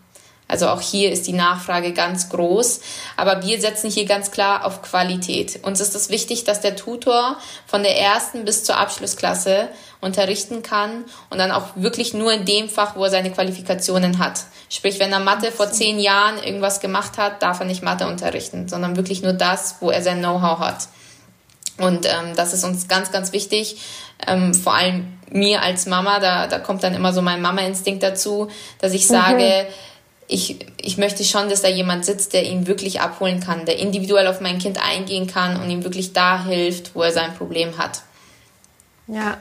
Also 0.48 0.68
auch 0.68 0.80
hier 0.80 1.10
ist 1.10 1.26
die 1.26 1.32
Nachfrage 1.32 1.92
ganz 1.92 2.28
groß. 2.28 2.80
Aber 3.16 3.42
wir 3.42 3.60
setzen 3.60 3.90
hier 3.90 4.04
ganz 4.04 4.30
klar 4.30 4.64
auf 4.64 4.82
Qualität. 4.82 5.60
Uns 5.64 5.80
ist 5.80 5.94
es 5.94 6.08
wichtig, 6.08 6.44
dass 6.44 6.60
der 6.60 6.76
Tutor 6.76 7.36
von 7.66 7.82
der 7.82 7.98
ersten 7.98 8.44
bis 8.44 8.62
zur 8.62 8.76
Abschlussklasse 8.76 9.68
unterrichten 10.00 10.62
kann 10.62 11.04
und 11.30 11.38
dann 11.38 11.50
auch 11.50 11.68
wirklich 11.74 12.14
nur 12.14 12.32
in 12.32 12.44
dem 12.44 12.68
Fach, 12.68 12.94
wo 12.94 13.04
er 13.04 13.10
seine 13.10 13.32
Qualifikationen 13.32 14.18
hat. 14.18 14.44
Sprich, 14.68 15.00
wenn 15.00 15.12
er 15.12 15.20
Mathe 15.20 15.50
vor 15.50 15.70
zehn 15.70 15.98
Jahren 15.98 16.38
irgendwas 16.38 16.80
gemacht 16.80 17.18
hat, 17.18 17.42
darf 17.42 17.60
er 17.60 17.66
nicht 17.66 17.82
Mathe 17.82 18.06
unterrichten, 18.06 18.68
sondern 18.68 18.96
wirklich 18.96 19.22
nur 19.22 19.32
das, 19.32 19.76
wo 19.80 19.90
er 19.90 20.02
sein 20.02 20.18
Know-how 20.18 20.60
hat. 20.60 20.88
Und 21.78 22.06
ähm, 22.06 22.34
das 22.36 22.54
ist 22.54 22.64
uns 22.64 22.88
ganz, 22.88 23.10
ganz 23.10 23.32
wichtig. 23.32 23.78
Ähm, 24.26 24.54
vor 24.54 24.74
allem 24.74 25.18
mir 25.28 25.60
als 25.62 25.86
Mama, 25.86 26.20
da, 26.20 26.46
da 26.46 26.58
kommt 26.58 26.84
dann 26.84 26.94
immer 26.94 27.12
so 27.12 27.20
mein 27.20 27.42
Mama-Instinkt 27.42 28.02
dazu, 28.02 28.48
dass 28.78 28.94
ich 28.94 29.06
sage, 29.08 29.66
mhm 29.68 29.72
ich, 30.28 30.66
ich 30.78 30.98
möchte 30.98 31.24
schon, 31.24 31.48
dass 31.48 31.62
da 31.62 31.68
jemand 31.68 32.04
sitzt, 32.04 32.32
der 32.32 32.44
ihn 32.44 32.66
wirklich 32.66 33.00
abholen 33.00 33.40
kann, 33.40 33.64
der 33.64 33.78
individuell 33.78 34.26
auf 34.26 34.40
mein 34.40 34.58
Kind 34.58 34.78
eingehen 34.82 35.26
kann 35.26 35.60
und 35.60 35.70
ihm 35.70 35.84
wirklich 35.84 36.12
da 36.12 36.44
hilft, 36.44 36.94
wo 36.94 37.02
er 37.02 37.12
sein 37.12 37.34
Problem 37.34 37.78
hat. 37.78 38.02
Ja, 39.06 39.38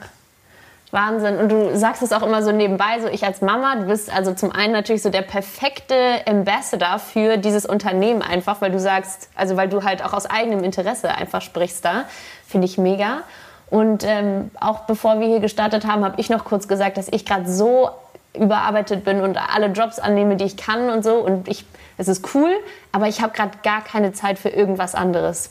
Wahnsinn. 0.92 1.38
Und 1.38 1.50
du 1.50 1.76
sagst 1.76 2.02
es 2.02 2.12
auch 2.12 2.22
immer 2.22 2.42
so 2.42 2.52
nebenbei, 2.52 3.00
so 3.00 3.08
ich 3.08 3.24
als 3.24 3.40
Mama, 3.42 3.74
du 3.76 3.86
bist 3.86 4.12
also 4.12 4.32
zum 4.34 4.52
einen 4.52 4.72
natürlich 4.72 5.02
so 5.02 5.10
der 5.10 5.22
perfekte 5.22 5.94
Ambassador 6.26 6.98
für 6.98 7.36
dieses 7.36 7.66
Unternehmen 7.66 8.22
einfach, 8.22 8.60
weil 8.60 8.70
du 8.70 8.78
sagst, 8.78 9.28
also 9.34 9.56
weil 9.56 9.68
du 9.68 9.82
halt 9.82 10.04
auch 10.04 10.12
aus 10.12 10.26
eigenem 10.26 10.62
Interesse 10.62 11.10
einfach 11.10 11.42
sprichst 11.42 11.84
da. 11.84 12.04
Finde 12.46 12.66
ich 12.66 12.78
mega. 12.78 13.22
Und 13.68 14.04
ähm, 14.04 14.52
auch 14.60 14.80
bevor 14.80 15.18
wir 15.18 15.26
hier 15.26 15.40
gestartet 15.40 15.86
haben, 15.86 16.04
habe 16.04 16.20
ich 16.20 16.30
noch 16.30 16.44
kurz 16.44 16.68
gesagt, 16.68 16.96
dass 16.98 17.08
ich 17.08 17.24
gerade 17.24 17.50
so 17.52 17.90
überarbeitet 18.36 19.04
bin 19.04 19.20
und 19.20 19.36
alle 19.36 19.68
Jobs 19.68 19.98
annehme, 19.98 20.36
die 20.36 20.44
ich 20.44 20.56
kann 20.56 20.90
und 20.90 21.02
so. 21.02 21.16
Und 21.16 21.48
ich, 21.48 21.64
es 21.96 22.08
ist 22.08 22.34
cool, 22.34 22.50
aber 22.92 23.08
ich 23.08 23.20
habe 23.20 23.32
gerade 23.32 23.58
gar 23.62 23.82
keine 23.82 24.12
Zeit 24.12 24.38
für 24.38 24.48
irgendwas 24.48 24.94
anderes. 24.94 25.50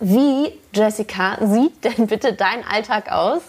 Wie, 0.00 0.58
Jessica, 0.72 1.38
sieht 1.40 1.84
denn 1.84 2.06
bitte 2.08 2.32
dein 2.32 2.64
Alltag 2.66 3.10
aus, 3.10 3.42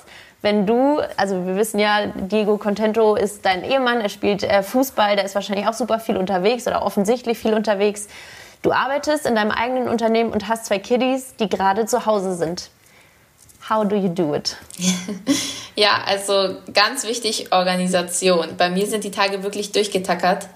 wenn 0.43 0.67
du, 0.67 0.99
also 1.15 1.45
wir 1.45 1.56
wissen 1.56 1.80
ja, 1.80 2.08
Diego 2.08 2.58
Contento 2.58 3.15
ist 3.15 3.45
dein 3.45 3.63
Ehemann, 3.63 4.02
er 4.02 4.10
spielt 4.10 4.43
äh, 4.43 4.62
Fußball, 4.62 5.15
der 5.15 5.23
ist 5.23 5.36
wahrscheinlich 5.36 5.67
auch 5.67 5.73
super 5.73 5.99
viel 5.99 6.17
unterwegs 6.17 6.67
oder 6.67 6.86
offensichtlich 6.86 7.39
viel 7.39 7.54
unterwegs. 7.54 8.10
Du 8.62 8.73
arbeitest 8.73 9.26
in 9.26 9.36
deinem 9.36 9.52
eigenen 9.52 9.88
Unternehmen 9.88 10.32
und 10.32 10.49
hast 10.49 10.65
zwei 10.65 10.80
Kiddies, 10.80 11.38
die 11.38 11.47
gerade 11.47 11.86
zu 11.86 12.06
Hause 12.06 12.36
sind. 12.36 12.69
How 13.69 13.88
do 13.88 13.95
you 13.95 14.10
do 14.10 14.36
it? 14.36 14.58
ja, 15.76 16.02
also 16.06 16.58
ganz 16.73 17.06
wichtig 17.06 17.52
Organisation. 17.52 18.58
Bei 18.58 18.69
mir 18.69 18.88
sind 18.88 19.04
die 19.04 19.12
Tage 19.12 19.43
wirklich 19.43 19.71
durchgetackert. 19.71 20.47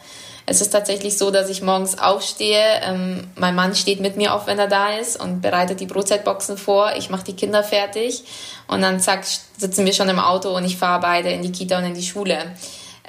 Es 0.49 0.61
ist 0.61 0.69
tatsächlich 0.69 1.17
so, 1.17 1.29
dass 1.29 1.49
ich 1.49 1.61
morgens 1.61 1.97
aufstehe. 1.97 2.63
Ähm, 2.81 3.29
mein 3.35 3.55
Mann 3.55 3.75
steht 3.75 3.99
mit 3.99 4.15
mir 4.15 4.33
auf, 4.33 4.47
wenn 4.47 4.57
er 4.59 4.67
da 4.67 4.93
ist 4.93 5.21
und 5.21 5.41
bereitet 5.41 5.81
die 5.81 5.85
Brotzeitboxen 5.85 6.57
vor. 6.57 6.93
Ich 6.97 7.09
mache 7.09 7.25
die 7.25 7.35
Kinder 7.35 7.63
fertig 7.63 8.23
und 8.67 8.81
dann 8.81 8.99
zack 8.99 9.25
sitzen 9.25 9.85
wir 9.85 9.93
schon 9.93 10.07
im 10.07 10.19
Auto 10.19 10.55
und 10.55 10.63
ich 10.63 10.77
fahre 10.77 11.01
beide 11.01 11.29
in 11.29 11.41
die 11.41 11.51
Kita 11.51 11.77
und 11.77 11.85
in 11.85 11.95
die 11.95 12.03
Schule. 12.03 12.55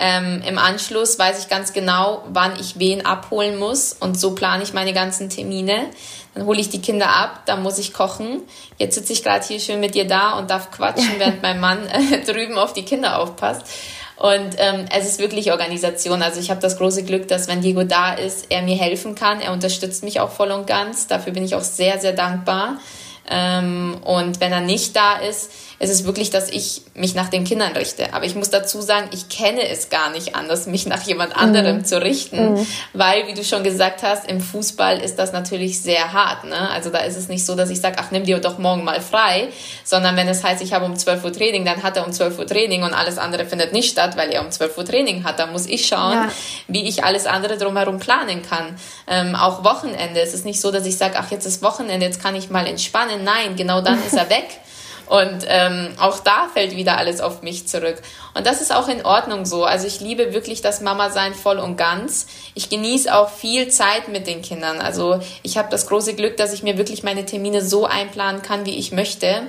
Ähm, 0.00 0.42
Im 0.46 0.58
Anschluss 0.58 1.18
weiß 1.18 1.40
ich 1.40 1.48
ganz 1.48 1.72
genau, 1.72 2.22
wann 2.28 2.58
ich 2.60 2.78
wen 2.78 3.04
abholen 3.04 3.58
muss 3.58 3.92
und 3.92 4.18
so 4.18 4.34
plane 4.34 4.62
ich 4.62 4.72
meine 4.72 4.92
ganzen 4.92 5.28
Termine. 5.28 5.90
Dann 6.38 6.46
hole 6.46 6.60
ich 6.60 6.68
die 6.68 6.80
Kinder 6.80 7.08
ab, 7.08 7.42
dann 7.46 7.64
muss 7.64 7.78
ich 7.78 7.92
kochen. 7.92 8.42
Jetzt 8.76 8.94
sitze 8.94 9.12
ich 9.12 9.24
gerade 9.24 9.44
hier 9.44 9.58
schön 9.58 9.80
mit 9.80 9.96
dir 9.96 10.06
da 10.06 10.38
und 10.38 10.50
darf 10.50 10.70
quatschen, 10.70 11.14
während 11.18 11.42
mein 11.42 11.58
Mann 11.58 11.84
äh, 11.86 12.24
drüben 12.26 12.56
auf 12.56 12.72
die 12.72 12.84
Kinder 12.84 13.18
aufpasst. 13.18 13.62
Und 14.16 14.56
ähm, 14.58 14.86
es 14.96 15.06
ist 15.06 15.18
wirklich 15.18 15.50
Organisation. 15.52 16.22
Also 16.22 16.40
ich 16.40 16.50
habe 16.50 16.60
das 16.60 16.78
große 16.78 17.04
Glück, 17.04 17.28
dass 17.28 17.48
wenn 17.48 17.60
Diego 17.60 17.84
da 17.84 18.14
ist, 18.14 18.46
er 18.50 18.62
mir 18.62 18.76
helfen 18.76 19.14
kann. 19.14 19.40
Er 19.40 19.52
unterstützt 19.52 20.02
mich 20.02 20.20
auch 20.20 20.30
voll 20.30 20.50
und 20.50 20.66
ganz. 20.66 21.06
Dafür 21.06 21.32
bin 21.32 21.44
ich 21.44 21.54
auch 21.54 21.62
sehr, 21.62 22.00
sehr 22.00 22.12
dankbar. 22.12 22.78
Ähm, 23.28 23.96
und 24.04 24.40
wenn 24.40 24.52
er 24.52 24.60
nicht 24.60 24.96
da 24.96 25.18
ist, 25.18 25.50
es 25.80 25.90
ist 25.90 26.04
wirklich, 26.04 26.30
dass 26.30 26.48
ich 26.48 26.82
mich 26.94 27.14
nach 27.14 27.28
den 27.28 27.44
Kindern 27.44 27.72
richte. 27.72 28.12
Aber 28.12 28.24
ich 28.24 28.34
muss 28.34 28.50
dazu 28.50 28.80
sagen, 28.80 29.08
ich 29.12 29.28
kenne 29.28 29.68
es 29.68 29.90
gar 29.90 30.10
nicht 30.10 30.34
anders, 30.34 30.66
mich 30.66 30.86
nach 30.86 31.02
jemand 31.02 31.36
anderem 31.36 31.78
mhm. 31.78 31.84
zu 31.84 32.02
richten, 32.02 32.54
mhm. 32.54 32.66
weil, 32.94 33.28
wie 33.28 33.34
du 33.34 33.44
schon 33.44 33.62
gesagt 33.62 34.02
hast, 34.02 34.28
im 34.28 34.40
Fußball 34.40 34.98
ist 34.98 35.18
das 35.20 35.32
natürlich 35.32 35.80
sehr 35.80 36.12
hart. 36.12 36.44
Ne? 36.44 36.70
Also 36.70 36.90
da 36.90 36.98
ist 36.98 37.16
es 37.16 37.28
nicht 37.28 37.46
so, 37.46 37.54
dass 37.54 37.70
ich 37.70 37.80
sage, 37.80 37.96
ach, 38.00 38.10
nimm 38.10 38.24
dir 38.24 38.40
doch 38.40 38.58
morgen 38.58 38.82
mal 38.82 39.00
frei, 39.00 39.48
sondern 39.84 40.16
wenn 40.16 40.26
es 40.28 40.42
heißt, 40.42 40.62
ich 40.62 40.72
habe 40.72 40.84
um 40.84 40.96
12 40.96 41.24
Uhr 41.24 41.32
Training, 41.32 41.64
dann 41.64 41.82
hat 41.84 41.96
er 41.96 42.04
um 42.04 42.12
12 42.12 42.38
Uhr 42.40 42.46
Training 42.46 42.82
und 42.82 42.92
alles 42.92 43.18
andere 43.18 43.46
findet 43.46 43.72
nicht 43.72 43.90
statt, 43.90 44.16
weil 44.16 44.30
er 44.30 44.44
um 44.44 44.50
12 44.50 44.76
Uhr 44.78 44.84
Training 44.84 45.22
hat. 45.22 45.38
Da 45.38 45.46
muss 45.46 45.66
ich 45.66 45.86
schauen, 45.86 46.14
ja. 46.14 46.28
wie 46.66 46.88
ich 46.88 47.04
alles 47.04 47.26
andere 47.26 47.56
drumherum 47.56 48.00
planen 48.00 48.42
kann. 48.42 48.76
Ähm, 49.06 49.36
auch 49.36 49.62
Wochenende. 49.62 50.20
Es 50.20 50.34
ist 50.34 50.44
nicht 50.44 50.60
so, 50.60 50.72
dass 50.72 50.84
ich 50.86 50.98
sage, 50.98 51.14
ach, 51.18 51.30
jetzt 51.30 51.46
ist 51.46 51.62
Wochenende, 51.62 52.04
jetzt 52.04 52.20
kann 52.20 52.34
ich 52.34 52.50
mal 52.50 52.66
entspannen. 52.66 53.22
Nein, 53.22 53.54
genau 53.54 53.80
dann 53.80 54.04
ist 54.04 54.14
er 54.14 54.28
weg. 54.30 54.48
Und 55.08 55.44
ähm, 55.46 55.90
auch 55.98 56.20
da 56.20 56.48
fällt 56.52 56.76
wieder 56.76 56.98
alles 56.98 57.20
auf 57.20 57.42
mich 57.42 57.66
zurück. 57.66 58.00
Und 58.34 58.46
das 58.46 58.60
ist 58.60 58.74
auch 58.74 58.88
in 58.88 59.04
Ordnung 59.04 59.46
so. 59.46 59.64
Also 59.64 59.86
ich 59.86 60.00
liebe 60.00 60.34
wirklich 60.34 60.60
das 60.60 60.80
Mama-Sein 60.80 61.34
voll 61.34 61.58
und 61.58 61.76
ganz. 61.76 62.26
Ich 62.54 62.68
genieße 62.68 63.14
auch 63.14 63.30
viel 63.30 63.68
Zeit 63.68 64.08
mit 64.08 64.26
den 64.26 64.42
Kindern. 64.42 64.80
Also 64.80 65.20
ich 65.42 65.56
habe 65.56 65.68
das 65.70 65.86
große 65.86 66.14
Glück, 66.14 66.36
dass 66.36 66.52
ich 66.52 66.62
mir 66.62 66.76
wirklich 66.76 67.02
meine 67.02 67.24
Termine 67.24 67.64
so 67.64 67.86
einplanen 67.86 68.42
kann, 68.42 68.66
wie 68.66 68.76
ich 68.76 68.92
möchte. 68.92 69.42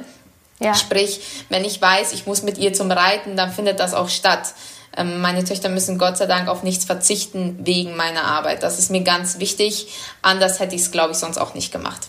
Ja. 0.60 0.74
Sprich, 0.74 1.20
wenn 1.50 1.66
ich 1.66 1.82
weiß, 1.82 2.14
ich 2.14 2.26
muss 2.26 2.42
mit 2.44 2.58
ihr 2.58 2.74
zum 2.74 2.92
Reiten, 2.92 3.36
dann 3.36 3.52
findet 3.52 3.80
das 3.80 3.94
auch 3.94 4.10
statt. 4.10 4.54
Ähm, 4.96 5.22
meine 5.22 5.44
Töchter 5.44 5.70
müssen 5.70 5.98
Gott 5.98 6.18
sei 6.18 6.26
Dank 6.26 6.48
auf 6.48 6.64
nichts 6.64 6.86
verzichten 6.86 7.60
wegen 7.64 7.96
meiner 7.96 8.24
Arbeit. 8.24 8.64
Das 8.64 8.80
ist 8.80 8.92
mir 8.92 9.02
ganz 9.02 9.40
wichtig. 9.40 9.88
Anders 10.22 10.60
hätte 10.60 10.76
ich 10.76 10.82
es, 10.82 10.92
glaube 10.92 11.12
ich, 11.12 11.18
sonst 11.18 11.38
auch 11.38 11.54
nicht 11.54 11.72
gemacht. 11.72 12.08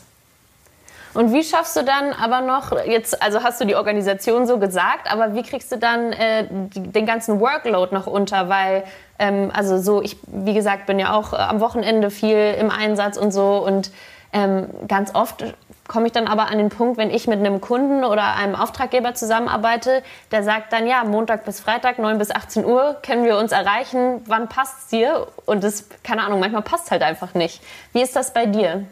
Und 1.15 1.33
wie 1.33 1.43
schaffst 1.43 1.77
du 1.77 1.83
dann 1.83 2.13
aber 2.13 2.41
noch, 2.41 2.73
jetzt, 2.87 3.21
also 3.23 3.43
hast 3.43 3.61
du 3.61 3.65
die 3.65 3.75
Organisation 3.75 4.47
so 4.47 4.59
gesagt, 4.59 5.11
aber 5.11 5.35
wie 5.35 5.43
kriegst 5.43 5.73
du 5.73 5.79
dann 5.79 6.13
äh, 6.13 6.47
den 6.49 7.07
ganzen 7.07 7.41
Workload 7.41 7.95
noch 7.95 8.07
unter? 8.07 8.49
Weil, 8.49 8.85
ähm, 9.19 9.51
also 9.53 9.79
so, 9.79 10.03
ich, 10.03 10.17
wie 10.29 10.55
gesagt, 10.55 10.87
bin 10.87 10.99
ja 10.99 11.13
auch 11.13 11.33
äh, 11.33 11.37
am 11.37 11.61
Wochenende 11.61 12.11
viel 12.11 12.55
im 12.59 12.71
Einsatz 12.71 13.17
und 13.17 13.33
so 13.33 13.65
und 13.65 13.91
ähm, 14.33 14.69
ganz 14.87 15.15
oft 15.15 15.45
komme 15.89 16.07
ich 16.07 16.13
dann 16.13 16.29
aber 16.29 16.47
an 16.49 16.59
den 16.59 16.69
Punkt, 16.69 16.99
wenn 16.99 17.11
ich 17.11 17.27
mit 17.27 17.41
einem 17.41 17.61
Kunden 17.61 18.05
oder 18.05 18.37
einem 18.37 18.55
Auftraggeber 18.55 19.15
zusammenarbeite, 19.15 20.05
der 20.31 20.45
sagt 20.45 20.73
dann, 20.73 20.87
ja, 20.87 21.03
Montag 21.03 21.45
bis 21.45 21.59
Freitag, 21.59 21.99
9 21.99 22.17
bis 22.17 22.31
18 22.31 22.65
Uhr, 22.65 22.97
können 23.05 23.25
wir 23.25 23.37
uns 23.37 23.51
erreichen, 23.51 24.23
wann 24.27 24.49
passt 24.49 24.79
es 24.79 24.87
dir? 24.87 25.27
Und 25.47 25.65
das, 25.65 25.87
keine 26.05 26.23
Ahnung, 26.23 26.39
manchmal 26.39 26.63
passt 26.63 26.93
halt 26.93 27.03
einfach 27.03 27.35
nicht. 27.35 27.61
Wie 27.93 28.03
ist 28.03 28.15
das 28.15 28.33
bei 28.33 28.47
dir? 28.47 28.87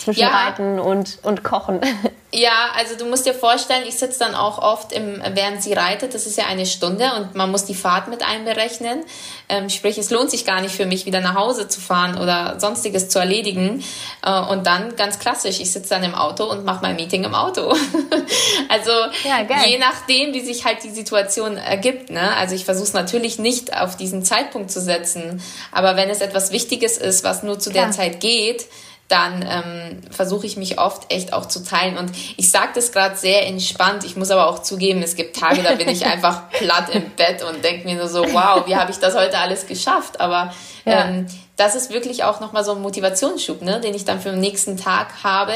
Zwischen 0.00 0.20
ja. 0.20 0.28
Reiten 0.28 0.78
und, 0.78 1.18
und 1.22 1.44
Kochen. 1.44 1.80
Ja, 2.32 2.70
also 2.76 2.96
du 2.96 3.06
musst 3.06 3.26
dir 3.26 3.34
vorstellen, 3.34 3.82
ich 3.88 3.96
sitze 3.96 4.20
dann 4.20 4.36
auch 4.36 4.58
oft, 4.58 4.92
im, 4.92 5.20
während 5.34 5.64
sie 5.64 5.72
reitet, 5.72 6.14
das 6.14 6.26
ist 6.26 6.38
ja 6.38 6.46
eine 6.46 6.64
Stunde 6.64 7.12
und 7.16 7.34
man 7.34 7.50
muss 7.50 7.64
die 7.64 7.74
Fahrt 7.74 8.06
mit 8.06 8.22
einberechnen. 8.24 9.00
Ähm, 9.48 9.68
sprich, 9.68 9.98
es 9.98 10.10
lohnt 10.10 10.30
sich 10.30 10.44
gar 10.44 10.60
nicht 10.60 10.72
für 10.72 10.86
mich, 10.86 11.06
wieder 11.06 11.20
nach 11.20 11.34
Hause 11.34 11.66
zu 11.66 11.80
fahren 11.80 12.16
oder 12.16 12.60
sonstiges 12.60 13.08
zu 13.08 13.18
erledigen. 13.18 13.82
Äh, 14.24 14.42
und 14.42 14.64
dann 14.64 14.94
ganz 14.94 15.18
klassisch, 15.18 15.58
ich 15.58 15.72
sitze 15.72 15.90
dann 15.90 16.04
im 16.04 16.14
Auto 16.14 16.44
und 16.44 16.64
mache 16.64 16.82
mein 16.82 16.94
Meeting 16.94 17.24
im 17.24 17.34
Auto. 17.34 17.62
also 18.68 18.92
ja, 19.24 19.64
je 19.66 19.78
nachdem, 19.78 20.32
wie 20.32 20.40
sich 20.40 20.64
halt 20.64 20.84
die 20.84 20.90
Situation 20.90 21.56
ergibt. 21.56 22.10
Ne? 22.10 22.36
Also 22.36 22.54
ich 22.54 22.64
versuche 22.64 22.84
es 22.84 22.92
natürlich 22.92 23.40
nicht 23.40 23.76
auf 23.76 23.96
diesen 23.96 24.22
Zeitpunkt 24.22 24.70
zu 24.70 24.80
setzen, 24.80 25.42
aber 25.72 25.96
wenn 25.96 26.08
es 26.08 26.20
etwas 26.20 26.52
Wichtiges 26.52 26.96
ist, 26.96 27.24
was 27.24 27.42
nur 27.42 27.58
zu 27.58 27.70
Klar. 27.70 27.86
der 27.86 27.92
Zeit 27.92 28.20
geht, 28.20 28.66
dann 29.10 29.42
ähm, 29.42 30.00
versuche 30.10 30.46
ich 30.46 30.56
mich 30.56 30.78
oft 30.78 31.12
echt 31.12 31.32
auch 31.32 31.46
zu 31.46 31.64
teilen. 31.64 31.98
Und 31.98 32.12
ich 32.36 32.50
sage 32.50 32.70
das 32.74 32.92
gerade 32.92 33.16
sehr 33.16 33.46
entspannt. 33.46 34.04
Ich 34.04 34.16
muss 34.16 34.30
aber 34.30 34.46
auch 34.46 34.60
zugeben, 34.60 35.02
es 35.02 35.16
gibt 35.16 35.36
Tage, 35.36 35.62
da 35.62 35.74
bin 35.74 35.88
ich 35.88 36.06
einfach 36.10 36.48
platt 36.50 36.90
im 36.92 37.10
Bett 37.10 37.42
und 37.42 37.64
denke 37.64 37.86
mir 37.88 37.96
nur 37.96 38.08
so, 38.08 38.24
wow, 38.32 38.66
wie 38.66 38.76
habe 38.76 38.92
ich 38.92 38.98
das 38.98 39.16
heute 39.16 39.38
alles 39.38 39.66
geschafft? 39.66 40.20
Aber 40.20 40.52
ja. 40.84 41.08
ähm, 41.08 41.26
das 41.56 41.74
ist 41.74 41.92
wirklich 41.92 42.24
auch 42.24 42.40
nochmal 42.40 42.64
so 42.64 42.72
ein 42.72 42.80
Motivationsschub, 42.80 43.62
ne, 43.62 43.80
den 43.80 43.94
ich 43.94 44.04
dann 44.04 44.20
für 44.20 44.30
den 44.30 44.40
nächsten 44.40 44.76
Tag 44.76 45.08
habe, 45.24 45.52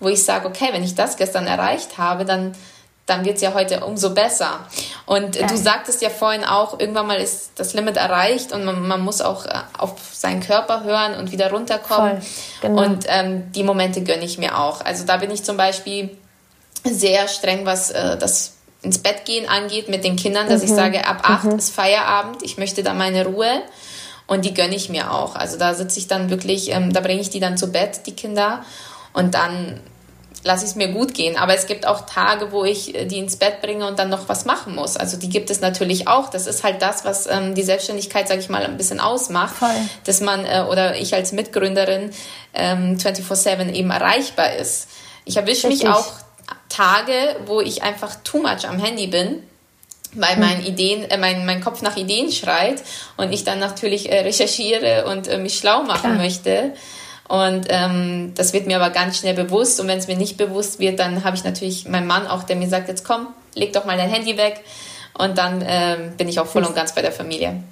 wo 0.00 0.08
ich 0.08 0.24
sage, 0.24 0.48
okay, 0.48 0.70
wenn 0.72 0.82
ich 0.82 0.94
das 0.94 1.16
gestern 1.16 1.46
erreicht 1.46 1.98
habe, 1.98 2.24
dann 2.24 2.56
dann 3.06 3.24
wird 3.24 3.36
es 3.36 3.42
ja 3.42 3.52
heute 3.52 3.84
umso 3.84 4.14
besser. 4.14 4.60
Und 5.04 5.36
ja. 5.36 5.46
du 5.46 5.56
sagtest 5.56 6.00
ja 6.00 6.08
vorhin 6.08 6.44
auch, 6.44 6.80
irgendwann 6.80 7.06
mal 7.06 7.18
ist 7.18 7.50
das 7.56 7.74
Limit 7.74 7.96
erreicht 7.96 8.52
und 8.52 8.64
man, 8.64 8.86
man 8.86 9.02
muss 9.02 9.20
auch 9.20 9.44
äh, 9.44 9.52
auf 9.76 9.92
seinen 10.12 10.40
Körper 10.40 10.84
hören 10.84 11.14
und 11.14 11.30
wieder 11.30 11.50
runterkommen. 11.50 12.22
Genau. 12.62 12.82
Und 12.82 13.04
ähm, 13.08 13.52
die 13.52 13.62
Momente 13.62 14.02
gönne 14.02 14.24
ich 14.24 14.38
mir 14.38 14.58
auch. 14.58 14.80
Also 14.80 15.04
da 15.04 15.18
bin 15.18 15.30
ich 15.30 15.44
zum 15.44 15.56
Beispiel 15.56 16.16
sehr 16.84 17.28
streng, 17.28 17.66
was 17.66 17.90
äh, 17.90 18.16
das 18.16 18.54
ins 18.80 18.98
Bett 18.98 19.24
gehen 19.24 19.48
angeht 19.48 19.88
mit 19.88 20.04
den 20.04 20.16
Kindern, 20.16 20.48
dass 20.48 20.62
mhm. 20.62 20.68
ich 20.68 20.74
sage, 20.74 21.06
ab 21.06 21.20
acht 21.22 21.44
mhm. 21.44 21.58
ist 21.58 21.74
Feierabend, 21.74 22.42
ich 22.42 22.58
möchte 22.58 22.82
da 22.82 22.94
meine 22.94 23.26
Ruhe 23.26 23.62
und 24.26 24.44
die 24.44 24.54
gönne 24.54 24.74
ich 24.74 24.88
mir 24.88 25.10
auch. 25.12 25.34
Also 25.36 25.58
da 25.58 25.74
sitze 25.74 25.98
ich 25.98 26.06
dann 26.06 26.30
wirklich, 26.30 26.70
ähm, 26.70 26.92
da 26.92 27.00
bringe 27.00 27.20
ich 27.20 27.30
die 27.30 27.40
dann 27.40 27.56
zu 27.56 27.70
Bett, 27.70 28.06
die 28.06 28.14
Kinder, 28.14 28.64
und 29.12 29.34
dann 29.34 29.80
lasse 30.44 30.64
ich 30.64 30.70
es 30.70 30.76
mir 30.76 30.88
gut 30.88 31.14
gehen. 31.14 31.36
Aber 31.36 31.54
es 31.54 31.66
gibt 31.66 31.86
auch 31.86 32.02
Tage, 32.02 32.52
wo 32.52 32.64
ich 32.64 32.94
äh, 32.94 33.06
die 33.06 33.18
ins 33.18 33.36
Bett 33.36 33.60
bringe 33.62 33.86
und 33.86 33.98
dann 33.98 34.10
noch 34.10 34.28
was 34.28 34.44
machen 34.44 34.74
muss. 34.74 34.96
Also 34.96 35.16
die 35.16 35.28
gibt 35.28 35.50
es 35.50 35.60
natürlich 35.60 36.06
auch. 36.06 36.30
Das 36.30 36.46
ist 36.46 36.62
halt 36.62 36.82
das, 36.82 37.04
was 37.04 37.26
ähm, 37.26 37.54
die 37.54 37.62
Selbstständigkeit, 37.62 38.28
sage 38.28 38.40
ich 38.40 38.48
mal, 38.48 38.62
ein 38.62 38.76
bisschen 38.76 39.00
ausmacht. 39.00 39.56
Voll. 39.56 39.74
Dass 40.04 40.20
man 40.20 40.44
äh, 40.44 40.64
oder 40.70 40.96
ich 40.96 41.14
als 41.14 41.32
Mitgründerin 41.32 42.10
ähm, 42.52 42.96
24-7 42.98 43.72
eben 43.72 43.90
erreichbar 43.90 44.54
ist. 44.54 44.88
Ich 45.24 45.36
erwische 45.36 45.68
mich 45.68 45.88
auch 45.88 46.06
Tage, 46.68 47.36
wo 47.46 47.60
ich 47.60 47.82
einfach 47.82 48.16
too 48.22 48.38
much 48.38 48.68
am 48.68 48.78
Handy 48.78 49.06
bin 49.06 49.42
weil 50.16 50.36
mein 50.36 50.58
hm. 50.58 50.66
Ideen, 50.66 51.10
äh, 51.10 51.18
mein, 51.18 51.44
mein 51.44 51.60
Kopf 51.60 51.82
nach 51.82 51.96
Ideen 51.96 52.30
schreit 52.30 52.82
und 53.16 53.32
ich 53.32 53.44
dann 53.44 53.58
natürlich 53.58 54.10
äh, 54.10 54.20
recherchiere 54.20 55.06
und 55.06 55.28
äh, 55.28 55.38
mich 55.38 55.58
schlau 55.58 55.82
machen 55.82 56.12
Klar. 56.12 56.14
möchte. 56.14 56.72
Und 57.28 57.66
ähm, 57.70 58.32
das 58.36 58.52
wird 58.52 58.66
mir 58.66 58.76
aber 58.76 58.90
ganz 58.90 59.18
schnell 59.18 59.34
bewusst. 59.34 59.80
Und 59.80 59.88
wenn 59.88 59.98
es 59.98 60.08
mir 60.08 60.16
nicht 60.16 60.36
bewusst 60.36 60.78
wird, 60.78 60.98
dann 60.98 61.24
habe 61.24 61.36
ich 61.36 61.44
natürlich 61.44 61.88
meinen 61.88 62.06
Mann 62.06 62.26
auch, 62.26 62.42
der 62.42 62.56
mir 62.56 62.68
sagt, 62.68 62.88
jetzt 62.88 63.04
komm, 63.04 63.28
leg 63.54 63.72
doch 63.72 63.84
mal 63.84 63.96
dein 63.96 64.10
Handy 64.10 64.36
weg. 64.36 64.62
Und 65.16 65.38
dann 65.38 65.64
ähm, 65.66 66.16
bin 66.16 66.28
ich 66.28 66.40
auch 66.40 66.46
voll 66.46 66.64
und 66.64 66.74
ganz 66.74 66.94
bei 66.94 67.02
der 67.02 67.12
Familie. 67.12 67.62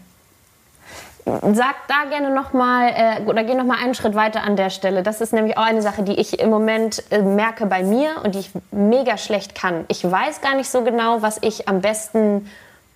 Sag 1.25 1.77
da 1.87 2.09
gerne 2.09 2.35
nochmal 2.35 2.93
äh, 2.97 3.23
oder 3.27 3.45
geh 3.45 3.55
nochmal 3.55 3.79
einen 3.81 3.95
Schritt 3.95 4.17
weiter 4.17 4.43
an 4.43 4.57
der 4.57 4.71
Stelle. 4.71 5.05
Das 5.05 5.21
ist 5.21 5.33
nämlich 5.33 5.57
auch 5.57 5.63
eine 5.63 5.81
Sache, 5.81 6.03
die 6.03 6.15
ich 6.15 6.41
im 6.41 6.51
Moment 6.51 7.05
äh, 7.11 7.23
merke 7.23 7.67
bei 7.67 7.85
mir 7.85 8.17
und 8.25 8.35
die 8.35 8.41
ich 8.41 8.51
mega 8.73 9.17
schlecht 9.19 9.55
kann. 9.55 9.85
Ich 9.87 10.09
weiß 10.09 10.41
gar 10.41 10.57
nicht 10.57 10.69
so 10.69 10.83
genau, 10.83 11.23
was 11.23 11.39
ich 11.43 11.69
am 11.69 11.81
besten 11.81 12.51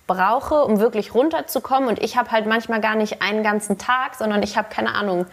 brauche, 0.07 0.63
um 0.65 0.79
wirklich 0.79 1.13
runterzukommen. 1.13 1.87
Und 1.87 1.99
ich 1.99 2.17
habe 2.17 2.31
halt 2.31 2.47
manchmal 2.47 2.81
gar 2.81 2.95
nicht 2.95 3.21
einen 3.21 3.43
ganzen 3.43 3.77
Tag, 3.77 4.15
sondern 4.15 4.43
ich 4.43 4.57
habe 4.57 4.67
keine 4.69 4.93
Ahnung, 4.95 5.25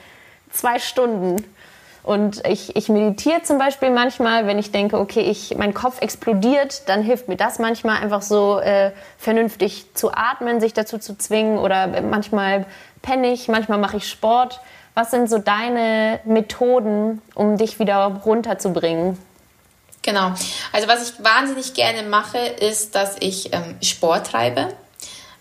zwei 0.54 0.78
Stunden. 0.78 1.44
Und 2.02 2.46
ich, 2.46 2.76
ich 2.76 2.90
meditiere 2.90 3.42
zum 3.42 3.56
Beispiel 3.56 3.90
manchmal, 3.90 4.46
wenn 4.46 4.58
ich 4.58 4.70
denke, 4.70 4.98
okay, 4.98 5.22
ich, 5.22 5.56
mein 5.56 5.72
Kopf 5.72 6.02
explodiert, 6.02 6.86
dann 6.86 7.02
hilft 7.02 7.28
mir 7.28 7.36
das 7.36 7.58
manchmal 7.58 8.02
einfach 8.02 8.20
so 8.20 8.58
äh, 8.58 8.92
vernünftig 9.16 9.86
zu 9.94 10.12
atmen, 10.12 10.60
sich 10.60 10.74
dazu 10.74 10.98
zu 10.98 11.16
zwingen. 11.16 11.58
Oder 11.58 12.02
manchmal 12.02 12.66
penne 13.00 13.32
ich, 13.32 13.48
manchmal 13.48 13.78
mache 13.78 13.96
ich 13.96 14.08
Sport. 14.08 14.60
Was 14.92 15.10
sind 15.10 15.30
so 15.30 15.38
deine 15.38 16.20
Methoden, 16.24 17.22
um 17.34 17.56
dich 17.56 17.78
wieder 17.78 18.20
runterzubringen? 18.24 19.18
Genau. 20.02 20.32
Also 20.72 20.86
was 20.86 21.08
ich 21.08 21.24
wahnsinnig 21.24 21.72
gerne 21.72 22.02
mache, 22.02 22.38
ist, 22.38 22.94
dass 22.94 23.16
ich 23.20 23.52
ähm, 23.54 23.76
Sport 23.82 24.26
treibe. 24.26 24.68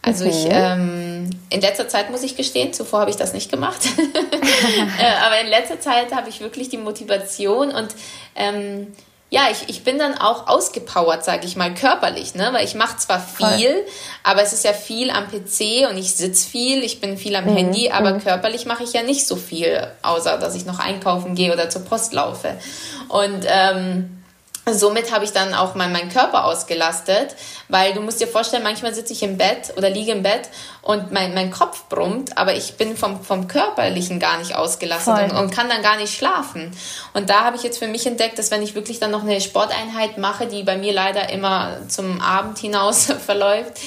Also 0.04 0.26
mhm. 0.26 0.30
ich, 0.30 0.48
ähm, 0.50 1.30
in 1.50 1.62
letzter 1.62 1.88
Zeit 1.88 2.12
muss 2.12 2.24
ich 2.24 2.36
gestehen, 2.36 2.74
zuvor 2.74 3.00
habe 3.00 3.10
ich 3.10 3.16
das 3.16 3.34
nicht 3.34 3.50
gemacht. 3.50 3.80
äh, 5.00 5.26
aber 5.26 5.40
in 5.40 5.48
letzter 5.48 5.80
Zeit 5.80 6.14
habe 6.14 6.30
ich 6.30 6.42
wirklich 6.42 6.70
die 6.70 6.78
Motivation 6.78 7.72
und 7.72 7.96
ähm, 8.36 8.94
ja, 9.30 9.48
ich, 9.50 9.68
ich 9.68 9.84
bin 9.84 9.98
dann 9.98 10.16
auch 10.16 10.48
ausgepowert, 10.48 11.26
sage 11.26 11.48
ich 11.48 11.56
mal, 11.56 11.74
körperlich, 11.74 12.36
ne? 12.36 12.50
Weil 12.52 12.66
ich 12.66 12.76
mache 12.76 12.98
zwar 12.98 13.20
viel, 13.20 13.72
Voll. 13.72 13.86
aber 14.24 14.44
es 14.44 14.54
ist 14.54 14.64
ja 14.64 14.74
viel 14.74 15.10
am 15.10 15.26
PC 15.28 15.90
und 15.90 15.98
ich 15.98 16.14
sitze 16.14 16.48
viel, 16.48 16.84
ich 16.84 17.02
bin 17.02 17.18
viel 17.18 17.36
am 17.36 17.46
mhm. 17.46 17.56
Handy, 17.56 17.90
aber 17.90 18.14
mhm. 18.14 18.22
körperlich 18.22 18.68
mache 18.68 18.84
ich 18.84 18.94
ja 18.94 19.02
nicht 19.02 19.26
so 19.26 19.36
viel, 19.36 19.88
außer 20.04 20.38
dass 20.38 20.54
ich 20.54 20.66
noch 20.66 20.78
einkaufen 20.78 21.34
gehe 21.34 21.52
oder 21.52 21.68
zur 21.68 21.84
Post 21.84 22.14
laufe. 22.14 22.60
Und 23.08 23.46
ähm, 23.48 24.23
somit 24.72 25.12
habe 25.12 25.26
ich 25.26 25.32
dann 25.32 25.54
auch 25.54 25.76
mein, 25.76 25.92
meinen 25.92 26.10
Körper 26.10 26.46
ausgelastet, 26.46 27.36
weil 27.68 27.94
du 27.94 28.02
musst 28.02 28.22
dir 28.22 28.28
vorstellen, 28.28 28.64
manchmal 28.64 28.94
sitze 28.94 29.14
ich 29.14 29.24
im 29.24 29.38
Bett 29.38 29.74
oder 29.76 29.90
liege 29.90 30.12
im 30.12 30.24
Bett 30.24 30.50
und 30.82 31.12
mein, 31.12 31.34
mein 31.34 31.52
Kopf 31.52 31.84
brummt, 31.90 32.38
aber 32.38 32.56
ich 32.56 32.76
bin 32.76 32.96
vom, 32.96 33.24
vom 33.24 33.48
Körperlichen 33.48 34.20
gar 34.20 34.38
nicht 34.38 34.56
ausgelastet 34.56 35.32
und, 35.32 35.38
und, 35.38 35.52
kann 35.52 35.70
dann 35.70 35.82
gar 35.82 35.98
nicht 35.98 36.16
schlafen. 36.16 36.72
Und 37.14 37.30
da 37.30 37.44
habe 37.44 37.58
ich 37.58 37.64
jetzt 37.64 37.78
für 37.78 37.88
mich 37.88 38.06
entdeckt, 38.08 38.40
dass 38.40 38.52
wenn 38.52 38.62
ich 38.62 38.76
wirklich 38.76 39.00
dann 39.00 39.12
noch 39.12 39.24
eine 39.24 39.42
Sporteinheit 39.42 40.18
mache, 40.18 40.48
die 40.48 40.64
bei 40.64 40.78
mir 40.78 40.94
leider 40.94 41.30
immer 41.30 41.78
zum 41.90 42.22
Abend 42.22 42.58
hinaus 42.58 43.06
verläuft, 43.26 43.80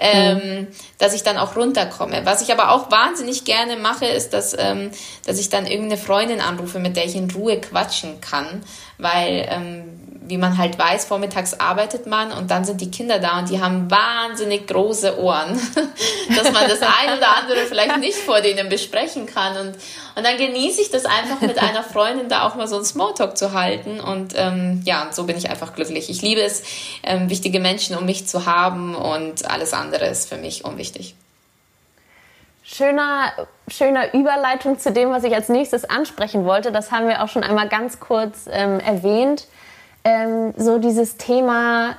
ähm, 0.00 0.36
mhm. 0.36 0.66
dass 0.98 1.12
ich 1.12 1.22
dann 1.22 1.36
auch 1.36 1.56
runterkomme. 1.56 2.22
Was 2.24 2.40
ich 2.40 2.52
aber 2.52 2.70
auch 2.70 2.90
wahnsinnig 2.90 3.44
gerne 3.44 3.76
mache, 3.76 4.06
ist, 4.06 4.32
dass, 4.32 4.56
ähm, 4.58 4.90
dass 5.26 5.38
ich 5.38 5.50
dann 5.50 5.66
irgendeine 5.66 6.00
Freundin 6.00 6.40
anrufe, 6.40 6.78
mit 6.78 6.96
der 6.96 7.04
ich 7.04 7.14
in 7.14 7.30
Ruhe 7.30 7.60
quatschen 7.60 8.20
kann, 8.20 8.62
weil 8.96 9.46
ähm, 9.50 9.99
wie 10.30 10.38
man 10.38 10.56
halt 10.56 10.78
weiß, 10.78 11.04
vormittags 11.04 11.54
arbeitet 11.54 12.06
man 12.06 12.32
und 12.32 12.50
dann 12.50 12.64
sind 12.64 12.80
die 12.80 12.90
Kinder 12.90 13.18
da 13.18 13.40
und 13.40 13.50
die 13.50 13.60
haben 13.60 13.90
wahnsinnig 13.90 14.66
große 14.66 15.20
Ohren, 15.20 15.60
dass 16.36 16.52
man 16.52 16.68
das 16.68 16.80
ein 16.80 17.18
oder 17.18 17.36
andere 17.36 17.66
vielleicht 17.66 17.98
nicht 17.98 18.16
vor 18.16 18.40
denen 18.40 18.68
besprechen 18.68 19.26
kann. 19.26 19.56
Und, 19.56 19.74
und 20.14 20.24
dann 20.24 20.36
genieße 20.38 20.80
ich 20.80 20.90
das 20.90 21.04
einfach 21.04 21.40
mit 21.40 21.58
einer 21.58 21.82
Freundin 21.82 22.28
da 22.28 22.46
auch 22.46 22.54
mal 22.54 22.68
so 22.68 22.76
einen 22.76 22.84
Smalltalk 22.84 23.36
zu 23.36 23.52
halten. 23.52 24.00
Und 24.00 24.32
ähm, 24.36 24.82
ja, 24.84 25.02
und 25.02 25.14
so 25.14 25.24
bin 25.24 25.36
ich 25.36 25.50
einfach 25.50 25.74
glücklich. 25.74 26.08
Ich 26.08 26.22
liebe 26.22 26.40
es, 26.40 26.62
ähm, 27.02 27.28
wichtige 27.28 27.60
Menschen 27.60 27.96
um 27.96 28.06
mich 28.06 28.26
zu 28.26 28.46
haben 28.46 28.94
und 28.94 29.50
alles 29.50 29.72
andere 29.72 30.06
ist 30.06 30.28
für 30.28 30.36
mich 30.36 30.64
unwichtig. 30.64 31.14
Schöner, 32.62 33.32
schöner 33.68 34.14
Überleitung 34.14 34.78
zu 34.78 34.92
dem, 34.92 35.10
was 35.10 35.24
ich 35.24 35.34
als 35.34 35.48
nächstes 35.48 35.84
ansprechen 35.84 36.44
wollte. 36.44 36.70
Das 36.70 36.92
haben 36.92 37.08
wir 37.08 37.24
auch 37.24 37.28
schon 37.28 37.42
einmal 37.42 37.68
ganz 37.68 37.98
kurz 37.98 38.48
ähm, 38.48 38.78
erwähnt 38.78 39.48
ähm, 40.04 40.54
so 40.56 40.78
dieses 40.78 41.16
Thema 41.16 41.96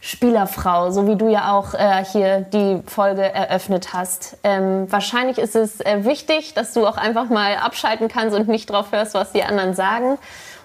Spielerfrau, 0.00 0.90
so 0.90 1.06
wie 1.08 1.16
du 1.16 1.28
ja 1.28 1.52
auch 1.52 1.74
äh, 1.74 2.04
hier 2.04 2.40
die 2.40 2.80
Folge 2.86 3.22
eröffnet 3.22 3.92
hast. 3.92 4.36
Ähm, 4.44 4.90
wahrscheinlich 4.90 5.38
ist 5.38 5.56
es 5.56 5.80
äh, 5.80 6.04
wichtig, 6.04 6.54
dass 6.54 6.72
du 6.72 6.86
auch 6.86 6.96
einfach 6.96 7.28
mal 7.28 7.56
abschalten 7.56 8.08
kannst 8.08 8.36
und 8.36 8.48
nicht 8.48 8.70
drauf 8.70 8.92
hörst, 8.92 9.14
was 9.14 9.32
die 9.32 9.42
anderen 9.42 9.74
sagen. 9.74 10.18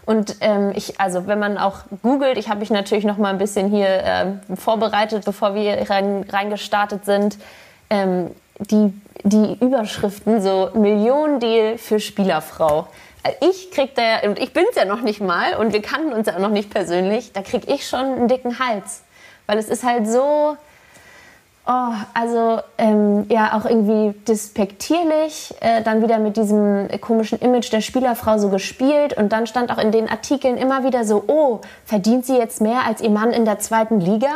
Und 0.06 0.36
ähm, 0.42 0.72
ich, 0.76 1.00
also 1.00 1.28
wenn 1.28 1.40
man 1.40 1.58
auch 1.58 1.80
googelt, 2.04 2.38
ich 2.38 2.50
habe 2.50 2.60
mich 2.60 2.70
natürlich 2.70 3.06
noch 3.06 3.18
mal 3.18 3.30
ein 3.30 3.38
bisschen 3.38 3.70
hier 3.70 3.88
äh, 3.88 4.56
vorbereitet, 4.56 5.26
bevor 5.26 5.56
wir 5.56 5.90
rein, 5.90 6.26
reingestartet 6.30 7.06
sind. 7.06 7.38
Ähm, 7.90 8.32
die, 8.60 8.94
die 9.24 9.58
Überschriften 9.60 10.42
so 10.42 10.70
Millionendeal 10.76 11.78
für 11.78 12.00
Spielerfrau 12.00 12.88
ich 13.42 13.72
krieg 13.72 13.96
da, 13.96 14.28
und 14.28 14.40
ich 14.40 14.54
bin's 14.54 14.76
ja 14.76 14.86
noch 14.86 15.02
nicht 15.02 15.22
mal, 15.22 15.56
und 15.56 15.74
wir 15.74 15.82
kannten 15.82 16.14
uns 16.14 16.28
ja 16.28 16.40
noch 16.40 16.50
nicht 16.50 16.70
persönlich, 16.70 17.32
da 17.34 17.42
krieg 17.42 17.70
ich 17.70 17.88
schon 17.88 18.00
einen 18.00 18.28
dicken 18.28 18.60
Hals. 18.60 19.04
Weil 19.46 19.58
es 19.58 19.70
ist 19.70 19.84
halt 19.84 20.08
so, 20.08 20.58
oh, 21.68 21.94
also 22.14 22.60
ähm, 22.78 23.26
ja 23.30 23.58
auch 23.58 23.66
irgendwie 23.66 24.18
despektierlich, 24.28 25.54
äh, 25.62 25.82
dann 25.82 26.02
wieder 26.02 26.20
mit 26.20 26.38
diesem 26.38 26.90
komischen 27.02 27.40
Image 27.40 27.72
der 27.72 27.82
Spielerfrau 27.82 28.38
so 28.38 28.50
gespielt. 28.50 29.16
Und 29.16 29.32
dann 29.32 29.48
stand 29.48 29.72
auch 29.72 29.78
in 29.78 29.92
den 29.92 30.10
Artikeln 30.10 30.58
immer 30.58 30.84
wieder 30.84 31.06
so, 31.06 31.24
oh, 31.28 31.62
verdient 31.86 32.26
sie 32.26 32.38
jetzt 32.38 32.62
mehr 32.62 32.86
als 32.86 33.02
ihr 33.02 33.10
Mann 33.10 33.32
in 33.32 33.46
der 33.46 33.60
zweiten 33.60 34.00
Liga? 34.00 34.32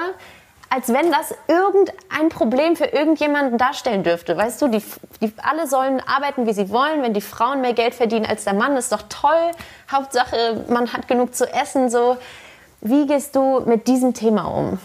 Als 0.69 0.89
wenn 0.89 1.11
das 1.11 1.33
irgendein 1.47 2.29
Problem 2.29 2.75
für 2.75 2.85
irgendjemanden 2.85 3.57
darstellen 3.57 4.03
dürfte. 4.03 4.35
Weißt 4.35 4.61
du, 4.61 4.67
die, 4.67 4.81
die 5.21 5.31
alle 5.37 5.67
sollen 5.67 6.01
arbeiten, 6.01 6.45
wie 6.45 6.53
sie 6.53 6.69
wollen. 6.69 7.01
Wenn 7.01 7.13
die 7.13 7.21
Frauen 7.21 7.61
mehr 7.61 7.73
Geld 7.73 7.95
verdienen 7.95 8.25
als 8.25 8.43
der 8.43 8.53
Mann, 8.53 8.75
ist 8.75 8.91
doch 8.91 9.03
toll. 9.09 9.51
Hauptsache, 9.91 10.65
man 10.69 10.91
hat 10.91 11.07
genug 11.07 11.35
zu 11.35 11.51
essen. 11.51 11.89
So, 11.89 12.17
wie 12.81 13.07
gehst 13.07 13.35
du 13.35 13.61
mit 13.61 13.87
diesem 13.87 14.13
Thema 14.13 14.45
um? 14.45 14.79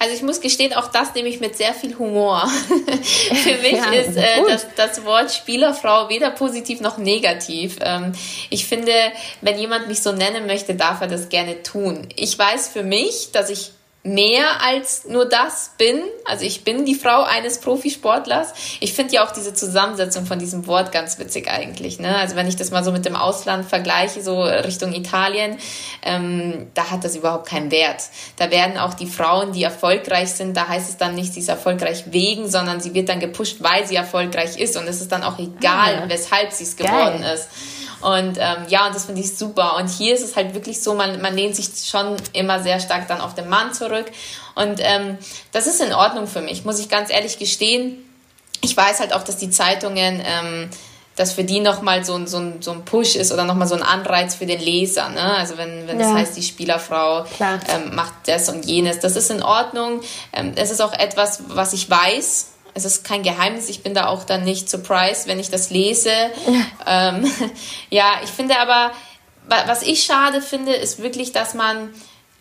Also 0.00 0.16
ich 0.16 0.22
muss 0.22 0.40
gestehen, 0.40 0.74
auch 0.74 0.88
das 0.88 1.14
nehme 1.14 1.28
ich 1.28 1.40
mit 1.40 1.56
sehr 1.56 1.72
viel 1.72 1.96
Humor. 1.98 2.46
Für 2.68 3.58
mich 3.62 3.72
ja, 3.72 3.92
ist 3.92 4.16
äh, 4.16 4.42
das, 4.46 4.66
das 4.76 5.04
Wort 5.04 5.32
Spielerfrau 5.32 6.08
weder 6.08 6.30
positiv 6.30 6.80
noch 6.80 6.98
negativ. 6.98 7.78
Ähm, 7.80 8.12
ich 8.50 8.66
finde, 8.66 8.92
wenn 9.40 9.58
jemand 9.58 9.88
mich 9.88 10.02
so 10.02 10.12
nennen 10.12 10.46
möchte, 10.46 10.74
darf 10.74 11.00
er 11.00 11.06
das 11.06 11.28
gerne 11.28 11.62
tun. 11.62 12.08
Ich 12.16 12.38
weiß 12.38 12.68
für 12.68 12.82
mich, 12.82 13.30
dass 13.32 13.48
ich 13.48 13.70
mehr 14.06 14.62
als 14.62 15.06
nur 15.06 15.26
das 15.26 15.72
bin. 15.78 15.98
Also 16.26 16.44
ich 16.44 16.62
bin 16.62 16.84
die 16.84 16.94
Frau 16.94 17.22
eines 17.22 17.58
Profisportlers. 17.58 18.52
Ich 18.80 18.92
finde 18.92 19.14
ja 19.14 19.26
auch 19.26 19.32
diese 19.32 19.54
Zusammensetzung 19.54 20.26
von 20.26 20.38
diesem 20.38 20.66
Wort 20.66 20.92
ganz 20.92 21.18
witzig 21.18 21.50
eigentlich. 21.50 21.98
Ne? 21.98 22.14
Also 22.14 22.36
wenn 22.36 22.46
ich 22.46 22.56
das 22.56 22.70
mal 22.70 22.84
so 22.84 22.92
mit 22.92 23.06
dem 23.06 23.16
Ausland 23.16 23.64
vergleiche, 23.64 24.22
so 24.22 24.42
Richtung 24.42 24.92
Italien, 24.92 25.56
ähm, 26.02 26.66
da 26.74 26.90
hat 26.90 27.02
das 27.02 27.16
überhaupt 27.16 27.48
keinen 27.48 27.70
Wert. 27.70 28.02
Da 28.36 28.50
werden 28.50 28.76
auch 28.76 28.92
die 28.92 29.06
Frauen, 29.06 29.52
die 29.52 29.62
erfolgreich 29.62 30.32
sind, 30.32 30.54
da 30.54 30.68
heißt 30.68 30.90
es 30.90 30.98
dann 30.98 31.14
nicht, 31.14 31.32
sie 31.32 31.40
ist 31.40 31.48
erfolgreich 31.48 32.04
wegen, 32.12 32.50
sondern 32.50 32.80
sie 32.80 32.92
wird 32.92 33.08
dann 33.08 33.20
gepusht, 33.20 33.58
weil 33.60 33.86
sie 33.86 33.96
erfolgreich 33.96 34.58
ist. 34.58 34.76
Und 34.76 34.86
es 34.86 35.00
ist 35.00 35.12
dann 35.12 35.22
auch 35.22 35.38
egal, 35.38 36.02
ah, 36.02 36.08
weshalb 36.08 36.52
sie 36.52 36.64
es 36.64 36.76
geworden 36.76 37.22
ist. 37.22 37.48
Und 38.04 38.36
ähm, 38.38 38.66
ja, 38.68 38.86
und 38.86 38.94
das 38.94 39.06
finde 39.06 39.22
ich 39.22 39.34
super. 39.34 39.76
Und 39.76 39.88
hier 39.88 40.14
ist 40.14 40.22
es 40.22 40.36
halt 40.36 40.52
wirklich 40.52 40.82
so, 40.82 40.94
man, 40.94 41.22
man 41.22 41.34
lehnt 41.34 41.56
sich 41.56 41.70
schon 41.88 42.16
immer 42.34 42.62
sehr 42.62 42.78
stark 42.78 43.08
dann 43.08 43.22
auf 43.22 43.34
den 43.34 43.48
Mann 43.48 43.72
zurück. 43.72 44.04
Und 44.54 44.78
ähm, 44.82 45.16
das 45.52 45.66
ist 45.66 45.80
in 45.80 45.94
Ordnung 45.94 46.26
für 46.26 46.42
mich, 46.42 46.66
muss 46.66 46.78
ich 46.78 46.90
ganz 46.90 47.10
ehrlich 47.10 47.38
gestehen. 47.38 48.04
Ich 48.60 48.76
weiß 48.76 49.00
halt 49.00 49.14
auch, 49.14 49.22
dass 49.22 49.38
die 49.38 49.48
Zeitungen 49.48 50.22
ähm, 50.22 50.68
das 51.16 51.32
für 51.32 51.44
die 51.44 51.60
nochmal 51.60 52.04
so, 52.04 52.26
so, 52.26 52.52
so 52.60 52.72
ein 52.72 52.84
Push 52.84 53.14
ist 53.14 53.32
oder 53.32 53.44
nochmal 53.44 53.68
so 53.68 53.74
ein 53.74 53.82
Anreiz 53.82 54.34
für 54.34 54.46
den 54.46 54.60
Leser. 54.60 55.08
Ne? 55.08 55.36
Also 55.36 55.56
wenn, 55.56 55.86
wenn 55.86 55.98
ja. 55.98 56.08
das 56.08 56.14
heißt, 56.14 56.36
die 56.36 56.42
Spielerfrau 56.42 57.24
ähm, 57.40 57.94
macht 57.94 58.12
das 58.26 58.50
und 58.50 58.66
jenes, 58.66 59.00
das 59.00 59.16
ist 59.16 59.30
in 59.30 59.42
Ordnung. 59.42 60.02
Ähm, 60.34 60.52
es 60.56 60.70
ist 60.70 60.82
auch 60.82 60.92
etwas, 60.92 61.44
was 61.48 61.72
ich 61.72 61.88
weiß. 61.88 62.48
Es 62.74 62.84
ist 62.84 63.04
kein 63.04 63.22
Geheimnis, 63.22 63.68
ich 63.68 63.82
bin 63.82 63.94
da 63.94 64.08
auch 64.08 64.24
dann 64.24 64.44
nicht 64.44 64.68
surprised, 64.68 65.26
wenn 65.26 65.38
ich 65.38 65.50
das 65.50 65.70
lese. 65.70 66.10
Ja, 66.10 67.14
ähm, 67.14 67.32
ja 67.90 68.12
ich 68.22 68.30
finde 68.30 68.58
aber, 68.58 68.92
was 69.46 69.82
ich 69.82 70.02
schade 70.02 70.42
finde, 70.42 70.74
ist 70.74 71.00
wirklich, 71.00 71.32
dass 71.32 71.54
man 71.54 71.90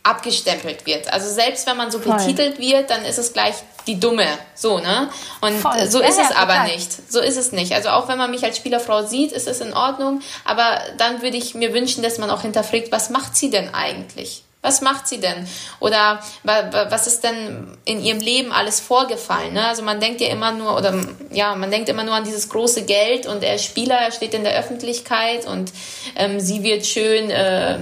abgestempelt 0.03 0.86
wird. 0.86 1.11
Also 1.11 1.34
selbst 1.34 1.65
wenn 1.65 1.77
man 1.77 1.89
so 1.89 1.99
Voll. 1.99 2.17
betitelt 2.17 2.59
wird, 2.59 2.89
dann 2.89 3.05
ist 3.05 3.17
es 3.17 3.31
gleich 3.31 3.55
die 3.88 3.99
Dumme, 3.99 4.27
so, 4.53 4.79
ne? 4.79 5.09
Und 5.41 5.53
Voll. 5.59 5.89
so 5.89 5.99
ist 6.01 6.17
ja, 6.17 6.25
es 6.25 6.29
ja, 6.29 6.36
aber 6.38 6.63
nicht. 6.63 7.11
So 7.11 7.19
ist 7.19 7.38
es 7.38 7.51
nicht. 7.51 7.73
Also 7.73 7.89
auch 7.89 8.07
wenn 8.07 8.17
man 8.17 8.31
mich 8.31 8.43
als 8.43 8.57
Spielerfrau 8.57 9.05
sieht, 9.05 9.31
ist 9.31 9.47
es 9.47 9.61
in 9.61 9.73
Ordnung, 9.73 10.21
aber 10.45 10.81
dann 10.97 11.21
würde 11.21 11.38
ich 11.38 11.55
mir 11.55 11.73
wünschen, 11.73 12.03
dass 12.03 12.17
man 12.17 12.29
auch 12.29 12.41
hinterfragt, 12.41 12.91
was 12.91 13.09
macht 13.09 13.36
sie 13.36 13.49
denn 13.49 13.73
eigentlich? 13.73 14.42
Was 14.64 14.82
macht 14.82 15.07
sie 15.07 15.20
denn? 15.20 15.47
Oder 15.80 16.24
was 16.43 17.05
ist 17.05 17.24
denn 17.24 17.78
in 17.84 18.01
ihrem 18.01 18.20
Leben 18.20 18.51
alles 18.51 18.80
vorgefallen? 18.80 19.53
Ne? 19.53 19.68
Also 19.68 19.84
man 19.84 19.99
denkt 19.99 20.22
ja 20.22 20.30
immer 20.30 20.51
nur, 20.53 20.76
oder 20.78 20.95
ja, 21.32 21.53
man 21.55 21.70
denkt 21.70 21.89
immer 21.89 22.03
nur 22.03 22.16
an 22.16 22.24
dieses 22.24 22.49
große 22.49 22.84
Geld 22.86 23.28
und 23.28 23.43
er 23.43 23.55
ist 23.55 23.66
Spieler, 23.66 23.95
er 23.95 24.11
steht 24.11 24.34
in 24.34 24.43
der 24.43 24.57
Öffentlichkeit 24.57 25.45
und 25.45 25.72
ähm, 26.16 26.39
sie 26.39 26.64
wird 26.64 26.86
schön 26.86 27.30
äh, 27.30 27.78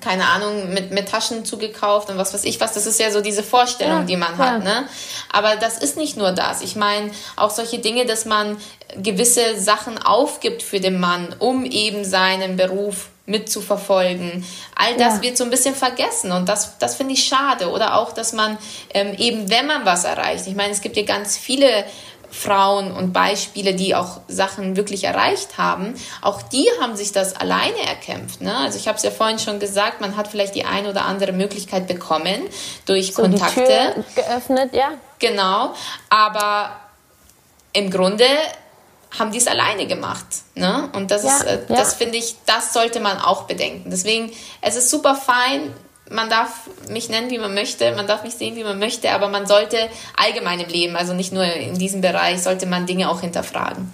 keine 0.00 0.26
Ahnung, 0.26 0.72
mit, 0.72 0.90
mit 0.90 1.08
Taschen 1.08 1.44
zugekauft 1.44 2.08
und 2.08 2.16
was 2.16 2.32
weiß 2.32 2.44
ich 2.44 2.60
was. 2.60 2.72
Das 2.72 2.86
ist 2.86 2.98
ja 2.98 3.10
so 3.10 3.20
diese 3.20 3.42
Vorstellung, 3.42 4.00
ja, 4.00 4.04
die 4.04 4.16
man 4.16 4.38
ja. 4.38 4.38
hat. 4.38 4.64
Ne? 4.64 4.88
Aber 5.30 5.56
das 5.56 5.78
ist 5.78 5.96
nicht 5.96 6.16
nur 6.16 6.32
das. 6.32 6.62
Ich 6.62 6.76
meine, 6.76 7.10
auch 7.36 7.50
solche 7.50 7.78
Dinge, 7.78 8.06
dass 8.06 8.24
man 8.24 8.56
gewisse 8.96 9.60
Sachen 9.60 9.98
aufgibt 9.98 10.62
für 10.62 10.80
den 10.80 10.98
Mann, 10.98 11.34
um 11.38 11.64
eben 11.64 12.04
seinen 12.04 12.56
Beruf 12.56 13.08
mitzuverfolgen. 13.30 14.44
All 14.74 14.96
das 14.96 15.16
ja. 15.16 15.22
wird 15.22 15.36
so 15.36 15.44
ein 15.44 15.50
bisschen 15.50 15.74
vergessen 15.74 16.32
und 16.32 16.48
das, 16.48 16.78
das 16.78 16.96
finde 16.96 17.14
ich 17.14 17.24
schade. 17.24 17.70
Oder 17.70 17.96
auch, 17.96 18.12
dass 18.12 18.32
man 18.32 18.58
ähm, 18.92 19.14
eben, 19.16 19.50
wenn 19.50 19.66
man 19.66 19.86
was 19.86 20.04
erreicht, 20.04 20.46
ich 20.46 20.54
meine, 20.54 20.72
es 20.72 20.80
gibt 20.80 20.96
ja 20.96 21.04
ganz 21.04 21.36
viele 21.36 21.84
Frauen 22.30 22.92
und 22.92 23.12
Beispiele, 23.12 23.74
die 23.74 23.94
auch 23.94 24.20
Sachen 24.28 24.76
wirklich 24.76 25.04
erreicht 25.04 25.58
haben, 25.58 25.94
auch 26.22 26.42
die 26.42 26.68
haben 26.80 26.94
sich 26.96 27.12
das 27.12 27.34
alleine 27.34 27.80
erkämpft. 27.86 28.40
Ne? 28.40 28.56
Also 28.56 28.78
ich 28.78 28.86
habe 28.86 28.96
es 28.96 29.02
ja 29.02 29.10
vorhin 29.10 29.38
schon 29.38 29.58
gesagt, 29.58 30.00
man 30.00 30.16
hat 30.16 30.28
vielleicht 30.28 30.54
die 30.54 30.64
eine 30.64 30.90
oder 30.90 31.06
andere 31.06 31.32
Möglichkeit 31.32 31.88
bekommen 31.88 32.42
durch 32.86 33.14
so 33.14 33.22
Kontakte. 33.22 34.04
Geöffnet, 34.14 34.72
ja. 34.72 34.92
Genau, 35.18 35.74
aber 36.08 36.76
im 37.72 37.90
Grunde 37.90 38.26
haben 39.18 39.32
die 39.32 39.38
es 39.38 39.46
alleine 39.46 39.86
gemacht. 39.86 40.26
Ne? 40.54 40.88
Und 40.92 41.10
das 41.10 41.24
ja, 41.24 41.36
ist, 41.36 41.44
äh, 41.44 41.60
ja. 41.68 41.76
das 41.76 41.94
finde 41.94 42.18
ich, 42.18 42.36
das 42.46 42.72
sollte 42.72 43.00
man 43.00 43.18
auch 43.18 43.44
bedenken. 43.44 43.90
Deswegen, 43.90 44.32
es 44.60 44.76
ist 44.76 44.90
super 44.90 45.14
fein, 45.14 45.72
man 46.10 46.28
darf 46.28 46.68
mich 46.88 47.08
nennen, 47.08 47.30
wie 47.30 47.38
man 47.38 47.54
möchte, 47.54 47.94
man 47.94 48.06
darf 48.06 48.24
mich 48.24 48.34
sehen, 48.34 48.56
wie 48.56 48.64
man 48.64 48.78
möchte, 48.78 49.10
aber 49.12 49.28
man 49.28 49.46
sollte 49.46 49.78
allgemein 50.16 50.60
im 50.60 50.68
Leben, 50.68 50.96
also 50.96 51.14
nicht 51.14 51.32
nur 51.32 51.44
in 51.44 51.78
diesem 51.78 52.00
Bereich, 52.00 52.42
sollte 52.42 52.66
man 52.66 52.86
Dinge 52.86 53.08
auch 53.08 53.20
hinterfragen. 53.20 53.92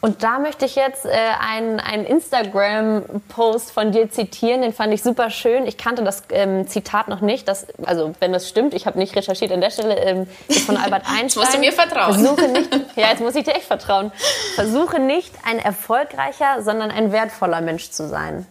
Und 0.00 0.22
da 0.22 0.38
möchte 0.38 0.64
ich 0.64 0.76
jetzt 0.76 1.04
äh, 1.06 1.10
einen, 1.40 1.80
einen 1.80 2.04
Instagram-Post 2.04 3.72
von 3.72 3.90
dir 3.90 4.08
zitieren, 4.10 4.62
den 4.62 4.72
fand 4.72 4.94
ich 4.94 5.02
super 5.02 5.28
schön. 5.28 5.66
Ich 5.66 5.76
kannte 5.76 6.04
das 6.04 6.22
ähm, 6.30 6.68
Zitat 6.68 7.08
noch 7.08 7.20
nicht, 7.20 7.48
das, 7.48 7.66
also 7.84 8.14
wenn 8.20 8.32
das 8.32 8.48
stimmt, 8.48 8.74
ich 8.74 8.86
habe 8.86 8.96
nicht 8.98 9.16
recherchiert 9.16 9.50
an 9.50 9.60
der 9.60 9.70
Stelle, 9.70 9.96
ähm, 9.96 10.28
ist 10.46 10.66
von 10.66 10.76
Albert 10.76 11.02
Einstein. 11.06 11.24
Jetzt 11.24 11.36
musst 11.36 11.54
du 11.54 11.58
mir 11.58 11.72
vertrauen. 11.72 12.14
Versuche 12.14 12.48
nicht, 12.48 12.74
ja, 12.96 13.08
jetzt 13.10 13.20
muss 13.20 13.34
ich 13.34 13.44
dir 13.44 13.54
echt 13.54 13.64
vertrauen. 13.64 14.12
Versuche 14.54 15.00
nicht 15.00 15.34
ein 15.44 15.58
erfolgreicher, 15.58 16.62
sondern 16.62 16.92
ein 16.92 17.10
wertvoller 17.10 17.60
Mensch 17.60 17.90
zu 17.90 18.06
sein. 18.06 18.46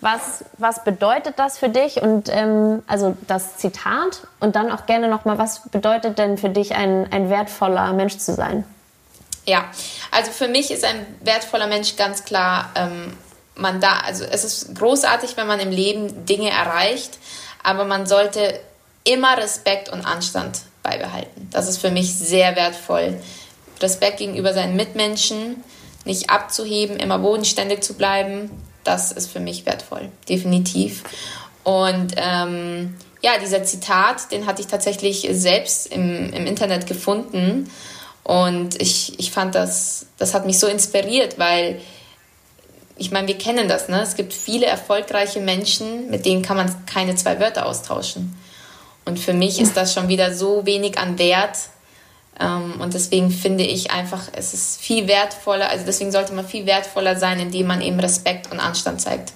Was, 0.00 0.44
was 0.58 0.84
bedeutet 0.84 1.38
das 1.38 1.58
für 1.58 1.68
dich? 1.68 2.02
Und 2.02 2.28
ähm, 2.28 2.82
also 2.88 3.16
das 3.28 3.56
Zitat 3.56 4.26
und 4.40 4.56
dann 4.56 4.70
auch 4.72 4.86
gerne 4.86 5.08
nochmal, 5.08 5.38
was 5.38 5.68
bedeutet 5.68 6.18
denn 6.18 6.36
für 6.38 6.50
dich 6.50 6.74
ein, 6.74 7.10
ein 7.12 7.30
wertvoller 7.30 7.92
Mensch 7.92 8.18
zu 8.18 8.34
sein? 8.34 8.64
Ja, 9.46 9.70
also 10.10 10.32
für 10.32 10.48
mich 10.48 10.70
ist 10.70 10.84
ein 10.84 11.06
wertvoller 11.20 11.68
Mensch 11.68 11.96
ganz 11.96 12.24
klar, 12.24 12.72
ähm, 12.74 13.16
man 13.54 13.80
da, 13.80 14.00
also 14.00 14.24
es 14.24 14.44
ist 14.44 14.74
großartig, 14.74 15.36
wenn 15.36 15.46
man 15.46 15.60
im 15.60 15.70
Leben 15.70 16.26
Dinge 16.26 16.50
erreicht, 16.50 17.18
aber 17.62 17.84
man 17.84 18.06
sollte 18.06 18.60
immer 19.04 19.38
Respekt 19.38 19.88
und 19.88 20.04
Anstand 20.04 20.60
beibehalten. 20.82 21.48
Das 21.52 21.68
ist 21.68 21.78
für 21.78 21.90
mich 21.90 22.14
sehr 22.14 22.56
wertvoll. 22.56 23.18
Respekt 23.80 24.18
gegenüber 24.18 24.52
seinen 24.52 24.76
Mitmenschen, 24.76 25.62
nicht 26.04 26.30
abzuheben, 26.30 26.96
immer 26.96 27.18
bodenständig 27.18 27.82
zu 27.82 27.94
bleiben, 27.94 28.50
das 28.84 29.12
ist 29.12 29.30
für 29.30 29.40
mich 29.40 29.66
wertvoll, 29.66 30.10
definitiv. 30.28 31.02
Und 31.64 32.14
ähm, 32.16 32.96
ja, 33.20 33.32
dieser 33.40 33.64
Zitat, 33.64 34.30
den 34.30 34.46
hatte 34.46 34.60
ich 34.60 34.68
tatsächlich 34.68 35.26
selbst 35.32 35.88
im, 35.88 36.32
im 36.32 36.46
Internet 36.46 36.86
gefunden. 36.86 37.70
Und 38.26 38.80
ich, 38.82 39.18
ich 39.20 39.30
fand 39.30 39.54
das, 39.54 40.06
das 40.18 40.34
hat 40.34 40.46
mich 40.46 40.58
so 40.58 40.66
inspiriert, 40.66 41.38
weil 41.38 41.80
ich 42.96 43.12
meine, 43.12 43.28
wir 43.28 43.38
kennen 43.38 43.68
das, 43.68 43.88
ne? 43.88 44.00
Es 44.02 44.16
gibt 44.16 44.32
viele 44.32 44.66
erfolgreiche 44.66 45.38
Menschen, 45.38 46.10
mit 46.10 46.26
denen 46.26 46.42
kann 46.42 46.56
man 46.56 46.86
keine 46.86 47.14
zwei 47.14 47.38
Wörter 47.38 47.66
austauschen. 47.66 48.36
Und 49.04 49.20
für 49.20 49.32
mich 49.32 49.60
ist 49.60 49.76
das 49.76 49.94
schon 49.94 50.08
wieder 50.08 50.34
so 50.34 50.66
wenig 50.66 50.98
an 50.98 51.18
Wert, 51.18 51.56
ähm, 52.38 52.74
und 52.80 52.94
deswegen 52.94 53.30
finde 53.30 53.64
ich 53.64 53.90
einfach, 53.90 54.24
es 54.32 54.52
ist 54.52 54.80
viel 54.80 55.08
wertvoller, 55.08 55.70
also 55.70 55.86
deswegen 55.86 56.12
sollte 56.12 56.34
man 56.34 56.44
viel 56.44 56.66
wertvoller 56.66 57.16
sein, 57.16 57.40
indem 57.40 57.66
man 57.66 57.80
eben 57.80 57.98
Respekt 57.98 58.52
und 58.52 58.60
Anstand 58.60 59.00
zeigt. 59.00 59.32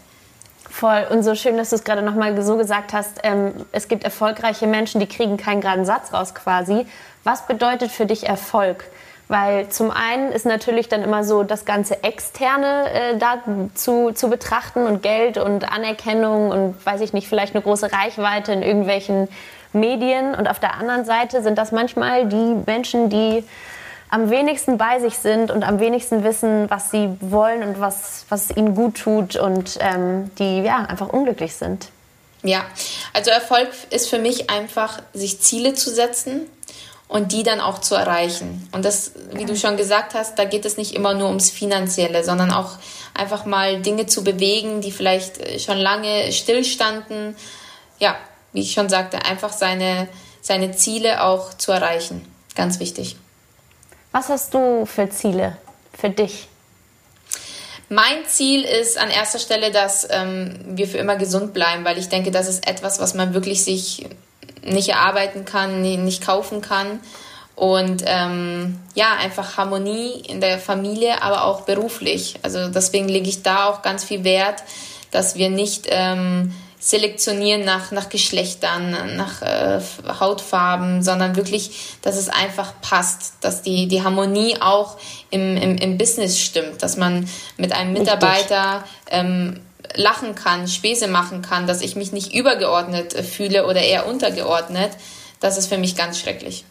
Voll. 0.68 1.06
Und 1.10 1.22
so 1.22 1.34
schön, 1.34 1.56
dass 1.56 1.70
du 1.70 1.76
es 1.76 1.84
gerade 1.84 2.02
nochmal 2.02 2.40
so 2.42 2.56
gesagt 2.56 2.92
hast, 2.92 3.20
ähm, 3.22 3.52
es 3.72 3.88
gibt 3.88 4.04
erfolgreiche 4.04 4.66
Menschen, 4.66 5.00
die 5.00 5.06
kriegen 5.06 5.36
keinen 5.36 5.60
geraden 5.60 5.84
Satz 5.84 6.12
raus 6.12 6.34
quasi. 6.34 6.86
Was 7.24 7.46
bedeutet 7.46 7.90
für 7.90 8.06
dich 8.06 8.26
Erfolg? 8.26 8.84
Weil 9.28 9.68
zum 9.68 9.92
einen 9.92 10.32
ist 10.32 10.44
natürlich 10.44 10.88
dann 10.88 11.02
immer 11.02 11.22
so 11.22 11.44
das 11.44 11.64
ganze 11.64 12.02
Externe 12.02 12.90
äh, 12.90 13.16
da 13.16 13.38
zu, 13.74 14.10
zu 14.10 14.28
betrachten 14.28 14.86
und 14.86 15.04
Geld 15.04 15.38
und 15.38 15.70
Anerkennung 15.70 16.50
und 16.50 16.74
weiß 16.84 17.00
ich 17.00 17.12
nicht, 17.12 17.28
vielleicht 17.28 17.54
eine 17.54 17.62
große 17.62 17.92
Reichweite 17.92 18.52
in 18.52 18.62
irgendwelchen 18.62 19.28
Medien 19.72 20.34
und 20.34 20.48
auf 20.48 20.58
der 20.58 20.74
anderen 20.74 21.04
Seite 21.04 21.42
sind 21.44 21.58
das 21.58 21.70
manchmal 21.70 22.26
die 22.26 22.56
Menschen, 22.66 23.08
die 23.08 23.44
am 24.08 24.30
wenigsten 24.30 24.76
bei 24.78 24.98
sich 24.98 25.18
sind 25.18 25.52
und 25.52 25.62
am 25.62 25.78
wenigsten 25.78 26.24
wissen, 26.24 26.68
was 26.68 26.90
sie 26.90 27.08
wollen 27.20 27.62
und 27.62 27.80
was, 27.80 28.26
was 28.28 28.50
ihnen 28.50 28.74
gut 28.74 28.96
tut 28.96 29.36
und 29.36 29.78
ähm, 29.80 30.32
die 30.38 30.62
ja 30.62 30.86
einfach 30.86 31.08
unglücklich 31.08 31.54
sind. 31.54 31.88
Ja, 32.42 32.64
also 33.12 33.30
Erfolg 33.30 33.68
ist 33.90 34.08
für 34.08 34.18
mich 34.18 34.50
einfach, 34.50 35.00
sich 35.12 35.40
Ziele 35.40 35.74
zu 35.74 35.90
setzen 35.90 36.46
und 37.10 37.32
die 37.32 37.42
dann 37.42 37.60
auch 37.60 37.80
zu 37.80 37.96
erreichen. 37.96 38.68
Und 38.70 38.84
das, 38.84 39.12
wie 39.32 39.44
du 39.44 39.56
schon 39.56 39.76
gesagt 39.76 40.14
hast, 40.14 40.38
da 40.38 40.44
geht 40.44 40.64
es 40.64 40.76
nicht 40.76 40.94
immer 40.94 41.12
nur 41.12 41.26
ums 41.26 41.50
Finanzielle, 41.50 42.22
sondern 42.22 42.52
auch 42.52 42.78
einfach 43.14 43.44
mal 43.44 43.82
Dinge 43.82 44.06
zu 44.06 44.22
bewegen, 44.22 44.80
die 44.80 44.92
vielleicht 44.92 45.60
schon 45.60 45.76
lange 45.76 46.30
stillstanden. 46.30 47.34
Ja, 47.98 48.16
wie 48.52 48.60
ich 48.60 48.72
schon 48.72 48.88
sagte, 48.88 49.24
einfach 49.24 49.52
seine, 49.52 50.08
seine 50.40 50.70
Ziele 50.70 51.24
auch 51.24 51.52
zu 51.54 51.72
erreichen. 51.72 52.24
Ganz 52.54 52.78
wichtig. 52.78 53.16
Was 54.12 54.28
hast 54.28 54.54
du 54.54 54.86
für 54.86 55.10
Ziele 55.10 55.56
für 55.92 56.10
dich? 56.10 56.46
Mein 57.88 58.24
Ziel 58.24 58.62
ist 58.62 58.96
an 58.96 59.10
erster 59.10 59.40
Stelle, 59.40 59.72
dass 59.72 60.06
ähm, 60.10 60.60
wir 60.64 60.86
für 60.86 60.98
immer 60.98 61.16
gesund 61.16 61.54
bleiben, 61.54 61.84
weil 61.84 61.98
ich 61.98 62.08
denke, 62.08 62.30
das 62.30 62.46
ist 62.46 62.68
etwas, 62.68 63.00
was 63.00 63.14
man 63.14 63.34
wirklich 63.34 63.64
sich 63.64 64.06
nicht 64.62 64.88
erarbeiten 64.90 65.44
kann, 65.44 65.82
nicht 65.82 66.24
kaufen 66.24 66.60
kann. 66.60 67.00
Und 67.56 68.02
ähm, 68.06 68.78
ja, 68.94 69.16
einfach 69.18 69.58
Harmonie 69.58 70.22
in 70.26 70.40
der 70.40 70.58
Familie, 70.58 71.22
aber 71.22 71.44
auch 71.44 71.62
beruflich. 71.62 72.36
Also 72.42 72.68
deswegen 72.68 73.08
lege 73.08 73.28
ich 73.28 73.42
da 73.42 73.66
auch 73.66 73.82
ganz 73.82 74.02
viel 74.02 74.24
Wert, 74.24 74.62
dass 75.10 75.34
wir 75.34 75.50
nicht 75.50 75.86
ähm, 75.90 76.54
selektionieren 76.78 77.62
nach, 77.62 77.90
nach 77.90 78.08
Geschlechtern, 78.08 79.14
nach 79.14 79.42
äh, 79.42 79.80
Hautfarben, 80.18 81.02
sondern 81.02 81.36
wirklich, 81.36 81.98
dass 82.00 82.16
es 82.16 82.30
einfach 82.30 82.72
passt, 82.80 83.34
dass 83.42 83.60
die, 83.60 83.86
die 83.86 84.02
Harmonie 84.02 84.56
auch 84.60 84.96
im, 85.30 85.58
im, 85.58 85.76
im 85.76 85.98
Business 85.98 86.40
stimmt, 86.40 86.82
dass 86.82 86.96
man 86.96 87.28
mit 87.58 87.72
einem 87.72 87.92
Mitarbeiter 87.92 88.84
ähm, 89.10 89.60
lachen 89.94 90.34
kann, 90.34 90.68
Späße 90.68 91.08
machen 91.08 91.42
kann, 91.42 91.66
dass 91.66 91.82
ich 91.82 91.96
mich 91.96 92.12
nicht 92.12 92.34
übergeordnet 92.34 93.12
fühle 93.12 93.66
oder 93.66 93.80
eher 93.80 94.06
untergeordnet. 94.06 94.90
Das 95.40 95.56
ist 95.56 95.68
für 95.68 95.78
mich 95.78 95.96
ganz 95.96 96.18
schrecklich. 96.18 96.64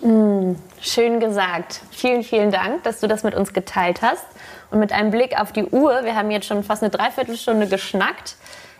Mm, 0.00 0.52
schön 0.80 1.18
gesagt. 1.20 1.80
Vielen, 1.90 2.22
vielen 2.22 2.50
Dank, 2.50 2.84
dass 2.84 3.00
du 3.00 3.08
das 3.08 3.24
mit 3.24 3.34
uns 3.34 3.52
geteilt 3.52 4.02
hast. 4.02 4.24
Und 4.70 4.80
mit 4.80 4.92
einem 4.92 5.10
Blick 5.10 5.38
auf 5.40 5.52
die 5.52 5.64
Uhr, 5.64 6.04
wir 6.04 6.14
haben 6.14 6.30
jetzt 6.30 6.46
schon 6.46 6.62
fast 6.62 6.82
eine 6.82 6.90
Dreiviertelstunde 6.90 7.66
geschnackt, 7.66 8.36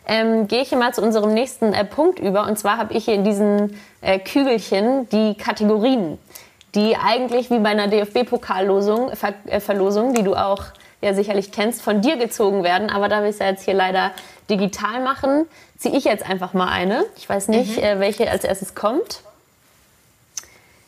ähm, 0.06 0.48
gehe 0.48 0.62
ich 0.62 0.70
hier 0.70 0.78
mal 0.78 0.94
zu 0.94 1.02
unserem 1.02 1.34
nächsten 1.34 1.72
äh, 1.72 1.84
Punkt 1.84 2.18
über. 2.18 2.46
Und 2.46 2.58
zwar 2.58 2.78
habe 2.78 2.94
ich 2.94 3.04
hier 3.06 3.14
in 3.14 3.24
diesen 3.24 3.78
äh, 4.00 4.18
Kügelchen 4.18 5.08
die 5.10 5.34
Kategorien. 5.34 6.18
die 6.74 6.96
eigentlich 6.96 7.50
wie 7.50 7.58
bei 7.58 7.70
einer 7.70 7.88
DFB-Pokallosung, 7.88 9.16
Ver 9.16 9.34
äh, 9.46 9.58
Verlosung, 9.58 10.14
die 10.14 10.22
du 10.22 10.34
auch 10.34 10.64
ja 11.00 11.14
sicherlich 11.14 11.52
kennst, 11.52 11.82
von 11.82 12.00
dir 12.00 12.16
gezogen 12.16 12.64
werden. 12.64 12.90
Aber 12.90 13.08
da 13.08 13.22
wir 13.22 13.30
es 13.30 13.38
ja 13.38 13.46
jetzt 13.46 13.64
hier 13.64 13.74
leider 13.74 14.12
digital 14.50 15.02
machen, 15.02 15.46
ziehe 15.76 15.96
ich 15.96 16.04
jetzt 16.04 16.28
einfach 16.28 16.54
mal 16.54 16.68
eine. 16.68 17.04
Ich 17.16 17.28
weiß 17.28 17.48
nicht, 17.48 17.76
mhm. 17.76 17.82
äh, 17.82 18.00
welche 18.00 18.30
als 18.30 18.44
erstes 18.44 18.74
kommt. 18.74 19.22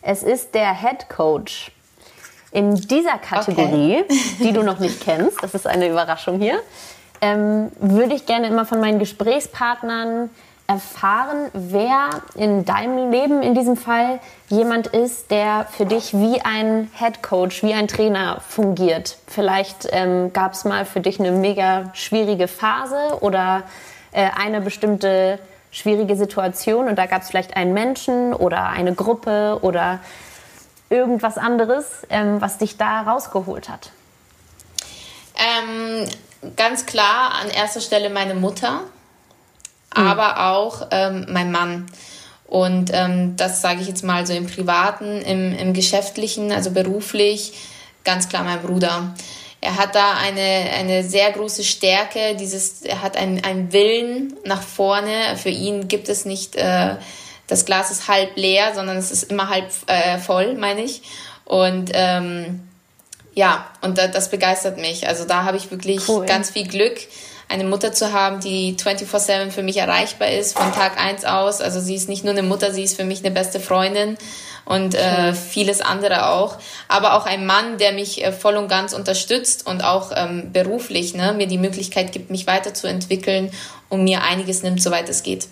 Es 0.03 0.23
ist 0.23 0.55
der 0.55 0.75
Head 0.75 1.09
Coach. 1.09 1.73
In 2.53 2.75
dieser 2.75 3.19
Kategorie, 3.19 4.03
okay. 4.03 4.21
die 4.41 4.53
du 4.53 4.63
noch 4.63 4.81
nicht 4.81 5.01
kennst, 5.01 5.41
das 5.43 5.55
ist 5.55 5.69
eine 5.69 5.89
Überraschung 5.89 6.41
hier, 6.41 6.61
ähm, 7.21 7.71
würde 7.79 8.15
ich 8.15 8.27
gerne 8.27 8.49
immer 8.49 8.67
von 8.67 8.81
meinen 8.81 8.99
Gesprächspartnern 8.99 10.31
erfahren, 10.71 11.51
wer 11.53 12.23
in 12.37 12.65
deinem 12.65 13.11
Leben 13.11 13.43
in 13.43 13.57
diesem 13.57 13.77
Fall 13.77 14.21
jemand 14.49 14.87
ist, 14.87 15.33
der 15.33 15.67
für 15.69 15.85
dich 15.85 16.15
wie 16.15 16.41
ein 16.43 16.89
Head 16.97 17.25
Coach, 17.25 17.65
wie 17.65 17.75
ein 17.75 17.89
Trainer 17.89 18.41
fungiert. 18.49 19.19
Vielleicht 19.27 19.89
ähm, 19.91 20.33
gab 20.33 20.53
es 20.53 20.65
mal 20.65 20.85
für 20.85 21.01
dich 21.01 21.19
eine 21.19 21.33
mega 21.33 21.91
schwierige 21.93 22.47
Phase 22.47 23.19
oder 23.21 23.65
äh, 24.13 24.31
eine 24.39 24.61
bestimmte 24.61 25.41
schwierige 25.73 26.15
Situation 26.15 26.87
und 26.87 26.95
da 26.95 27.07
gab 27.07 27.23
es 27.23 27.29
vielleicht 27.31 27.57
einen 27.57 27.75
Menschen 27.75 28.33
oder 28.33 28.69
eine 28.69 28.95
Gruppe 28.95 29.59
oder 29.63 29.99
irgendwas 30.89 31.37
anderes, 31.37 32.07
ähm, 32.11 32.41
was 32.41 32.59
dich 32.59 32.77
da 32.77 33.03
rausgeholt 33.03 33.69
hat. 33.69 33.91
Ähm, 35.35 36.09
ganz 36.55 36.87
klar 36.87 37.35
an 37.43 37.51
erster 37.51 37.81
Stelle 37.81 38.09
meine 38.09 38.37
Mutter. 38.37 38.83
Aber 39.91 40.53
auch 40.53 40.89
ähm, 40.91 41.27
mein 41.29 41.51
Mann. 41.51 41.87
Und 42.47 42.91
ähm, 42.93 43.37
das 43.37 43.61
sage 43.63 43.81
ich 43.81 43.89
jetzt 43.89 44.03
mal 44.03 44.27
so 44.27 44.33
im 44.33 44.47
Privaten, 44.47 45.23
im, 45.23 45.57
im 45.57 45.73
Geschäftlichen, 45.73 46.51
also 46.51 46.73
beruflich, 46.73 47.53
ganz 48.05 48.29
klar 48.29 48.43
mein 48.43 48.61
Bruder. 48.61 49.15
Er 49.61 49.77
hat 49.77 49.95
da 49.95 50.15
eine, 50.15 50.41
eine 50.41 51.05
sehr 51.05 51.31
große 51.33 51.63
Stärke, 51.63 52.35
dieses, 52.35 52.83
er 52.83 53.03
hat 53.03 53.17
einen, 53.17 53.45
einen 53.45 53.73
Willen 53.73 54.35
nach 54.45 54.63
vorne. 54.63 55.37
Für 55.37 55.51
ihn 55.51 55.87
gibt 55.87 56.09
es 56.09 56.25
nicht, 56.25 56.57
äh, 56.57 56.97
das 57.47 57.67
Glas 57.67 57.91
ist 57.91 58.09
halb 58.09 58.37
leer, 58.37 58.75
sondern 58.75 58.97
es 58.97 59.11
ist 59.13 59.25
immer 59.25 59.49
halb 59.49 59.71
äh, 59.87 60.19
voll, 60.19 60.55
meine 60.55 60.83
ich. 60.83 61.03
Und 61.45 61.91
ähm, 61.95 62.69
ja, 63.35 63.67
und 63.83 63.99
da, 63.99 64.09
das 64.09 64.31
begeistert 64.31 64.79
mich. 64.79 65.07
Also 65.07 65.25
da 65.25 65.45
habe 65.45 65.57
ich 65.57 65.71
wirklich 65.71 66.09
cool. 66.09 66.27
ganz 66.27 66.51
viel 66.51 66.67
Glück 66.67 66.99
eine 67.51 67.65
Mutter 67.65 67.93
zu 67.93 68.13
haben, 68.13 68.41
die 68.41 68.77
24/7 68.77 69.51
für 69.51 69.63
mich 69.63 69.77
erreichbar 69.77 70.29
ist, 70.29 70.57
von 70.57 70.73
Tag 70.73 70.99
eins 70.99 71.25
aus. 71.25 71.61
Also 71.61 71.81
sie 71.81 71.97
ist 71.97 72.09
nicht 72.09 72.23
nur 72.23 72.33
eine 72.33 72.45
Mutter, 72.45 72.73
sie 72.73 72.85
ist 72.85 72.97
für 72.97 73.05
mich 73.05 73.25
eine 73.25 73.33
beste 73.33 73.59
Freundin 73.59 74.17
und 74.65 74.95
äh, 74.95 75.35
vieles 75.35 75.81
andere 75.81 76.29
auch. 76.29 76.59
Aber 76.87 77.15
auch 77.15 77.27
ein 77.27 77.47
Mann, 77.47 77.77
der 77.79 77.91
mich 77.91 78.25
äh, 78.25 78.31
voll 78.31 78.57
und 78.57 78.69
ganz 78.69 78.93
unterstützt 78.93 79.67
und 79.67 79.83
auch 79.83 80.13
ähm, 80.15 80.53
beruflich 80.53 81.15
ne, 81.15 81.33
mir 81.33 81.49
die 81.49 81.59
Möglichkeit 81.59 82.13
gibt, 82.13 82.31
mich 82.31 82.47
weiterzuentwickeln 82.47 83.51
und 83.89 84.05
mir 84.05 84.23
einiges 84.23 84.63
nimmt, 84.63 84.81
soweit 84.81 85.09
es 85.09 85.25
geht. 85.25 85.49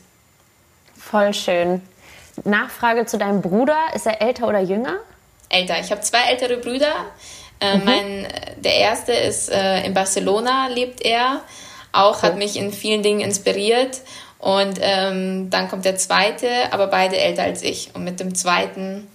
Voll 0.97 1.35
schön. 1.35 1.83
Nachfrage 2.45 3.07
zu 3.07 3.19
deinem 3.19 3.43
Bruder. 3.43 3.77
Ist 3.93 4.07
er 4.07 4.23
älter 4.23 4.47
oder 4.47 4.61
jünger? 4.61 4.99
Älter. 5.49 5.81
Ich 5.81 5.91
habe 5.91 6.01
zwei 6.03 6.31
ältere 6.31 6.59
Brüder. 6.59 6.93
Äh, 7.59 7.79
mhm. 7.79 7.85
mein, 7.85 8.29
der 8.59 8.77
erste 8.77 9.13
ist 9.13 9.51
äh, 9.51 9.85
in 9.85 9.95
Barcelona, 9.95 10.69
lebt 10.69 11.05
er 11.05 11.41
auch, 11.99 12.23
hat 12.23 12.37
mich 12.37 12.57
in 12.57 12.73
vielen 12.73 13.03
Dingen 13.03 13.21
inspiriert. 13.21 14.03
Und 14.39 14.79
ähm, 14.81 15.51
dann 15.51 15.69
kommt 15.69 15.85
der 15.85 15.97
zweite, 15.97 16.49
aber 16.71 16.87
beide 16.87 17.19
älter 17.19 17.43
als 17.43 17.63
ich. 17.63 17.91
Und 17.95 18.05
mit 18.05 18.21
dem 18.21 18.35
zweiten 18.35 19.09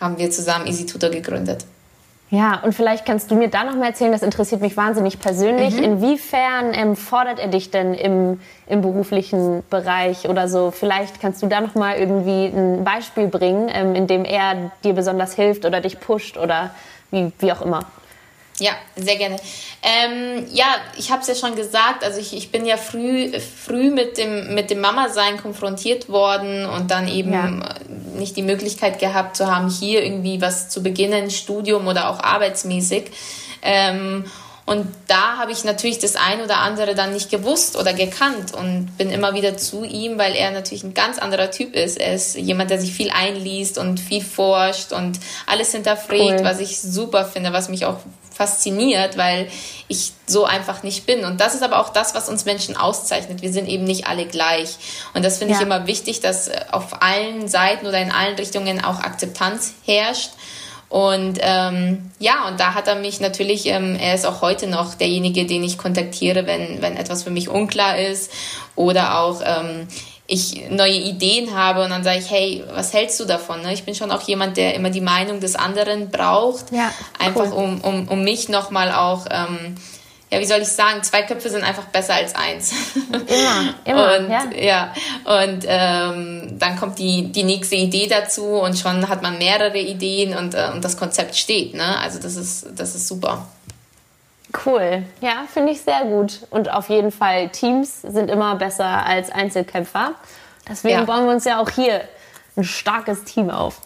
haben 0.00 0.18
wir 0.18 0.30
zusammen 0.30 0.66
Easy 0.66 0.86
Tutor 0.86 1.10
gegründet. 1.10 1.64
Ja, 2.32 2.60
und 2.62 2.72
vielleicht 2.72 3.04
kannst 3.04 3.30
du 3.30 3.34
mir 3.34 3.48
da 3.48 3.62
noch 3.62 3.74
mal 3.74 3.88
erzählen, 3.88 4.10
das 4.10 4.22
interessiert 4.22 4.62
mich 4.62 4.74
wahnsinnig 4.74 5.20
persönlich. 5.20 5.76
Mhm. 5.76 5.82
Inwiefern 5.82 6.72
ähm, 6.72 6.96
fordert 6.96 7.38
er 7.38 7.48
dich 7.48 7.70
denn 7.70 7.92
im, 7.92 8.40
im 8.66 8.80
beruflichen 8.80 9.62
Bereich 9.68 10.26
oder 10.26 10.48
so? 10.48 10.70
Vielleicht 10.70 11.20
kannst 11.20 11.42
du 11.42 11.46
da 11.46 11.60
noch 11.60 11.74
mal 11.74 11.96
irgendwie 11.96 12.46
ein 12.46 12.84
Beispiel 12.84 13.26
bringen, 13.26 13.68
ähm, 13.70 13.94
in 13.94 14.06
dem 14.06 14.24
er 14.24 14.70
dir 14.82 14.94
besonders 14.94 15.34
hilft 15.34 15.66
oder 15.66 15.82
dich 15.82 16.00
pusht 16.00 16.38
oder 16.38 16.70
wie, 17.10 17.32
wie 17.38 17.52
auch 17.52 17.60
immer. 17.60 17.80
Ja, 18.58 18.72
sehr 18.96 19.16
gerne. 19.16 19.36
Ähm, 19.82 20.46
ja, 20.52 20.66
ich 20.96 21.10
habe 21.10 21.22
es 21.22 21.28
ja 21.28 21.34
schon 21.34 21.56
gesagt, 21.56 22.04
also 22.04 22.20
ich, 22.20 22.36
ich 22.36 22.52
bin 22.52 22.66
ja 22.66 22.76
früh, 22.76 23.32
früh 23.40 23.90
mit 23.90 24.18
dem, 24.18 24.54
mit 24.54 24.70
dem 24.70 24.80
Mama-Sein 24.80 25.38
konfrontiert 25.38 26.08
worden 26.08 26.66
und 26.66 26.90
dann 26.90 27.08
eben 27.08 27.32
ja. 27.32 27.50
nicht 28.16 28.36
die 28.36 28.42
Möglichkeit 28.42 28.98
gehabt 28.98 29.36
zu 29.36 29.46
haben, 29.46 29.68
hier 29.68 30.04
irgendwie 30.04 30.40
was 30.40 30.68
zu 30.68 30.82
beginnen, 30.82 31.30
Studium 31.30 31.86
oder 31.86 32.10
auch 32.10 32.20
arbeitsmäßig. 32.20 33.04
Ähm, 33.62 34.24
und 34.64 34.86
da 35.08 35.38
habe 35.38 35.50
ich 35.50 35.64
natürlich 35.64 35.98
das 35.98 36.14
ein 36.14 36.40
oder 36.40 36.58
andere 36.58 36.94
dann 36.94 37.12
nicht 37.12 37.30
gewusst 37.30 37.76
oder 37.76 37.92
gekannt 37.92 38.54
und 38.54 38.96
bin 38.96 39.10
immer 39.10 39.34
wieder 39.34 39.56
zu 39.56 39.84
ihm, 39.84 40.18
weil 40.18 40.34
er 40.34 40.52
natürlich 40.52 40.84
ein 40.84 40.94
ganz 40.94 41.18
anderer 41.18 41.50
Typ 41.50 41.74
ist. 41.74 41.98
Er 41.98 42.14
ist 42.14 42.36
jemand, 42.36 42.70
der 42.70 42.80
sich 42.80 42.92
viel 42.92 43.10
einliest 43.10 43.76
und 43.76 43.98
viel 43.98 44.22
forscht 44.22 44.92
und 44.92 45.18
alles 45.46 45.72
hinterfragt, 45.72 46.38
cool. 46.38 46.44
was 46.44 46.60
ich 46.60 46.80
super 46.80 47.24
finde, 47.24 47.52
was 47.52 47.68
mich 47.68 47.86
auch 47.86 47.98
fasziniert, 48.32 49.18
weil 49.18 49.48
ich 49.88 50.12
so 50.26 50.44
einfach 50.44 50.82
nicht 50.82 51.06
bin. 51.06 51.24
Und 51.24 51.40
das 51.40 51.54
ist 51.54 51.62
aber 51.62 51.80
auch 51.80 51.90
das, 51.90 52.14
was 52.14 52.28
uns 52.28 52.44
Menschen 52.44 52.76
auszeichnet. 52.76 53.42
Wir 53.42 53.52
sind 53.52 53.68
eben 53.68 53.84
nicht 53.84 54.06
alle 54.06 54.26
gleich. 54.26 54.76
Und 55.12 55.24
das 55.24 55.38
finde 55.38 55.54
ja. 55.54 55.60
ich 55.60 55.66
immer 55.66 55.86
wichtig, 55.86 56.20
dass 56.20 56.50
auf 56.70 57.02
allen 57.02 57.48
Seiten 57.48 57.86
oder 57.86 58.00
in 58.00 58.12
allen 58.12 58.36
Richtungen 58.36 58.82
auch 58.82 59.00
Akzeptanz 59.00 59.74
herrscht. 59.84 60.30
Und 60.92 61.38
ähm, 61.40 62.10
ja, 62.18 62.48
und 62.48 62.60
da 62.60 62.74
hat 62.74 62.86
er 62.86 62.96
mich 62.96 63.18
natürlich, 63.18 63.64
ähm, 63.64 63.96
er 63.98 64.14
ist 64.14 64.26
auch 64.26 64.42
heute 64.42 64.66
noch 64.66 64.94
derjenige, 64.94 65.46
den 65.46 65.64
ich 65.64 65.78
kontaktiere, 65.78 66.46
wenn, 66.46 66.82
wenn 66.82 66.98
etwas 66.98 67.22
für 67.22 67.30
mich 67.30 67.48
unklar 67.48 67.96
ist 67.96 68.30
oder 68.76 69.20
auch 69.20 69.40
ähm, 69.42 69.88
ich 70.26 70.68
neue 70.68 70.92
Ideen 70.92 71.56
habe 71.56 71.82
und 71.82 71.88
dann 71.88 72.04
sage 72.04 72.18
ich, 72.18 72.30
hey, 72.30 72.62
was 72.74 72.92
hältst 72.92 73.18
du 73.20 73.24
davon? 73.24 73.62
Ne? 73.62 73.72
Ich 73.72 73.84
bin 73.84 73.94
schon 73.94 74.10
auch 74.10 74.20
jemand, 74.20 74.58
der 74.58 74.74
immer 74.74 74.90
die 74.90 75.00
Meinung 75.00 75.40
des 75.40 75.56
anderen 75.56 76.10
braucht, 76.10 76.70
ja, 76.72 76.92
einfach 77.18 77.52
cool. 77.52 77.80
um, 77.80 77.80
um, 77.80 78.08
um 78.08 78.22
mich 78.22 78.50
nochmal 78.50 78.92
auch, 78.92 79.24
ähm, 79.30 79.76
ja, 80.32 80.40
wie 80.40 80.46
soll 80.46 80.62
ich 80.62 80.68
sagen, 80.68 81.02
zwei 81.02 81.24
Köpfe 81.24 81.50
sind 81.50 81.62
einfach 81.62 81.84
besser 81.84 82.14
als 82.14 82.34
eins. 82.34 82.72
Immer, 83.06 83.74
immer, 83.84 84.18
und, 84.18 84.30
ja. 84.30 84.44
ja. 84.56 84.92
Und 85.24 85.66
ähm, 85.68 86.58
dann 86.58 86.78
kommt 86.78 86.98
die, 86.98 87.30
die 87.30 87.44
nächste 87.44 87.76
Idee 87.76 88.06
dazu 88.06 88.46
und 88.46 88.78
schon 88.78 89.10
hat 89.10 89.20
man 89.20 89.36
mehrere 89.36 89.76
Ideen 89.76 90.34
und, 90.34 90.54
äh, 90.54 90.70
und 90.72 90.82
das 90.82 90.96
Konzept 90.96 91.36
steht. 91.36 91.74
Ne? 91.74 91.98
Also 91.98 92.18
das 92.18 92.36
ist, 92.36 92.66
das 92.74 92.94
ist 92.94 93.08
super. 93.08 93.46
Cool. 94.64 95.02
Ja, 95.20 95.44
finde 95.52 95.72
ich 95.72 95.82
sehr 95.82 96.06
gut. 96.06 96.40
Und 96.48 96.72
auf 96.72 96.88
jeden 96.88 97.12
Fall, 97.12 97.50
Teams 97.50 98.00
sind 98.00 98.30
immer 98.30 98.56
besser 98.56 99.04
als 99.04 99.30
Einzelkämpfer. 99.30 100.14
Deswegen 100.66 101.00
ja. 101.00 101.04
bauen 101.04 101.26
wir 101.26 101.32
uns 101.32 101.44
ja 101.44 101.60
auch 101.60 101.68
hier 101.68 102.08
ein 102.56 102.64
starkes 102.64 103.24
Team 103.24 103.50
auf. 103.50 103.82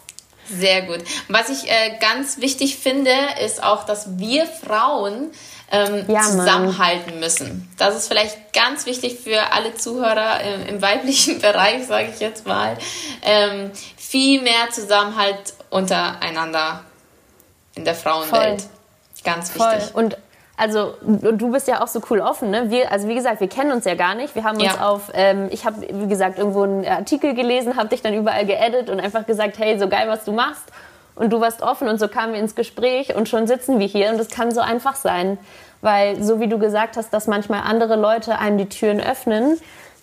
Sehr 0.49 0.83
gut. 0.83 0.99
Was 1.27 1.49
ich 1.49 1.69
äh, 1.69 1.97
ganz 1.99 2.39
wichtig 2.39 2.77
finde, 2.77 3.11
ist 3.43 3.61
auch, 3.61 3.83
dass 3.85 4.17
wir 4.17 4.45
Frauen 4.45 5.31
ähm, 5.71 6.05
ja, 6.07 6.21
zusammenhalten 6.21 7.19
müssen. 7.19 7.69
Das 7.77 7.95
ist 7.95 8.07
vielleicht 8.07 8.53
ganz 8.53 8.85
wichtig 8.85 9.19
für 9.19 9.51
alle 9.51 9.75
Zuhörer 9.75 10.41
im, 10.41 10.75
im 10.75 10.81
weiblichen 10.81 11.39
Bereich, 11.41 11.85
sage 11.87 12.09
ich 12.13 12.19
jetzt 12.19 12.47
mal. 12.47 12.77
Ähm, 13.23 13.71
viel 13.97 14.41
mehr 14.41 14.69
Zusammenhalt 14.71 15.53
untereinander 15.69 16.83
in 17.75 17.85
der 17.85 17.95
Frauenwelt. 17.95 18.61
Voll. 18.61 18.69
Ganz 19.23 19.53
wichtig. 19.55 19.91
Voll. 19.91 20.03
Und 20.03 20.17
also 20.59 20.95
du 21.01 21.51
bist 21.51 21.67
ja 21.67 21.83
auch 21.83 21.87
so 21.87 22.01
cool 22.09 22.19
offen, 22.19 22.49
ne? 22.49 22.71
Wir, 22.71 22.91
also 22.91 23.07
wie 23.07 23.13
gesagt, 23.13 23.41
wir 23.41 23.47
kennen 23.47 23.71
uns 23.71 23.85
ja 23.85 23.93
gar 23.93 24.15
nicht. 24.15 24.33
Wir 24.33 24.43
haben 24.43 24.55
uns 24.57 24.73
ja. 24.73 24.87
auf, 24.87 25.11
ähm, 25.13 25.49
ich 25.51 25.65
habe 25.65 25.81
wie 25.87 26.07
gesagt 26.07 26.39
irgendwo 26.39 26.63
einen 26.63 26.83
Artikel 26.83 27.35
gelesen, 27.35 27.75
habe 27.75 27.89
dich 27.89 28.01
dann 28.01 28.15
überall 28.15 28.43
geedit 28.45 28.89
und 28.89 28.99
einfach 28.99 29.27
gesagt, 29.27 29.59
hey, 29.59 29.77
so 29.77 29.87
geil, 29.87 30.07
was 30.07 30.25
du 30.25 30.31
machst. 30.31 30.63
Und 31.17 31.31
du 31.31 31.41
warst 31.41 31.61
offen 31.61 31.87
und 31.87 31.99
so 31.99 32.07
kamen 32.07 32.33
wir 32.33 32.39
ins 32.39 32.55
Gespräch 32.55 33.15
und 33.15 33.27
schon 33.27 33.47
sitzen 33.47 33.79
wir 33.79 33.87
hier 33.87 34.11
und 34.11 34.19
es 34.19 34.29
kann 34.29 34.51
so 34.51 34.61
einfach 34.61 34.95
sein, 34.95 35.37
weil 35.81 36.23
so 36.23 36.39
wie 36.39 36.47
du 36.47 36.59
gesagt 36.59 36.95
hast, 36.95 37.11
dass 37.11 37.27
manchmal 37.27 37.61
andere 37.61 37.95
Leute 37.95 38.39
einem 38.39 38.57
die 38.57 38.69
Türen 38.69 39.01
öffnen, 39.01 39.59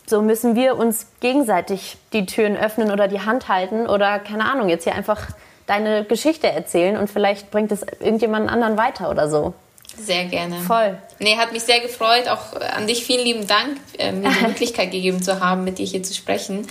so 0.07 0.21
müssen 0.21 0.55
wir 0.55 0.77
uns 0.77 1.07
gegenseitig 1.21 1.97
die 2.13 2.27
Türen 2.27 2.57
öffnen 2.57 2.91
oder 2.91 3.09
die 3.09 3.21
Hand 3.21 3.49
halten 3.49 3.87
oder 3.87 4.19
keine 4.19 4.45
Ahnung, 4.45 4.69
jetzt 4.69 4.85
hier 4.85 4.95
einfach 4.95 5.29
deine 5.67 6.05
Geschichte 6.05 6.49
erzählen 6.49 6.97
und 6.97 7.11
vielleicht 7.11 7.51
bringt 7.51 7.73
es 7.73 7.83
irgendjemanden 8.01 8.51
anderen 8.51 8.77
weiter 8.77 9.09
oder 9.09 9.29
so. 9.29 9.55
Sehr 9.97 10.25
gerne. 10.25 10.57
Voll. 10.57 10.99
Nee, 11.21 11.37
hat 11.37 11.53
mich 11.53 11.63
sehr 11.63 11.81
gefreut. 11.81 12.29
Auch 12.29 12.61
an 12.77 12.87
dich 12.87 13.05
vielen 13.05 13.25
lieben 13.25 13.47
Dank, 13.47 13.79
äh, 13.99 14.13
mir 14.13 14.29
die 14.29 14.45
Möglichkeit 14.47 14.91
gegeben 14.91 15.23
zu 15.23 15.41
haben, 15.41 15.65
mit 15.65 15.79
dir 15.79 15.87
hier 15.87 16.03
zu 16.03 16.15
sprechen. 16.15 16.67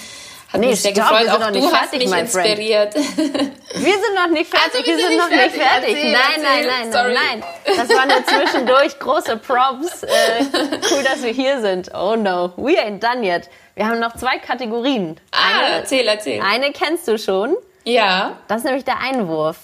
Hat 0.53 0.61
nee, 0.61 0.67
mich 0.67 0.81
sehr 0.81 0.91
stopp, 0.91 1.09
gefreut. 1.09 1.29
Auch 1.29 1.51
du 1.51 1.73
hast 1.73 1.93
mich 1.93 2.11
inspiriert. 2.11 2.93
Wir 2.95 3.03
sind 3.03 4.15
noch 4.15 4.27
nicht 4.29 4.55
fertig. 4.55 4.75
Also, 4.75 4.85
wir, 4.85 4.85
wir, 4.85 4.97
sind, 4.97 5.07
sind 5.07 5.17
noch 5.17 5.29
nicht 5.29 5.55
fertig. 5.55 5.95
Erzähl, 5.95 6.11
nein, 6.11 6.41
nein, 6.43 6.65
nein, 6.67 6.89
nein, 6.91 7.13
nein. 7.13 7.43
Das 7.75 7.89
waren 7.89 8.07
nur 8.07 8.23
zwischendurch 8.23 8.99
große 8.99 9.37
Props. 9.37 10.03
Äh, 10.03 10.45
cool, 10.91 11.03
dass 11.03 11.23
wir 11.23 11.31
hier 11.31 11.59
sind. 11.59 11.89
Oh 11.95 12.15
no, 12.15 12.53
we 12.55 12.79
ain't 12.79 12.99
done 12.99 13.25
yet. 13.25 13.49
Wir 13.73 13.87
haben 13.87 13.99
noch 13.99 14.15
zwei 14.15 14.37
Kategorien. 14.37 15.19
Ah, 15.31 15.37
eine, 15.57 15.75
erzähl, 15.77 16.07
erzähl. 16.07 16.39
Eine 16.39 16.71
kennst 16.71 17.07
du 17.07 17.17
schon. 17.17 17.57
Ja. 17.83 18.37
Das 18.47 18.59
ist 18.59 18.65
nämlich 18.65 18.85
der 18.85 18.99
Einwurf. 18.99 19.57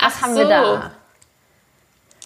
Was 0.00 0.14
Ach 0.16 0.22
haben 0.22 0.32
so. 0.32 0.40
wir 0.40 0.48
da? 0.48 0.90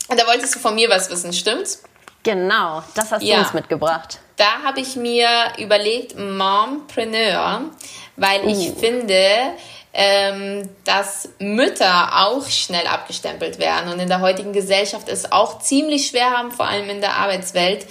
Und 0.07 0.21
da 0.21 0.27
wolltest 0.29 0.55
du 0.55 0.61
von 0.61 0.77
mir 0.77 0.89
was 0.89 1.11
wissen, 1.11 1.33
stimmt's? 1.33 1.83
Genau, 2.23 2.83
das 2.95 3.13
hast 3.13 3.23
ja. 3.23 3.37
du 3.37 3.43
uns 3.43 3.53
mitgebracht. 3.53 4.19
Da 4.37 4.63
habe 4.65 4.81
ich 4.81 4.97
mir 4.97 5.29
überlegt, 5.59 6.19
Mompreneur, 6.19 7.63
weil 8.17 8.49
ich 8.49 8.71
uh. 8.71 8.77
finde, 8.77 9.55
ähm, 9.93 10.69
dass 10.85 11.29
Mütter 11.39 12.27
auch 12.27 12.47
schnell 12.49 12.87
abgestempelt 12.87 13.59
werden 13.59 13.93
und 13.93 14.01
in 14.01 14.09
der 14.09 14.21
heutigen 14.21 14.53
Gesellschaft 14.53 15.09
es 15.09 15.31
auch 15.31 15.61
ziemlich 15.61 16.09
schwer 16.09 16.31
haben, 16.31 16.51
vor 16.51 16.67
allem 16.67 16.91
in 16.91 17.01
der 17.01 17.15
Arbeitswelt. 17.15 17.87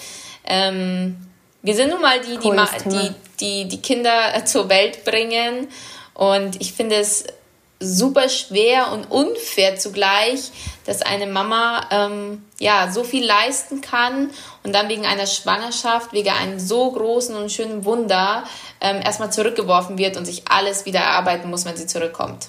Ähm, 0.45 1.15
wir 1.61 1.75
sind 1.75 1.91
nun 1.91 2.01
mal 2.01 2.19
die, 2.19 2.37
die, 2.37 2.51
die, 2.89 3.15
die, 3.39 3.67
die 3.69 3.81
Kinder 3.81 4.11
zur 4.45 4.67
Welt 4.67 5.05
bringen 5.05 5.69
und 6.13 6.61
ich 6.61 6.73
finde 6.73 6.97
es 6.97 7.25
super 7.83 8.29
schwer 8.29 8.91
und 8.91 9.11
unfair 9.11 9.77
zugleich, 9.77 10.51
dass 10.85 11.01
eine 11.01 11.27
Mama 11.27 11.85
ähm, 11.91 12.45
ja 12.59 12.91
so 12.91 13.03
viel 13.03 13.25
leisten 13.25 13.81
kann 13.81 14.31
und 14.63 14.73
dann 14.73 14.89
wegen 14.89 15.05
einer 15.05 15.27
Schwangerschaft, 15.27 16.13
wegen 16.13 16.29
einem 16.29 16.59
so 16.59 16.91
großen 16.91 17.35
und 17.35 17.51
schönen 17.51 17.85
Wunder 17.85 18.43
ähm, 18.81 19.01
erstmal 19.03 19.31
zurückgeworfen 19.31 19.97
wird 19.97 20.17
und 20.17 20.25
sich 20.25 20.43
alles 20.49 20.85
wieder 20.85 21.01
erarbeiten 21.01 21.49
muss, 21.49 21.65
wenn 21.65 21.75
sie 21.75 21.87
zurückkommt. 21.87 22.47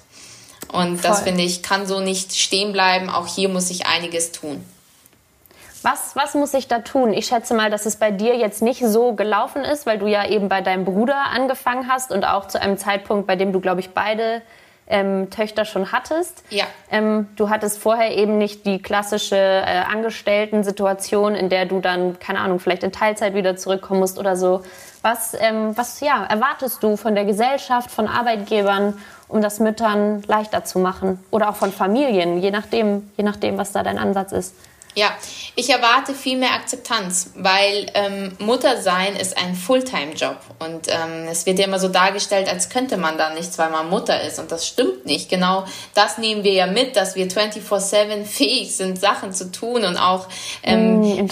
Und 0.73 1.01
Voll. 1.01 1.11
das 1.11 1.21
finde 1.23 1.43
ich 1.43 1.63
kann 1.63 1.87
so 1.87 2.01
nicht 2.01 2.35
stehen 2.35 2.73
bleiben. 2.73 3.11
Auch 3.11 3.27
hier 3.27 3.49
muss 3.49 3.69
sich 3.69 3.87
einiges 3.87 4.33
tun. 4.33 4.65
Was, 5.83 6.17
was 6.17 6.33
muss 6.33 6.55
ich 6.55 6.67
da 6.67 6.79
tun? 6.79 7.13
Ich 7.13 7.27
schätze 7.27 7.53
mal, 7.53 7.71
dass 7.71 7.85
es 7.85 7.97
bei 7.97 8.11
dir 8.11 8.37
jetzt 8.37 8.63
nicht 8.63 8.83
so 8.83 9.13
gelaufen 9.13 9.63
ist, 9.65 9.85
weil 9.85 9.99
du 9.99 10.07
ja 10.07 10.27
eben 10.27 10.49
bei 10.49 10.63
deinem 10.63 10.87
Bruder 10.87 11.27
angefangen 11.27 11.89
hast 11.89 12.11
und 12.11 12.25
auch 12.25 12.49
zu 12.49 12.59
einem 12.59 12.79
Zeitpunkt, 12.79 13.27
bei 13.27 13.37
dem 13.37 13.53
du, 13.53 13.61
glaube 13.61 13.81
ich, 13.81 13.91
beide 13.91 14.41
ähm, 14.87 15.31
Töchter 15.31 15.65
schon 15.65 15.93
hattest. 15.93 16.43
Ja. 16.51 16.65
Ähm, 16.91 17.29
du 17.37 17.49
hattest 17.49 17.79
vorher 17.79 18.17
eben 18.17 18.39
nicht 18.39 18.67
die 18.67 18.81
klassische 18.81 19.37
äh, 19.37 19.83
Angestellten-Situation, 19.91 21.35
in 21.35 21.49
der 21.49 21.67
du 21.67 21.81
dann, 21.81 22.19
keine 22.19 22.41
Ahnung, 22.41 22.61
vielleicht 22.61 22.83
in 22.83 22.93
Teilzeit 22.93 23.35
wieder 23.35 23.57
zurückkommen 23.57 24.01
musst 24.01 24.19
oder 24.19 24.37
so. 24.37 24.63
Was, 25.03 25.35
ähm, 25.39 25.77
was 25.77 26.01
ja, 26.01 26.25
erwartest 26.25 26.83
du 26.83 26.97
von 26.97 27.15
der 27.15 27.25
Gesellschaft, 27.25 27.91
von 27.91 28.09
Arbeitgebern, 28.09 28.99
um 29.29 29.43
das 29.43 29.61
Müttern 29.61 30.23
leichter 30.27 30.65
zu 30.65 30.79
machen? 30.79 31.23
Oder 31.31 31.51
auch 31.51 31.57
von 31.57 31.73
Familien, 31.73 32.39
je 32.39 32.51
nachdem, 32.51 33.11
je 33.17 33.25
nachdem 33.25 33.59
was 33.59 33.73
da 33.73 33.83
dein 33.83 33.99
Ansatz 33.99 34.33
ist? 34.33 34.55
Ja, 34.95 35.11
ich 35.57 35.71
erwarte 35.71 36.15
viel 36.15 36.39
mehr 36.39 36.53
Akzeptanz, 36.53 37.31
weil 37.35 37.87
ähm, 37.95 38.37
Muttersein 38.39 39.17
ist 39.17 39.37
ein 39.37 39.55
Fulltime-Job 39.55 40.39
und 40.61 40.89
ähm, 40.89 41.27
es 41.29 41.47
wird 41.47 41.59
ja 41.59 41.65
immer 41.65 41.79
so 41.79 41.89
dargestellt, 41.89 42.49
als 42.49 42.69
könnte 42.69 42.97
man 42.97 43.19
dann 43.19 43.35
nichts, 43.35 43.59
weil 43.59 43.71
man 43.71 43.91
Mutter 43.91 44.21
ist 44.23 44.39
und 44.39 44.53
das 44.53 44.67
stimmt 44.67 45.05
nicht. 45.07 45.29
Genau 45.29 45.65
das 45.95 46.19
nehmen 46.19 46.45
wir 46.45 46.53
ja 46.53 46.67
mit, 46.67 46.97
dass 46.97 47.17
wir 47.17 47.29
24/7 47.29 48.25
fähig 48.25 48.77
sind, 48.77 49.01
Sachen 49.01 49.33
zu 49.33 49.51
tun 49.51 49.85
und 49.85 49.97
auch 49.97 50.29
ähm, 50.63 51.01
mm, 51.01 51.29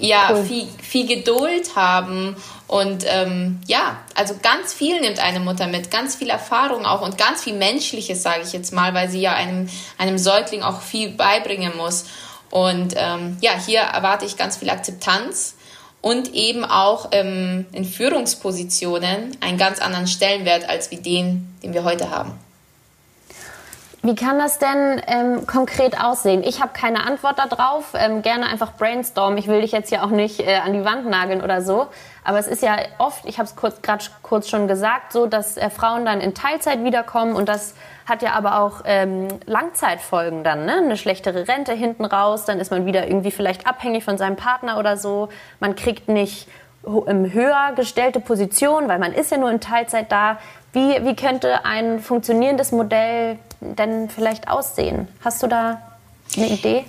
ja 0.00 0.30
cool. 0.32 0.44
viel, 0.44 0.68
viel 0.82 1.06
Geduld 1.06 1.76
haben 1.76 2.36
und 2.70 3.04
ähm, 3.08 3.58
ja, 3.66 3.98
also 4.14 4.34
ganz 4.40 4.72
viel 4.72 5.00
nimmt 5.00 5.18
eine 5.18 5.40
Mutter 5.40 5.66
mit, 5.66 5.90
ganz 5.90 6.14
viel 6.14 6.30
Erfahrung 6.30 6.86
auch 6.86 7.02
und 7.02 7.18
ganz 7.18 7.42
viel 7.42 7.54
Menschliches, 7.54 8.22
sage 8.22 8.42
ich 8.44 8.52
jetzt 8.52 8.72
mal, 8.72 8.94
weil 8.94 9.10
sie 9.10 9.20
ja 9.20 9.32
einem, 9.32 9.68
einem 9.98 10.18
Säugling 10.18 10.62
auch 10.62 10.80
viel 10.80 11.08
beibringen 11.10 11.76
muss. 11.76 12.04
Und 12.50 12.94
ähm, 12.96 13.36
ja, 13.40 13.52
hier 13.52 13.80
erwarte 13.80 14.24
ich 14.24 14.36
ganz 14.36 14.56
viel 14.56 14.70
Akzeptanz 14.70 15.54
und 16.02 16.34
eben 16.34 16.64
auch 16.64 17.08
ähm, 17.12 17.66
in 17.72 17.84
Führungspositionen 17.84 19.36
einen 19.40 19.58
ganz 19.58 19.80
anderen 19.80 20.06
Stellenwert 20.06 20.68
als 20.68 20.90
wie 20.90 20.96
den, 20.96 21.54
den 21.62 21.74
wir 21.74 21.84
heute 21.84 22.10
haben. 22.10 22.38
Wie 24.02 24.14
kann 24.14 24.38
das 24.38 24.58
denn 24.58 25.02
ähm, 25.08 25.46
konkret 25.46 26.02
aussehen? 26.02 26.42
Ich 26.42 26.62
habe 26.62 26.72
keine 26.72 27.06
Antwort 27.06 27.38
darauf. 27.38 27.92
Ähm, 27.92 28.22
gerne 28.22 28.46
einfach 28.46 28.72
brainstormen. 28.72 29.36
Ich 29.36 29.46
will 29.46 29.60
dich 29.60 29.72
jetzt 29.72 29.90
ja 29.90 30.02
auch 30.02 30.08
nicht 30.08 30.40
äh, 30.40 30.56
an 30.56 30.72
die 30.72 30.86
Wand 30.86 31.06
nageln 31.06 31.42
oder 31.42 31.60
so. 31.60 31.86
Aber 32.24 32.38
es 32.38 32.46
ist 32.46 32.62
ja 32.62 32.78
oft, 32.96 33.26
ich 33.26 33.36
habe 33.36 33.46
es 33.46 33.56
kurz, 33.56 33.82
gerade 33.82 34.02
kurz 34.22 34.48
schon 34.48 34.68
gesagt, 34.68 35.12
so, 35.12 35.26
dass 35.26 35.58
äh, 35.58 35.68
Frauen 35.68 36.06
dann 36.06 36.22
in 36.22 36.32
Teilzeit 36.32 36.82
wiederkommen 36.82 37.34
und 37.34 37.46
das 37.46 37.74
hat 38.10 38.20
ja 38.20 38.32
aber 38.32 38.60
auch 38.60 38.82
ähm, 38.84 39.28
Langzeitfolgen 39.46 40.44
dann, 40.44 40.66
ne? 40.66 40.74
Eine 40.74 40.98
schlechtere 40.98 41.48
Rente 41.48 41.72
hinten 41.72 42.04
raus, 42.04 42.44
dann 42.44 42.60
ist 42.60 42.70
man 42.70 42.84
wieder 42.84 43.06
irgendwie 43.06 43.30
vielleicht 43.30 43.66
abhängig 43.66 44.04
von 44.04 44.18
seinem 44.18 44.36
Partner 44.36 44.78
oder 44.78 44.98
so. 44.98 45.30
Man 45.60 45.74
kriegt 45.76 46.08
nicht 46.08 46.48
höher 46.84 47.72
gestellte 47.76 48.20
Position, 48.20 48.88
weil 48.88 48.98
man 48.98 49.12
ist 49.12 49.30
ja 49.30 49.38
nur 49.38 49.50
in 49.50 49.60
Teilzeit 49.60 50.10
da. 50.10 50.38
Wie, 50.72 51.04
wie 51.04 51.16
könnte 51.16 51.64
ein 51.64 52.00
funktionierendes 52.00 52.72
Modell 52.72 53.38
denn 53.60 54.08
vielleicht 54.08 54.48
aussehen? 54.48 55.08
Hast 55.24 55.42
du 55.42 55.46
da 55.46 55.80
eine 56.36 56.48
Idee? 56.48 56.84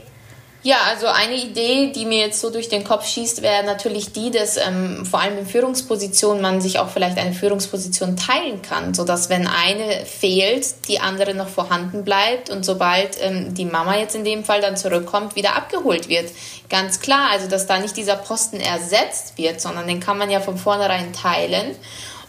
Ja, 0.63 0.77
also 0.89 1.07
eine 1.07 1.37
Idee, 1.37 1.91
die 1.91 2.05
mir 2.05 2.19
jetzt 2.19 2.39
so 2.39 2.51
durch 2.51 2.69
den 2.69 2.83
Kopf 2.83 3.07
schießt, 3.07 3.41
wäre 3.41 3.63
natürlich 3.63 4.11
die, 4.11 4.29
dass 4.29 4.57
ähm, 4.57 5.07
vor 5.07 5.19
allem 5.19 5.39
in 5.39 5.47
Führungspositionen 5.47 6.39
man 6.39 6.61
sich 6.61 6.77
auch 6.77 6.89
vielleicht 6.89 7.17
eine 7.17 7.33
Führungsposition 7.33 8.15
teilen 8.15 8.61
kann, 8.61 8.93
sodass 8.93 9.29
wenn 9.29 9.47
eine 9.47 10.05
fehlt, 10.05 10.87
die 10.87 10.99
andere 10.99 11.33
noch 11.33 11.47
vorhanden 11.47 12.03
bleibt 12.03 12.51
und 12.51 12.63
sobald 12.63 13.17
ähm, 13.21 13.55
die 13.55 13.65
Mama 13.65 13.97
jetzt 13.97 14.15
in 14.15 14.23
dem 14.23 14.43
Fall 14.43 14.61
dann 14.61 14.77
zurückkommt, 14.77 15.35
wieder 15.35 15.55
abgeholt 15.55 16.09
wird. 16.09 16.29
Ganz 16.69 16.99
klar, 16.99 17.31
also 17.31 17.49
dass 17.49 17.65
da 17.65 17.79
nicht 17.79 17.97
dieser 17.97 18.15
Posten 18.15 18.59
ersetzt 18.59 19.39
wird, 19.39 19.61
sondern 19.61 19.87
den 19.87 19.99
kann 19.99 20.19
man 20.19 20.29
ja 20.29 20.41
von 20.41 20.59
vornherein 20.59 21.11
teilen. 21.11 21.75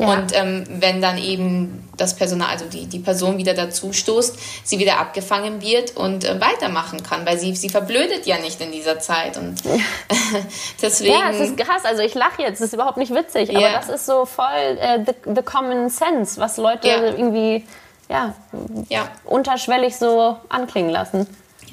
Ja. 0.03 0.13
Und 0.13 0.37
ähm, 0.37 0.65
wenn 0.69 1.01
dann 1.01 1.17
eben 1.17 1.89
das 1.97 2.17
Personal, 2.17 2.49
also 2.49 2.65
die, 2.65 2.87
die 2.87 2.99
Person 2.99 3.39
wieder 3.39 3.55
dazu 3.55 3.93
stoßt, 3.93 4.37
sie 4.65 4.79
wieder 4.79 4.99
abgefangen 4.99 5.63
wird 5.63 5.97
und 5.97 6.25
äh, 6.25 6.41
weitermachen 6.41 7.03
kann, 7.03 7.25
weil 7.25 7.39
sie, 7.39 7.55
sie 7.55 7.69
verblödet 7.69 8.27
ja 8.27 8.39
nicht 8.39 8.61
in 8.61 8.73
dieser 8.73 8.99
Zeit. 8.99 9.37
Und 9.37 9.63
deswegen. 10.83 11.13
Ja, 11.13 11.31
es 11.31 11.41
ist 11.41 11.57
krass. 11.57 11.85
Also 11.85 12.03
ich 12.03 12.15
lache 12.15 12.43
jetzt, 12.43 12.61
es 12.61 12.69
ist 12.69 12.75
überhaupt 12.75 12.97
nicht 12.97 13.15
witzig, 13.15 13.51
ja. 13.51 13.59
aber 13.59 13.71
das 13.71 13.89
ist 13.89 14.07
so 14.07 14.27
voll 14.27 14.47
äh, 14.81 14.99
the, 15.07 15.13
the 15.35 15.43
common 15.43 15.89
sense, 15.89 16.41
was 16.41 16.57
Leute 16.57 16.89
ja. 16.89 17.03
irgendwie 17.05 17.65
ja, 18.09 18.35
ja. 18.89 19.09
unterschwellig 19.25 19.97
so 19.97 20.37
anklingen 20.49 20.91
lassen. 20.91 21.27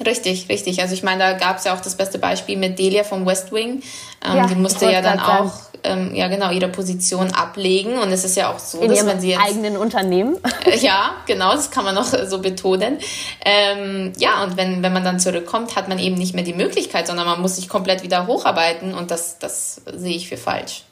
Richtig, 0.04 0.48
richtig. 0.48 0.80
Also 0.80 0.94
ich 0.94 1.02
meine, 1.02 1.18
da 1.18 1.32
gab 1.34 1.58
es 1.58 1.64
ja 1.64 1.74
auch 1.74 1.80
das 1.80 1.94
beste 1.94 2.18
Beispiel 2.18 2.56
mit 2.56 2.78
Delia 2.78 3.04
vom 3.04 3.26
West 3.26 3.52
Wing. 3.52 3.82
Ähm, 4.26 4.36
ja, 4.36 4.46
die 4.46 4.54
musste 4.54 4.90
ja 4.90 5.02
dann 5.02 5.20
auch 5.20 5.52
ähm, 5.84 6.14
ja 6.14 6.28
genau 6.28 6.50
ihre 6.50 6.68
Position 6.68 7.32
ablegen 7.32 7.98
und 7.98 8.10
es 8.10 8.24
ist 8.24 8.36
ja 8.36 8.52
auch 8.52 8.58
so, 8.58 8.80
In 8.80 8.90
dass 8.90 9.06
wenn 9.06 9.20
sie 9.20 9.30
jetzt 9.30 9.40
eigenen 9.40 9.76
Unternehmen 9.76 10.36
äh, 10.66 10.76
ja 10.78 11.12
genau, 11.26 11.52
das 11.52 11.70
kann 11.70 11.84
man 11.84 11.94
noch 11.94 12.04
so 12.04 12.40
betonen. 12.40 12.98
Ähm, 13.44 14.12
ja 14.18 14.42
und 14.42 14.56
wenn 14.56 14.82
wenn 14.82 14.92
man 14.92 15.04
dann 15.04 15.20
zurückkommt, 15.20 15.76
hat 15.76 15.88
man 15.88 15.98
eben 15.98 16.16
nicht 16.16 16.34
mehr 16.34 16.44
die 16.44 16.54
Möglichkeit, 16.54 17.06
sondern 17.06 17.26
man 17.26 17.40
muss 17.40 17.56
sich 17.56 17.68
komplett 17.68 18.02
wieder 18.02 18.26
hocharbeiten 18.26 18.94
und 18.94 19.10
das 19.10 19.38
das 19.38 19.82
sehe 19.92 20.16
ich 20.16 20.28
für 20.28 20.36
falsch. 20.36 20.84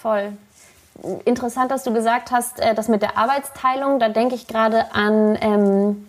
Voll. 0.00 0.32
Interessant, 1.24 1.70
dass 1.70 1.84
du 1.84 1.92
gesagt 1.92 2.30
hast, 2.30 2.58
äh, 2.58 2.74
das 2.74 2.88
mit 2.88 3.02
der 3.02 3.18
Arbeitsteilung. 3.18 3.98
Da 3.98 4.08
denke 4.08 4.34
ich 4.34 4.46
gerade 4.46 4.94
an 4.94 5.36
ähm, 5.40 6.06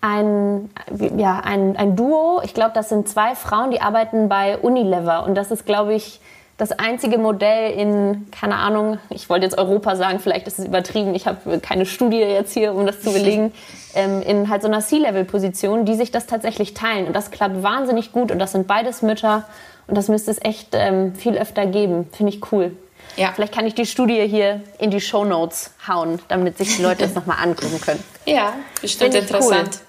ein, 0.00 0.70
ja, 1.16 1.40
ein, 1.40 1.76
ein 1.76 1.96
Duo. 1.96 2.40
Ich 2.44 2.54
glaube, 2.54 2.72
das 2.74 2.88
sind 2.88 3.08
zwei 3.08 3.34
Frauen, 3.34 3.70
die 3.70 3.80
arbeiten 3.80 4.28
bei 4.28 4.58
Unilever. 4.58 5.24
Und 5.24 5.34
das 5.34 5.50
ist, 5.50 5.66
glaube 5.66 5.94
ich, 5.94 6.20
das 6.58 6.72
einzige 6.72 7.18
Modell 7.18 7.72
in, 7.72 8.26
keine 8.32 8.56
Ahnung, 8.56 8.98
ich 9.10 9.30
wollte 9.30 9.44
jetzt 9.44 9.56
Europa 9.56 9.94
sagen, 9.94 10.18
vielleicht 10.18 10.48
ist 10.48 10.58
es 10.58 10.66
übertrieben, 10.66 11.14
ich 11.14 11.26
habe 11.28 11.60
keine 11.60 11.86
Studie 11.86 12.18
jetzt 12.18 12.52
hier, 12.52 12.74
um 12.74 12.84
das 12.84 13.00
zu 13.00 13.12
belegen, 13.12 13.54
ähm, 13.94 14.22
in 14.22 14.48
halt 14.48 14.62
so 14.62 14.68
einer 14.68 14.80
C-Level-Position, 14.80 15.84
die 15.84 15.94
sich 15.94 16.10
das 16.10 16.26
tatsächlich 16.26 16.74
teilen. 16.74 17.06
Und 17.06 17.14
das 17.14 17.30
klappt 17.30 17.62
wahnsinnig 17.62 18.10
gut 18.10 18.32
und 18.32 18.40
das 18.40 18.52
sind 18.52 18.66
beides 18.66 19.02
Mütter 19.02 19.44
und 19.86 19.96
das 19.96 20.08
müsste 20.08 20.32
es 20.32 20.42
echt 20.42 20.70
ähm, 20.72 21.14
viel 21.14 21.38
öfter 21.38 21.64
geben. 21.64 22.08
Finde 22.12 22.32
ich 22.32 22.52
cool. 22.52 22.76
Ja. 23.16 23.32
Vielleicht 23.34 23.54
kann 23.54 23.66
ich 23.66 23.74
die 23.74 23.86
Studie 23.86 24.26
hier 24.28 24.60
in 24.78 24.90
die 24.90 25.00
Show 25.00 25.24
Notes 25.24 25.70
hauen, 25.86 26.20
damit 26.26 26.58
sich 26.58 26.76
die 26.76 26.82
Leute 26.82 27.02
das 27.04 27.14
nochmal 27.14 27.38
angucken 27.40 27.80
können. 27.80 28.02
Ja, 28.26 28.54
bestimmt 28.80 29.14
interessant. 29.14 29.70
Cool. 29.72 29.87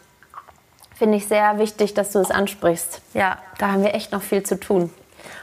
Finde 0.99 1.17
ich 1.17 1.27
sehr 1.27 1.57
wichtig, 1.59 1.93
dass 1.93 2.11
du 2.11 2.19
es 2.19 2.29
ansprichst. 2.29 2.99
Ja, 3.13 3.37
da 3.57 3.71
haben 3.71 3.83
wir 3.83 3.95
echt 3.95 4.11
noch 4.11 4.21
viel 4.21 4.43
zu 4.43 4.59
tun. 4.59 4.93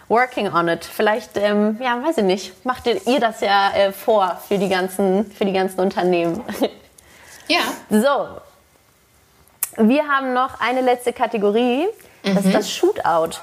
Working 0.09 0.53
on 0.53 0.69
it. 0.69 0.85
Vielleicht, 0.85 1.39
ähm, 1.39 1.79
ja, 1.81 2.01
weiß 2.05 2.19
ich 2.19 2.25
nicht, 2.25 2.67
macht 2.67 2.87
ihr, 2.87 3.05
ihr 3.07 3.21
das 3.21 3.41
ja 3.41 3.71
äh, 3.71 3.93
vor 3.93 4.39
für 4.47 4.59
die, 4.59 4.69
ganzen, 4.69 5.25
für 5.33 5.47
die 5.47 5.53
ganzen 5.53 5.81
Unternehmen. 5.81 6.45
Ja. 7.49 7.61
So. 7.91 8.41
Wir 9.77 10.09
haben 10.09 10.33
noch 10.33 10.59
eine 10.59 10.81
letzte 10.81 11.13
Kategorie. 11.13 11.87
Das 12.25 12.43
mhm. 12.43 12.49
ist 12.49 12.55
das 12.55 12.73
Shootout. 12.73 13.39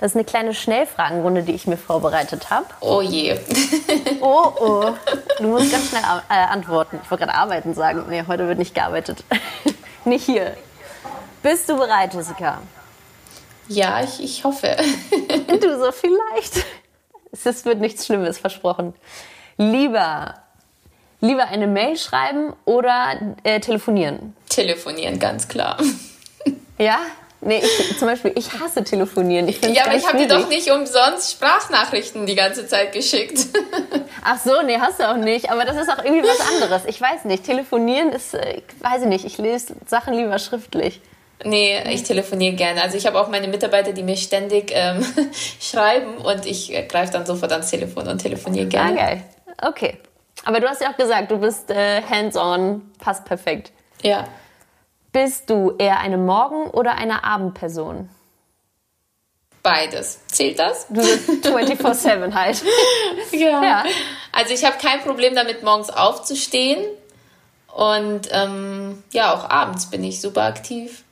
Das 0.00 0.10
ist 0.10 0.16
eine 0.16 0.24
kleine 0.24 0.54
Schnellfragenrunde, 0.54 1.44
die 1.44 1.52
ich 1.52 1.68
mir 1.68 1.76
vorbereitet 1.76 2.50
habe. 2.50 2.66
Oh 2.80 3.00
je. 3.00 3.38
oh, 4.20 4.52
oh. 4.58 4.94
Du 5.38 5.44
musst 5.44 5.70
ganz 5.70 5.88
schnell 5.88 6.02
äh, 6.28 6.34
antworten. 6.34 6.98
Ich 7.04 7.08
wollte 7.12 7.26
gerade 7.26 7.38
arbeiten 7.38 7.74
sagen. 7.74 8.06
Nee, 8.08 8.24
heute 8.26 8.48
wird 8.48 8.58
nicht 8.58 8.74
gearbeitet. 8.74 9.22
nicht 10.04 10.24
hier. 10.24 10.56
Bist 11.44 11.68
du 11.68 11.76
bereit, 11.76 12.14
Jessica? 12.14 12.62
Ja, 13.68 14.02
ich, 14.02 14.22
ich 14.22 14.44
hoffe. 14.44 14.76
du 15.60 15.78
so 15.78 15.92
vielleicht. 15.92 16.64
Es 17.32 17.64
wird 17.66 17.80
nichts 17.80 18.06
Schlimmes 18.06 18.38
versprochen. 18.38 18.94
Lieber 19.58 20.36
Lieber 21.20 21.46
eine 21.48 21.66
Mail 21.66 21.98
schreiben 21.98 22.54
oder 22.64 23.36
äh, 23.42 23.60
telefonieren? 23.60 24.34
Telefonieren, 24.48 25.18
ganz 25.18 25.46
klar. 25.46 25.76
Ja? 26.78 26.98
Nee, 27.42 27.62
ich, 27.62 27.98
zum 27.98 28.08
Beispiel, 28.08 28.32
ich 28.36 28.50
hasse 28.58 28.82
telefonieren. 28.82 29.46
Ich 29.46 29.62
ja, 29.62 29.84
aber 29.84 29.94
ich 29.94 30.06
habe 30.06 30.16
dir 30.16 30.28
doch 30.28 30.48
nicht 30.48 30.70
umsonst 30.70 31.32
Sprachnachrichten 31.32 32.24
die 32.24 32.34
ganze 32.34 32.66
Zeit 32.66 32.92
geschickt. 32.92 33.38
Ach 34.24 34.38
so, 34.38 34.62
nee, 34.62 34.78
hast 34.78 34.98
du 34.98 35.10
auch 35.10 35.16
nicht. 35.16 35.50
Aber 35.50 35.66
das 35.66 35.76
ist 35.76 35.90
auch 35.90 36.02
irgendwie 36.02 36.26
was 36.26 36.40
anderes. 36.40 36.84
Ich 36.86 36.98
weiß 36.98 37.26
nicht. 37.26 37.44
Telefonieren 37.44 38.12
ist, 38.12 38.32
äh, 38.32 38.56
ich 38.58 38.82
weiß 38.82 39.02
ich 39.02 39.08
nicht, 39.08 39.24
ich 39.26 39.36
lese 39.36 39.76
Sachen 39.86 40.14
lieber 40.14 40.38
schriftlich. 40.38 41.02
Nee, 41.44 41.82
ich 41.92 42.02
telefoniere 42.02 42.54
gerne. 42.54 42.82
Also 42.82 42.96
ich 42.96 43.06
habe 43.06 43.20
auch 43.20 43.28
meine 43.28 43.48
Mitarbeiter, 43.48 43.92
die 43.92 44.02
mir 44.02 44.16
ständig 44.16 44.70
ähm, 44.72 45.04
schreiben 45.60 46.16
und 46.18 46.46
ich 46.46 46.74
äh, 46.74 46.86
greife 46.86 47.12
dann 47.12 47.26
sofort 47.26 47.52
ans 47.52 47.70
Telefon 47.70 48.08
und 48.08 48.18
telefoniere 48.18 48.66
gerne. 48.66 49.00
Ah, 49.00 49.04
geil. 49.06 49.24
Okay. 49.62 49.98
Aber 50.44 50.60
du 50.60 50.68
hast 50.68 50.80
ja 50.80 50.90
auch 50.90 50.96
gesagt, 50.96 51.30
du 51.30 51.38
bist 51.38 51.70
äh, 51.70 52.02
hands-on, 52.02 52.82
passt 52.98 53.24
perfekt. 53.24 53.72
Ja. 54.02 54.26
Bist 55.12 55.48
du 55.48 55.74
eher 55.78 56.00
eine 56.00 56.18
Morgen- 56.18 56.70
oder 56.70 56.96
eine 56.96 57.24
Abendperson? 57.24 58.08
Beides. 59.62 60.20
Zählt 60.26 60.58
das? 60.58 60.90
24-7 60.90 62.34
halt. 62.34 62.62
Ja. 63.32 63.64
ja. 63.64 63.84
Also 64.32 64.52
ich 64.52 64.64
habe 64.64 64.76
kein 64.78 65.00
Problem 65.00 65.34
damit, 65.34 65.62
morgens 65.62 65.88
aufzustehen. 65.88 66.84
Und 67.74 68.28
ähm, 68.30 69.02
ja, 69.12 69.34
auch 69.34 69.48
abends 69.48 69.88
bin 69.90 70.04
ich 70.04 70.20
super 70.20 70.42
aktiv. 70.42 71.04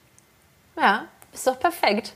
Ja, 0.77 1.05
ist 1.33 1.47
doch 1.47 1.59
perfekt. 1.59 2.13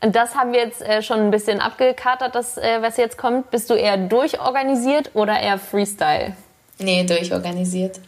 Und 0.00 0.14
das 0.14 0.34
haben 0.34 0.52
wir 0.52 0.60
jetzt 0.60 0.80
äh, 0.80 1.02
schon 1.02 1.18
ein 1.18 1.30
bisschen 1.30 1.60
abgekatert, 1.60 2.34
das, 2.34 2.56
äh, 2.56 2.80
was 2.80 2.96
jetzt 2.96 3.18
kommt. 3.18 3.50
Bist 3.50 3.68
du 3.68 3.74
eher 3.74 3.96
durchorganisiert 3.96 5.10
oder 5.14 5.40
eher 5.40 5.58
Freestyle? 5.58 6.36
Nee, 6.78 7.04
durchorganisiert. 7.04 7.98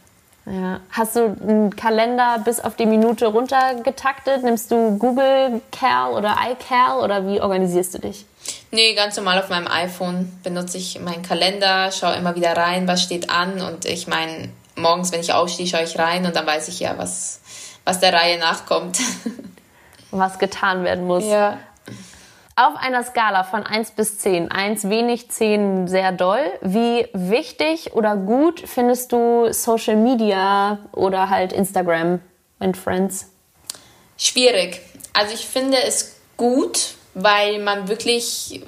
Ja. 0.45 0.79
Hast 0.89 1.15
du 1.15 1.37
einen 1.41 1.75
Kalender 1.75 2.41
bis 2.43 2.59
auf 2.59 2.75
die 2.75 2.85
Minute 2.85 3.27
runtergetaktet? 3.27 4.43
Nimmst 4.43 4.71
du 4.71 4.97
Google 4.97 5.61
Cal 5.71 6.13
oder 6.13 6.35
iCal 6.49 6.99
oder 6.99 7.27
wie 7.27 7.41
organisierst 7.41 7.93
du 7.93 7.99
dich? 7.99 8.25
Nee, 8.71 8.95
ganz 8.95 9.17
normal 9.17 9.39
auf 9.39 9.49
meinem 9.49 9.67
iPhone 9.67 10.31
benutze 10.43 10.77
ich 10.77 10.99
meinen 10.99 11.21
Kalender, 11.21 11.91
schaue 11.91 12.15
immer 12.15 12.35
wieder 12.35 12.55
rein, 12.57 12.87
was 12.87 13.03
steht 13.03 13.29
an 13.29 13.61
und 13.61 13.85
ich 13.85 14.07
meine, 14.07 14.49
morgens, 14.75 15.11
wenn 15.11 15.19
ich 15.19 15.33
aufstehe, 15.33 15.67
schaue 15.67 15.83
ich 15.83 15.99
rein 15.99 16.25
und 16.25 16.35
dann 16.35 16.47
weiß 16.47 16.69
ich 16.69 16.79
ja, 16.79 16.97
was, 16.97 17.40
was 17.85 17.99
der 17.99 18.13
Reihe 18.13 18.39
nachkommt. 18.39 18.99
was 20.11 20.39
getan 20.39 20.83
werden 20.83 21.07
muss. 21.07 21.25
Ja. 21.25 21.57
Auf 22.55 22.75
einer 22.75 23.03
Skala 23.03 23.43
von 23.43 23.65
1 23.65 23.91
bis 23.91 24.19
10, 24.19 24.51
1 24.51 24.89
wenig, 24.89 25.31
10 25.31 25.87
sehr 25.87 26.11
doll, 26.11 26.43
wie 26.61 27.07
wichtig 27.13 27.93
oder 27.93 28.17
gut 28.17 28.61
findest 28.65 29.13
du 29.13 29.51
Social 29.53 29.95
Media 29.95 30.79
oder 30.91 31.29
halt 31.29 31.53
Instagram 31.53 32.19
and 32.59 32.75
Friends? 32.75 33.31
Schwierig. 34.17 34.81
Also 35.13 35.33
ich 35.33 35.47
finde 35.47 35.77
es 35.81 36.17
gut, 36.37 36.95
weil 37.13 37.59
man 37.59 37.87
wirklich, 37.87 38.61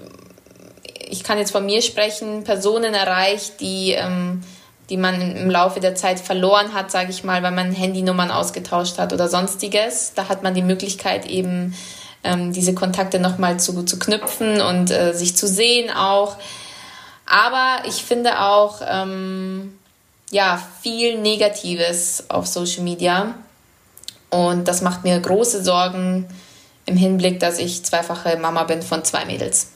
ich 1.06 1.24
kann 1.24 1.38
jetzt 1.38 1.52
von 1.52 1.66
mir 1.66 1.82
sprechen, 1.82 2.44
Personen 2.46 2.94
erreicht, 2.94 3.60
die, 3.60 3.92
ähm, 3.92 4.42
die 4.90 4.98
man 4.98 5.36
im 5.36 5.50
Laufe 5.50 5.80
der 5.80 5.96
Zeit 5.96 6.20
verloren 6.20 6.74
hat, 6.74 6.92
sage 6.92 7.10
ich 7.10 7.24
mal, 7.24 7.42
weil 7.44 7.52
man 7.52 7.72
Handynummern 7.72 8.32
ausgetauscht 8.32 8.98
hat 8.98 9.14
oder 9.14 9.28
sonstiges. 9.30 10.14
Da 10.14 10.30
hat 10.30 10.44
man 10.44 10.54
die 10.54 10.62
Möglichkeit 10.62 11.26
eben 11.26 11.74
ähm, 12.24 12.54
diese 12.54 12.74
Kontakte 12.74 13.20
nochmal 13.20 13.60
zu, 13.60 13.84
zu 13.84 13.98
knüpfen 14.00 14.62
und 14.62 14.92
äh, 14.92 15.14
sich 15.14 15.38
zu 15.38 15.48
sehen 15.48 15.90
auch. 15.90 16.38
Aber 17.26 17.88
ich 17.88 18.04
finde 18.04 18.42
auch 18.42 18.82
ähm, 18.86 19.78
ja, 20.32 20.62
viel 20.82 21.20
Negatives 21.20 22.26
auf 22.30 22.48
Social 22.48 22.84
Media. 22.84 23.36
Und 24.30 24.68
das 24.68 24.82
macht 24.82 25.04
mir 25.04 25.20
große 25.20 25.64
Sorgen 25.64 26.28
im 26.86 26.98
Hinblick, 26.98 27.40
dass 27.40 27.60
ich 27.60 27.86
zweifache 27.86 28.38
Mama 28.38 28.64
bin 28.64 28.82
von 28.82 29.04
zwei 29.06 29.26
Mädels. 29.26 29.68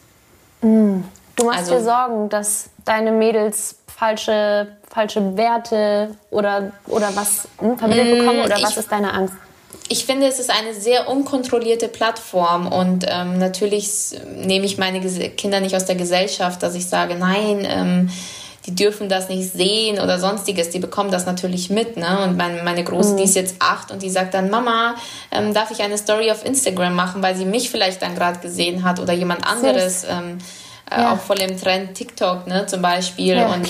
Mm. 0.61 1.01
Du 1.35 1.45
machst 1.45 1.59
also, 1.59 1.75
dir 1.75 1.83
Sorgen, 1.83 2.29
dass 2.29 2.69
deine 2.83 3.11
Mädels 3.11 3.75
falsche, 3.87 4.75
falsche 4.97 5.37
Werte 5.37 6.15
oder, 6.31 6.71
oder 6.87 7.15
was 7.15 7.47
hm, 7.59 7.77
vermittelt 7.77 8.15
mm, 8.15 8.19
bekommen? 8.19 8.41
Oder 8.41 8.61
was 8.63 8.77
ist 8.77 8.91
deine 8.91 9.13
Angst? 9.13 9.35
ich 9.89 10.05
finde, 10.05 10.27
es 10.27 10.39
ist 10.39 10.49
eine 10.49 10.73
sehr 10.73 11.07
unkontrollierte 11.07 11.87
Plattform 11.87 12.67
und 12.67 13.05
ähm, 13.07 13.37
natürlich 13.37 13.87
nehme 14.35 14.65
ich 14.65 14.77
meine 14.77 14.99
Kinder 15.29 15.61
nicht 15.61 15.75
aus 15.75 15.85
der 15.85 15.95
Gesellschaft, 15.95 16.61
dass 16.61 16.75
ich 16.75 16.87
sage, 16.87 17.15
nein, 17.15 17.65
ähm, 17.69 18.09
die 18.65 18.75
dürfen 18.75 19.07
das 19.07 19.29
nicht 19.29 19.49
sehen 19.53 19.99
oder 19.99 20.19
sonstiges. 20.19 20.71
Die 20.71 20.79
bekommen 20.79 21.09
das 21.09 21.25
natürlich 21.25 21.69
mit. 21.69 21.95
Ne? 21.95 22.19
Und 22.25 22.35
mein, 22.35 22.65
meine 22.65 22.83
Große, 22.83 23.13
mhm. 23.13 23.17
die 23.17 23.23
ist 23.23 23.35
jetzt 23.35 23.55
acht 23.59 23.91
und 23.91 24.01
die 24.01 24.09
sagt 24.09 24.33
dann, 24.33 24.49
Mama, 24.49 24.95
ähm, 25.31 25.53
darf 25.53 25.71
ich 25.71 25.81
eine 25.81 25.97
Story 25.97 26.31
auf 26.31 26.43
Instagram 26.45 26.93
machen, 26.93 27.23
weil 27.23 27.37
sie 27.37 27.45
mich 27.45 27.69
vielleicht 27.69 28.01
dann 28.01 28.13
gerade 28.13 28.39
gesehen 28.39 28.83
hat 28.83 28.99
oder 28.99 29.13
jemand 29.13 29.47
anderes. 29.47 30.05
Ähm, 30.09 30.39
äh, 30.89 31.01
ja. 31.01 31.13
auch 31.13 31.19
voll 31.19 31.39
im 31.41 31.59
Trend 31.59 31.95
TikTok, 31.95 32.47
ne, 32.47 32.65
zum 32.67 32.81
Beispiel. 32.81 33.35
Ja, 33.35 33.53
und 33.53 33.67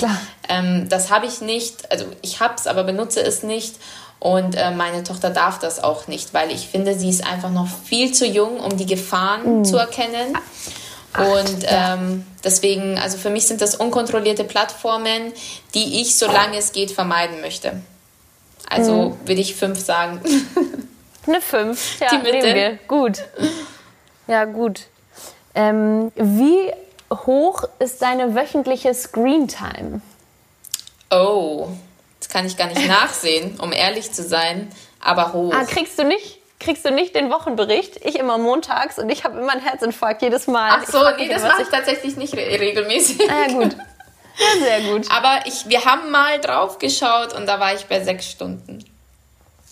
ähm, 0.50 0.88
das 0.90 1.12
habe 1.12 1.26
ich 1.26 1.42
nicht, 1.42 1.92
also 1.92 2.06
ich 2.22 2.40
habe 2.40 2.56
es, 2.56 2.68
aber 2.68 2.84
benutze 2.84 3.22
es 3.22 3.44
nicht. 3.44 3.76
Und 4.20 4.56
äh, 4.56 4.72
meine 4.72 5.04
Tochter 5.04 5.30
darf 5.30 5.60
das 5.60 5.84
auch 5.84 6.08
nicht, 6.08 6.34
weil 6.34 6.52
ich 6.52 6.68
finde, 6.68 6.98
sie 6.98 7.10
ist 7.10 7.26
einfach 7.26 7.52
noch 7.52 7.68
viel 7.68 8.14
zu 8.14 8.26
jung, 8.26 8.60
um 8.60 8.76
die 8.76 8.88
Gefahren 8.88 9.60
mhm. 9.60 9.66
zu 9.66 9.78
erkennen. 9.78 10.36
Und 11.18 11.66
ähm, 11.68 12.26
deswegen, 12.44 12.98
also 12.98 13.18
für 13.18 13.30
mich 13.30 13.48
sind 13.48 13.62
das 13.62 13.76
unkontrollierte 13.76 14.44
Plattformen, 14.44 15.34
die 15.74 16.02
ich, 16.02 16.16
solange 16.16 16.58
es 16.58 16.72
geht, 16.72 16.92
vermeiden 16.92 17.42
möchte. 17.42 17.82
Also 18.70 18.94
mhm. 18.94 19.28
würde 19.28 19.42
ich 19.42 19.56
fünf 19.56 19.84
sagen. 19.84 20.20
Eine 21.28 21.42
fünf, 21.42 22.00
ja, 22.00 22.10
die 22.10 22.18
Mitte. 22.18 22.80
Gut. 22.88 23.20
Ja, 24.28 24.46
gut. 24.46 24.82
Ähm, 25.56 26.12
wie 26.16 26.72
hoch 27.12 27.64
ist 27.80 28.02
deine 28.02 28.36
wöchentliche 28.36 28.94
Screen 28.94 29.48
Time? 29.48 30.02
Oh, 31.10 31.70
das 32.20 32.30
kann 32.30 32.46
ich 32.46 32.58
gar 32.58 32.68
nicht 32.68 32.88
nachsehen, 32.88 33.60
um 33.60 33.72
ehrlich 33.72 34.12
zu 34.12 34.24
sein, 34.24 34.70
aber 35.00 35.34
hoch. 35.34 35.54
Ah, 35.54 35.64
kriegst 35.66 35.98
du 36.00 36.04
nicht? 36.04 36.40
Kriegst 36.60 36.86
du 36.86 36.92
nicht 36.92 37.16
den 37.16 37.30
Wochenbericht? 37.30 37.98
Ich 38.04 38.18
immer 38.18 38.40
montags 38.40 38.98
und 38.98 39.10
ich 39.10 39.24
habe 39.24 39.40
immer 39.40 39.52
einen 39.52 39.62
Herzinfarkt 39.62 40.24
jedes 40.24 40.48
Mal. 40.48 40.72
Ach 40.72 40.88
so, 40.88 41.00
nee, 41.18 41.30
das 41.30 41.44
mache 41.44 41.62
ich 41.62 41.68
tatsächlich 41.68 42.18
nicht 42.18 42.36
re 42.36 42.60
regelmäßig. 42.60 43.30
Ah, 43.30 43.48
ja, 43.48 43.54
gut. 43.54 43.76
Ja, 43.76 44.60
sehr 44.60 44.82
gut. 44.82 45.12
Aber 45.12 45.46
ich, 45.46 45.70
wir 45.70 45.86
haben 45.86 46.10
mal 46.10 46.40
drauf 46.40 46.80
geschaut 46.80 47.34
und 47.34 47.46
da 47.46 47.60
war 47.60 47.76
ich 47.76 47.86
bei 47.86 48.04
sechs 48.04 48.28
Stunden. 48.28 48.84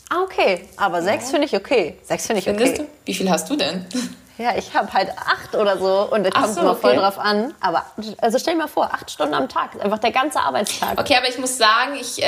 Ah, 0.09 0.21
okay. 0.21 0.67
Aber 0.77 1.01
sechs 1.01 1.25
ja. 1.25 1.31
finde 1.31 1.47
ich 1.47 1.55
okay. 1.55 1.97
Sechs 2.03 2.27
finde 2.27 2.41
ich 2.41 2.49
okay. 2.49 2.57
Findest 2.57 2.81
du? 2.81 2.87
Wie 3.05 3.13
viel 3.15 3.29
hast 3.31 3.49
du 3.49 3.55
denn? 3.55 3.87
Ja, 4.37 4.55
ich 4.57 4.73
habe 4.73 4.91
halt 4.91 5.09
acht 5.17 5.55
oder 5.55 5.77
so 5.77 6.07
und 6.11 6.23
da 6.25 6.29
kommt 6.29 6.53
so, 6.53 6.61
immer 6.61 6.71
okay. 6.71 6.81
voll 6.81 6.95
drauf 6.97 7.17
an. 7.17 7.53
Aber 7.61 7.85
also 8.19 8.37
stell 8.37 8.53
dir 8.53 8.59
mal 8.59 8.67
vor, 8.67 8.85
acht 8.93 9.09
Stunden 9.09 9.33
am 9.33 9.47
Tag, 9.47 9.81
einfach 9.81 9.99
der 9.99 10.11
ganze 10.11 10.39
Arbeitstag. 10.39 10.99
Okay, 10.99 11.15
aber 11.15 11.29
ich 11.29 11.37
muss 11.37 11.57
sagen, 11.57 11.95
ich 11.99 12.21
äh, 12.21 12.27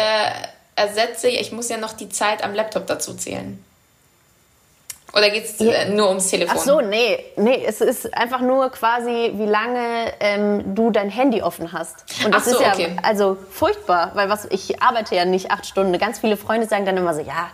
ersetze, 0.75 1.27
ich 1.27 1.51
muss 1.51 1.69
ja 1.69 1.77
noch 1.77 1.93
die 1.93 2.09
Zeit 2.09 2.43
am 2.43 2.53
Laptop 2.53 2.87
dazu 2.87 3.13
zählen. 3.13 3.63
Oder 5.13 5.29
geht 5.29 5.45
es 5.45 5.59
äh, 5.59 5.89
nur 5.89 6.09
ums 6.09 6.29
Telefon? 6.29 6.55
Ach 6.57 6.63
so, 6.63 6.81
nee, 6.81 7.17
nee, 7.37 7.63
es 7.65 7.81
ist 7.81 8.13
einfach 8.13 8.41
nur 8.41 8.69
quasi, 8.69 9.31
wie 9.35 9.45
lange 9.45 10.13
ähm, 10.19 10.75
du 10.75 10.91
dein 10.91 11.09
Handy 11.09 11.41
offen 11.41 11.71
hast. 11.71 12.03
Und 12.23 12.33
das 12.33 12.43
Ach 12.43 12.51
so, 12.51 12.57
ist 12.57 12.61
ja 12.61 12.73
okay. 12.73 12.95
also 13.01 13.37
furchtbar, 13.49 14.11
weil 14.15 14.29
was 14.29 14.45
ich 14.45 14.81
arbeite 14.81 15.15
ja 15.15 15.25
nicht 15.25 15.49
acht 15.49 15.65
Stunden. 15.65 15.97
Ganz 15.97 16.19
viele 16.19 16.37
Freunde 16.37 16.67
sagen 16.67 16.85
dann 16.85 16.97
immer 16.97 17.13
so, 17.13 17.21
ja, 17.21 17.49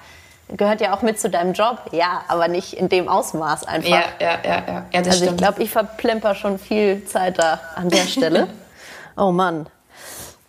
gehört 0.56 0.82
ja 0.82 0.95
auch 0.95 1.01
mit 1.01 1.20
zu 1.20 1.30
deinem 1.30 1.54
Job, 1.54 1.80
ja, 1.91 2.24
aber 2.28 2.47
nicht 2.47 2.74
in 2.74 2.89
dem 2.89 3.08
Ausmaß 3.08 3.66
einfach. 3.66 3.89
Ja, 3.89 4.04
ja, 4.20 4.39
ja, 4.43 4.64
ja. 4.68 4.86
ja 4.91 5.01
das 5.01 5.22
also 5.22 5.32
ich 5.32 5.38
glaube, 5.38 5.64
ich 5.64 5.72
verplemper 5.72 6.36
schon 6.36 6.60
viel 6.60 7.06
Zeit 7.06 7.39
da 7.39 7.60
an 7.76 7.89
der 7.89 8.06
Stelle. 8.06 8.47
oh 9.18 9.32
Mann. 9.32 9.68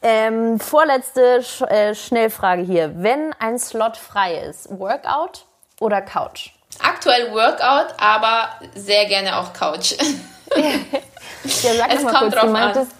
Ähm, 0.02 0.60
vorletzte 0.60 1.42
Sch 1.42 1.62
äh, 1.62 1.94
Schnellfrage 1.94 2.62
hier. 2.62 2.92
Wenn 2.96 3.34
ein 3.38 3.58
Slot 3.58 3.96
frei 3.96 4.36
ist, 4.36 4.68
Workout 4.78 5.46
oder 5.80 6.02
Couch? 6.02 6.50
Aktuell 6.82 7.32
Workout, 7.32 7.94
aber 7.98 8.50
sehr 8.74 9.06
gerne 9.06 9.38
auch 9.38 9.52
Couch. 9.54 9.94
ja, 10.54 11.74
sag 11.74 11.94
es 11.94 12.02
mal 12.02 12.14
kurz, 12.14 12.34
du 12.34 12.46
meintest, 12.48 12.90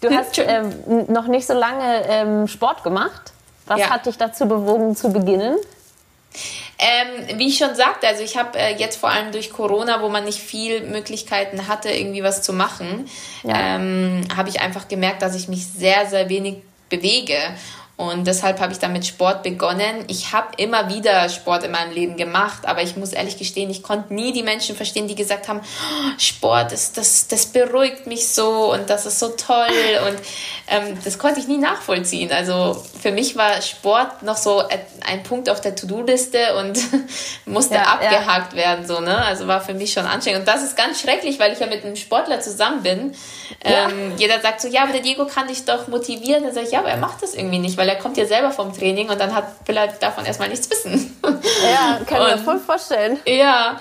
du 0.00 0.10
hast 0.10 0.38
ähm, 0.38 1.04
noch 1.06 1.28
nicht 1.28 1.46
so 1.46 1.54
lange 1.54 2.04
ähm, 2.08 2.48
Sport 2.48 2.82
gemacht. 2.82 3.32
Was 3.66 3.78
ja. 3.78 3.90
hat 3.90 4.06
dich 4.06 4.18
dazu 4.18 4.48
bewogen 4.48 4.96
zu 4.96 5.12
beginnen? 5.12 5.56
Ähm, 6.78 7.38
wie 7.38 7.48
ich 7.48 7.58
schon 7.58 7.74
sagte, 7.74 8.06
also 8.06 8.22
ich 8.22 8.36
habe 8.36 8.58
äh, 8.58 8.74
jetzt 8.76 8.96
vor 8.96 9.10
allem 9.10 9.32
durch 9.32 9.52
Corona, 9.52 10.00
wo 10.00 10.08
man 10.08 10.24
nicht 10.24 10.38
viel 10.38 10.82
Möglichkeiten 10.82 11.68
hatte, 11.68 11.90
irgendwie 11.90 12.22
was 12.22 12.42
zu 12.42 12.52
machen, 12.52 13.08
ja. 13.42 13.76
ähm, 13.76 14.22
habe 14.34 14.48
ich 14.48 14.60
einfach 14.60 14.88
gemerkt, 14.88 15.22
dass 15.22 15.34
ich 15.34 15.48
mich 15.48 15.66
sehr, 15.66 16.06
sehr 16.06 16.28
wenig 16.28 16.56
bewege. 16.88 17.36
Und 18.00 18.26
deshalb 18.26 18.60
habe 18.60 18.72
ich 18.72 18.78
dann 18.78 18.94
mit 18.94 19.04
Sport 19.04 19.42
begonnen. 19.42 20.06
Ich 20.06 20.32
habe 20.32 20.48
immer 20.56 20.88
wieder 20.88 21.28
Sport 21.28 21.64
in 21.64 21.70
meinem 21.70 21.92
Leben 21.92 22.16
gemacht, 22.16 22.60
aber 22.64 22.82
ich 22.82 22.96
muss 22.96 23.12
ehrlich 23.12 23.36
gestehen, 23.36 23.68
ich 23.68 23.82
konnte 23.82 24.14
nie 24.14 24.32
die 24.32 24.42
Menschen 24.42 24.74
verstehen, 24.74 25.06
die 25.06 25.14
gesagt 25.14 25.48
haben, 25.48 25.60
oh, 25.60 26.18
Sport, 26.18 26.72
das, 26.72 26.92
das, 26.92 27.28
das 27.28 27.44
beruhigt 27.44 28.06
mich 28.06 28.26
so 28.28 28.72
und 28.72 28.88
das 28.88 29.04
ist 29.04 29.18
so 29.18 29.28
toll. 29.28 29.66
Und 30.08 30.16
ähm, 30.68 30.96
das 31.04 31.18
konnte 31.18 31.40
ich 31.40 31.48
nie 31.48 31.58
nachvollziehen. 31.58 32.32
Also 32.32 32.82
für 33.02 33.12
mich 33.12 33.36
war 33.36 33.60
Sport 33.60 34.22
noch 34.22 34.36
so 34.38 34.62
ein 35.06 35.22
Punkt 35.22 35.50
auf 35.50 35.60
der 35.60 35.74
To-Do-Liste 35.74 36.56
und 36.56 36.78
musste 37.44 37.74
ja, 37.74 37.82
abgehakt 37.82 38.52
ja. 38.52 38.58
werden. 38.58 38.86
So, 38.86 39.00
ne? 39.00 39.22
Also 39.24 39.46
war 39.46 39.60
für 39.60 39.74
mich 39.74 39.92
schon 39.92 40.06
anstrengend. 40.06 40.40
Und 40.40 40.48
das 40.48 40.62
ist 40.62 40.76
ganz 40.76 41.00
schrecklich, 41.00 41.38
weil 41.38 41.52
ich 41.52 41.58
ja 41.58 41.66
mit 41.66 41.84
einem 41.84 41.96
Sportler 41.96 42.40
zusammen 42.40 42.82
bin. 42.82 43.14
Ja. 43.64 43.88
Ähm, 43.88 44.14
jeder 44.16 44.40
sagt 44.40 44.62
so, 44.62 44.68
ja, 44.68 44.84
aber 44.84 44.92
der 44.92 45.02
Diego 45.02 45.26
kann 45.26 45.48
dich 45.48 45.64
doch 45.64 45.88
motivieren. 45.88 46.44
Dann 46.44 46.54
sage 46.54 46.66
ich, 46.66 46.72
ja, 46.72 46.78
aber 46.78 46.90
er 46.90 46.96
macht 46.96 47.22
das 47.22 47.34
irgendwie 47.34 47.58
nicht, 47.58 47.76
weil 47.76 47.89
er 47.90 47.96
kommt 47.96 48.16
ja 48.16 48.24
selber 48.24 48.50
vom 48.50 48.72
Training 48.72 49.10
und 49.10 49.20
dann 49.20 49.34
hat, 49.34 49.44
will 49.66 49.76
er 49.76 49.88
davon 49.88 50.24
erstmal 50.24 50.48
nichts 50.48 50.70
wissen. 50.70 51.16
Ja, 51.22 52.00
kann 52.06 52.22
ich 52.22 52.36
mir 52.36 52.38
voll 52.38 52.58
vorstellen. 52.58 53.18
Ja, 53.26 53.76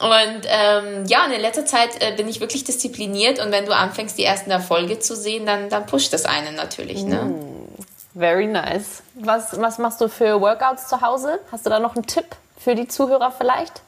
und 0.00 0.42
ähm, 0.46 1.04
ja, 1.06 1.24
und 1.24 1.32
in 1.32 1.40
letzter 1.40 1.66
Zeit 1.66 2.00
äh, 2.00 2.14
bin 2.16 2.28
ich 2.28 2.40
wirklich 2.40 2.64
diszipliniert 2.64 3.40
und 3.40 3.50
wenn 3.50 3.66
du 3.66 3.74
anfängst, 3.74 4.16
die 4.16 4.24
ersten 4.24 4.50
Erfolge 4.50 5.00
zu 5.00 5.16
sehen, 5.16 5.44
dann, 5.44 5.68
dann 5.68 5.86
pusht 5.86 6.12
das 6.12 6.24
einen 6.24 6.54
natürlich. 6.54 7.02
Ne? 7.02 7.16
Mm, 7.16 8.18
very 8.18 8.46
nice. 8.46 9.02
Was, 9.14 9.60
was 9.60 9.78
machst 9.78 10.00
du 10.00 10.08
für 10.08 10.40
Workouts 10.40 10.88
zu 10.88 11.00
Hause? 11.00 11.40
Hast 11.50 11.66
du 11.66 11.70
da 11.70 11.80
noch 11.80 11.96
einen 11.96 12.06
Tipp 12.06 12.26
für 12.58 12.76
die 12.76 12.86
Zuhörer 12.86 13.32
vielleicht? 13.32 13.82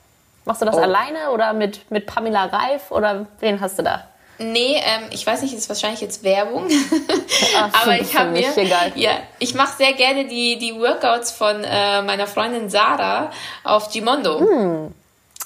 Machst 0.44 0.62
du 0.62 0.66
das 0.66 0.76
oh. 0.76 0.80
alleine 0.80 1.30
oder 1.32 1.52
mit, 1.52 1.88
mit 1.90 2.06
Pamela 2.06 2.46
Reif 2.46 2.90
oder 2.90 3.26
wen 3.38 3.60
hast 3.60 3.78
du 3.78 3.82
da? 3.82 4.04
Nee, 4.42 4.76
ähm, 4.76 5.02
ich 5.10 5.26
weiß 5.26 5.42
nicht, 5.42 5.52
ist 5.52 5.68
wahrscheinlich 5.68 6.00
jetzt 6.00 6.24
Werbung. 6.24 6.66
Ach, 7.56 7.70
Aber 7.82 8.00
ich 8.00 8.16
habe 8.16 8.30
mir, 8.30 8.50
ja, 8.94 9.10
ich 9.38 9.54
mache 9.54 9.76
sehr 9.76 9.92
gerne 9.92 10.26
die, 10.26 10.58
die 10.58 10.74
Workouts 10.74 11.30
von 11.30 11.62
äh, 11.62 12.00
meiner 12.00 12.26
Freundin 12.26 12.70
Sarah 12.70 13.30
auf 13.64 13.92
Gimondo. 13.92 14.40
Hm. 14.40 14.94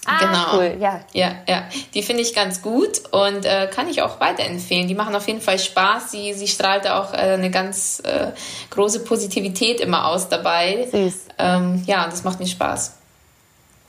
Ah, 0.07 0.19
genau. 0.19 0.57
cool, 0.59 0.77
ja. 0.79 1.01
Ja, 1.13 1.33
ja. 1.49 1.65
Die 1.95 2.03
finde 2.03 2.23
ich 2.23 2.35
ganz 2.35 2.63
gut 2.63 3.03
und 3.11 3.45
äh, 3.45 3.69
kann 3.73 3.89
ich 3.89 4.03
auch 4.03 4.21
weiterempfehlen. 4.21 4.87
Die 4.87 4.95
machen 4.95 5.17
auf 5.17 5.27
jeden 5.27 5.41
Fall 5.41 5.59
Spaß. 5.59 6.11
Sie, 6.11 6.35
sie 6.35 6.47
strahlt 6.47 6.87
auch 6.89 7.15
äh, 7.15 7.17
eine 7.17 7.51
ganz 7.51 8.01
äh, 8.05 8.29
große 8.71 9.01
Positivität 9.01 9.81
immer 9.81 10.07
aus 10.07 10.29
dabei. 10.29 10.87
Süß. 10.91 11.15
Ähm, 11.39 11.83
ja, 11.87 12.07
das 12.07 12.23
macht 12.23 12.39
mir 12.39 12.47
Spaß. 12.47 12.99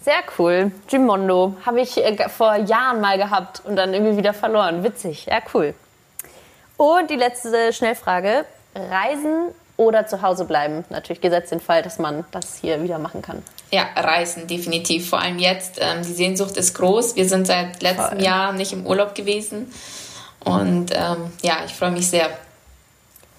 Sehr 0.06 0.22
cool. 0.38 0.72
Gimondo 0.88 1.56
habe 1.66 1.82
ich 1.82 1.97
äh, 1.97 2.30
vor 2.30 2.58
Jahren 2.58 3.01
mal 3.01 3.18
gehabt 3.18 3.64
und 3.66 3.76
dann 3.76 3.91
irgendwie 3.91 4.18
wieder 4.18 4.36
verloren. 4.36 4.84
Witzig. 4.84 5.26
Ja, 5.26 5.39
cool. 5.56 5.74
Und 6.78 7.10
die 7.10 7.16
letzte 7.16 7.74
Schnellfrage. 7.74 8.45
Reisen 8.76 9.47
oder 9.78 10.06
zu 10.06 10.22
Hause 10.22 10.45
bleiben? 10.45 10.86
Natürlich 10.91 11.22
gesetzt 11.22 11.51
den 11.51 11.60
Fall, 11.60 11.82
dass 11.82 11.97
man 11.97 12.24
das 12.30 12.58
hier 12.58 12.84
wieder 12.84 12.99
machen 12.99 13.24
kann. 13.24 13.41
Ja, 13.72 13.88
reisen, 13.95 14.45
definitiv. 14.45 15.10
Vor 15.10 15.22
allem 15.22 15.39
jetzt. 15.39 15.80
Ähm, 15.82 16.03
die 16.03 16.14
Sehnsucht 16.14 16.56
ist 16.56 16.76
groß. 16.76 17.16
Wir 17.16 17.28
sind 17.28 17.47
seit 17.47 17.82
letztem. 17.82 18.20
Jahr 18.20 18.53
nicht 18.53 18.74
im 18.74 18.86
Urlaub 18.86 19.16
gewesen. 19.16 19.74
Und 20.43 20.91
ähm, 20.93 21.32
ja, 21.41 21.56
ich 21.66 21.74
freue 21.74 21.89
mich 21.89 22.12
sehr. 22.12 22.30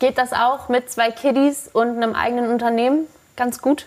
Geht 0.01 0.19
das 0.19 0.33
auch 0.33 0.69
mit 0.69 0.91
zwei 0.91 1.13
Kiddies 1.13 1.71
und 1.73 1.97
einem 1.97 2.17
eigenen 2.17 2.51
Unternehmen 2.51 3.07
ganz 3.37 3.63
gut? 3.63 3.87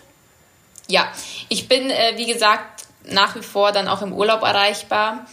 Ja, 0.90 1.08
ich 1.48 1.68
bin, 1.68 1.90
äh, 1.90 2.12
wie 2.16 2.26
gesagt, 2.26 2.84
nach 3.04 3.34
wie 3.34 3.42
vor 3.42 3.72
dann 3.72 3.88
auch 3.88 4.02
im 4.02 4.12
Urlaub 4.12 4.42
erreichbar. 4.42 5.26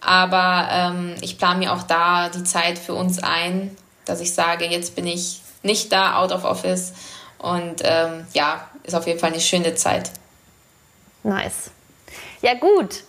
Aber 0.00 0.68
ähm, 0.70 1.16
ich 1.20 1.38
plane 1.38 1.58
mir 1.58 1.72
auch 1.72 1.82
da 1.82 2.28
die 2.28 2.44
Zeit 2.44 2.78
für 2.78 2.94
uns 2.94 3.22
ein, 3.22 3.76
dass 4.04 4.20
ich 4.20 4.32
sage, 4.32 4.66
jetzt 4.66 4.94
bin 4.94 5.06
ich 5.06 5.40
nicht 5.62 5.92
da, 5.92 6.16
out 6.16 6.32
of 6.32 6.44
office. 6.44 6.92
Und 7.38 7.82
ähm, 7.84 8.26
ja, 8.32 8.68
ist 8.84 8.94
auf 8.94 9.06
jeden 9.06 9.18
Fall 9.18 9.32
eine 9.32 9.40
schöne 9.40 9.74
Zeit. 9.74 10.10
Nice. 11.22 11.70
Ja, 12.42 12.54
gut. 12.54 13.02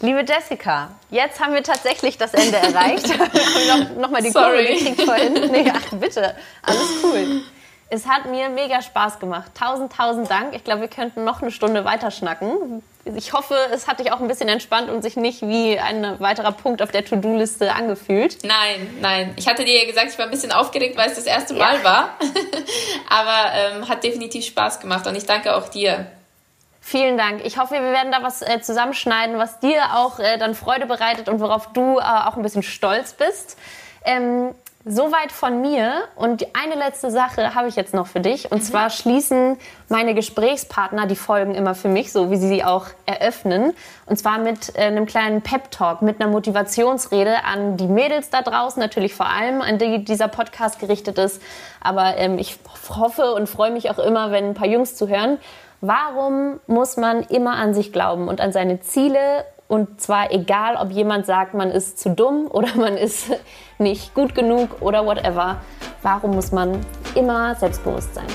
Liebe 0.00 0.24
Jessica, 0.28 0.90
jetzt 1.10 1.40
haben 1.40 1.54
wir 1.54 1.62
tatsächlich 1.62 2.18
das 2.18 2.34
Ende 2.34 2.58
erreicht. 2.58 3.08
wir 3.08 3.72
haben 3.72 3.94
noch, 3.94 4.02
noch 4.02 4.10
mal 4.10 4.22
die 4.22 4.30
Sorry. 4.30 4.66
Kurve 4.66 4.78
gekriegt 4.78 5.02
vorhin. 5.02 5.32
Nee, 5.50 5.72
ach, 5.74 5.92
bitte. 5.98 6.36
Alles 6.62 6.88
cool. 7.02 7.42
Es 7.88 8.06
hat 8.06 8.26
mir 8.26 8.48
mega 8.48 8.82
Spaß 8.82 9.20
gemacht. 9.20 9.52
Tausend, 9.54 9.92
tausend 9.92 10.28
Dank. 10.28 10.56
Ich 10.56 10.64
glaube, 10.64 10.80
wir 10.80 10.88
könnten 10.88 11.22
noch 11.22 11.40
eine 11.40 11.52
Stunde 11.52 11.84
weiter 11.84 12.10
schnacken. 12.10 12.82
Ich 13.04 13.32
hoffe, 13.32 13.54
es 13.72 13.86
hat 13.86 14.00
dich 14.00 14.10
auch 14.12 14.20
ein 14.20 14.26
bisschen 14.26 14.48
entspannt 14.48 14.90
und 14.90 15.02
sich 15.02 15.14
nicht 15.14 15.42
wie 15.42 15.78
ein 15.78 16.18
weiterer 16.18 16.50
Punkt 16.50 16.82
auf 16.82 16.90
der 16.90 17.04
To-Do-Liste 17.04 17.72
angefühlt. 17.72 18.38
Nein, 18.42 18.98
nein. 19.00 19.34
Ich 19.36 19.46
hatte 19.46 19.64
dir 19.64 19.78
ja 19.78 19.88
gesagt, 19.88 20.08
ich 20.10 20.18
war 20.18 20.24
ein 20.24 20.32
bisschen 20.32 20.50
aufgeregt, 20.50 20.96
weil 20.96 21.08
es 21.08 21.14
das 21.14 21.26
erste 21.26 21.54
Mal 21.54 21.76
ja. 21.76 21.84
war. 21.84 22.18
Aber 23.08 23.52
ähm, 23.54 23.88
hat 23.88 24.02
definitiv 24.02 24.44
Spaß 24.46 24.80
gemacht 24.80 25.06
und 25.06 25.14
ich 25.16 25.26
danke 25.26 25.54
auch 25.54 25.68
dir. 25.68 26.10
Vielen 26.80 27.16
Dank. 27.16 27.44
Ich 27.44 27.58
hoffe, 27.58 27.74
wir 27.74 27.92
werden 27.92 28.10
da 28.10 28.22
was 28.22 28.42
äh, 28.42 28.60
zusammenschneiden, 28.60 29.38
was 29.38 29.60
dir 29.60 29.94
auch 29.94 30.18
äh, 30.18 30.38
dann 30.38 30.56
Freude 30.56 30.86
bereitet 30.86 31.28
und 31.28 31.38
worauf 31.38 31.72
du 31.72 31.98
äh, 31.98 32.02
auch 32.02 32.36
ein 32.36 32.42
bisschen 32.42 32.64
stolz 32.64 33.12
bist. 33.12 33.56
Ähm, 34.04 34.54
Soweit 34.88 35.32
von 35.32 35.60
mir. 35.62 36.04
Und 36.14 36.46
eine 36.54 36.76
letzte 36.76 37.10
Sache 37.10 37.56
habe 37.56 37.66
ich 37.66 37.74
jetzt 37.74 37.92
noch 37.92 38.06
für 38.06 38.20
dich. 38.20 38.52
Und 38.52 38.58
mhm. 38.58 38.66
zwar 38.66 38.90
schließen 38.90 39.58
meine 39.88 40.14
Gesprächspartner 40.14 41.06
die 41.06 41.16
Folgen 41.16 41.56
immer 41.56 41.74
für 41.74 41.88
mich, 41.88 42.12
so 42.12 42.30
wie 42.30 42.36
sie 42.36 42.46
sie 42.46 42.62
auch 42.62 42.86
eröffnen. 43.04 43.74
Und 44.06 44.16
zwar 44.16 44.38
mit 44.38 44.76
äh, 44.76 44.82
einem 44.82 45.06
kleinen 45.06 45.42
Pep-Talk, 45.42 46.02
mit 46.02 46.20
einer 46.20 46.30
Motivationsrede 46.30 47.42
an 47.44 47.76
die 47.76 47.88
Mädels 47.88 48.30
da 48.30 48.42
draußen, 48.42 48.80
natürlich 48.80 49.12
vor 49.12 49.28
allem, 49.28 49.60
an 49.60 49.78
die 49.78 50.04
dieser 50.04 50.28
Podcast 50.28 50.78
gerichtet 50.78 51.18
ist. 51.18 51.42
Aber 51.80 52.16
ähm, 52.16 52.38
ich 52.38 52.56
hoffe 52.88 53.34
und 53.34 53.48
freue 53.48 53.72
mich 53.72 53.90
auch 53.90 53.98
immer, 53.98 54.30
wenn 54.30 54.50
ein 54.50 54.54
paar 54.54 54.68
Jungs 54.68 54.94
zuhören. 54.94 55.38
Warum 55.80 56.60
muss 56.68 56.96
man 56.96 57.22
immer 57.22 57.56
an 57.56 57.74
sich 57.74 57.92
glauben 57.92 58.28
und 58.28 58.40
an 58.40 58.52
seine 58.52 58.78
Ziele 58.82 59.44
und 59.68 60.00
zwar 60.00 60.30
egal, 60.32 60.76
ob 60.76 60.90
jemand 60.90 61.26
sagt, 61.26 61.54
man 61.54 61.70
ist 61.70 61.98
zu 61.98 62.10
dumm 62.10 62.46
oder 62.50 62.74
man 62.76 62.96
ist 62.96 63.30
nicht 63.78 64.14
gut 64.14 64.34
genug 64.34 64.80
oder 64.80 65.04
whatever. 65.04 65.60
Warum 66.02 66.32
muss 66.32 66.52
man 66.52 66.80
immer 67.14 67.54
selbstbewusst 67.56 68.14
sein? 68.14 68.26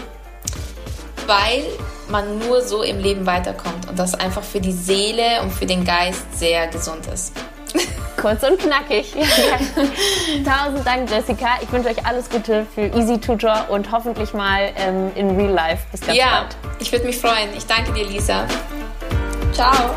Weil 1.26 1.64
man 2.10 2.40
nur 2.40 2.62
so 2.62 2.84
im 2.84 3.00
Leben 3.00 3.26
weiterkommt 3.26 3.88
und 3.88 3.98
das 3.98 4.16
einfach 4.16 4.44
für 4.44 4.60
die 4.60 4.74
Seele 4.74 5.42
und 5.42 5.52
für 5.52 5.66
den 5.66 5.86
Geist 5.86 6.38
sehr 6.38 6.68
gesund 6.68 7.08
ist. 7.08 7.34
Kurz 8.18 8.44
und 8.44 8.60
knackig. 8.60 9.14
Tausend 10.46 10.86
Dank, 10.86 11.10
Jessica. 11.10 11.48
Ich 11.62 11.72
wünsche 11.72 11.90
euch 11.90 12.06
alles 12.06 12.30
Gute 12.30 12.66
für 12.76 12.82
Easy 12.82 13.18
Tutor 13.18 13.68
und 13.70 13.92
hoffentlich 13.92 14.34
mal 14.34 14.72
ähm, 14.76 15.12
in 15.16 15.36
Real 15.36 15.54
Life. 15.54 15.84
Bis 15.92 16.02
ganz 16.02 16.18
ja, 16.18 16.42
bald. 16.42 16.54
Ja, 16.54 16.70
ich 16.80 16.92
würde 16.92 17.06
mich 17.06 17.18
freuen. 17.18 17.50
Ich 17.56 17.66
danke 17.66 17.94
dir, 17.94 18.06
Lisa. 18.06 18.46
Ciao. 19.54 19.96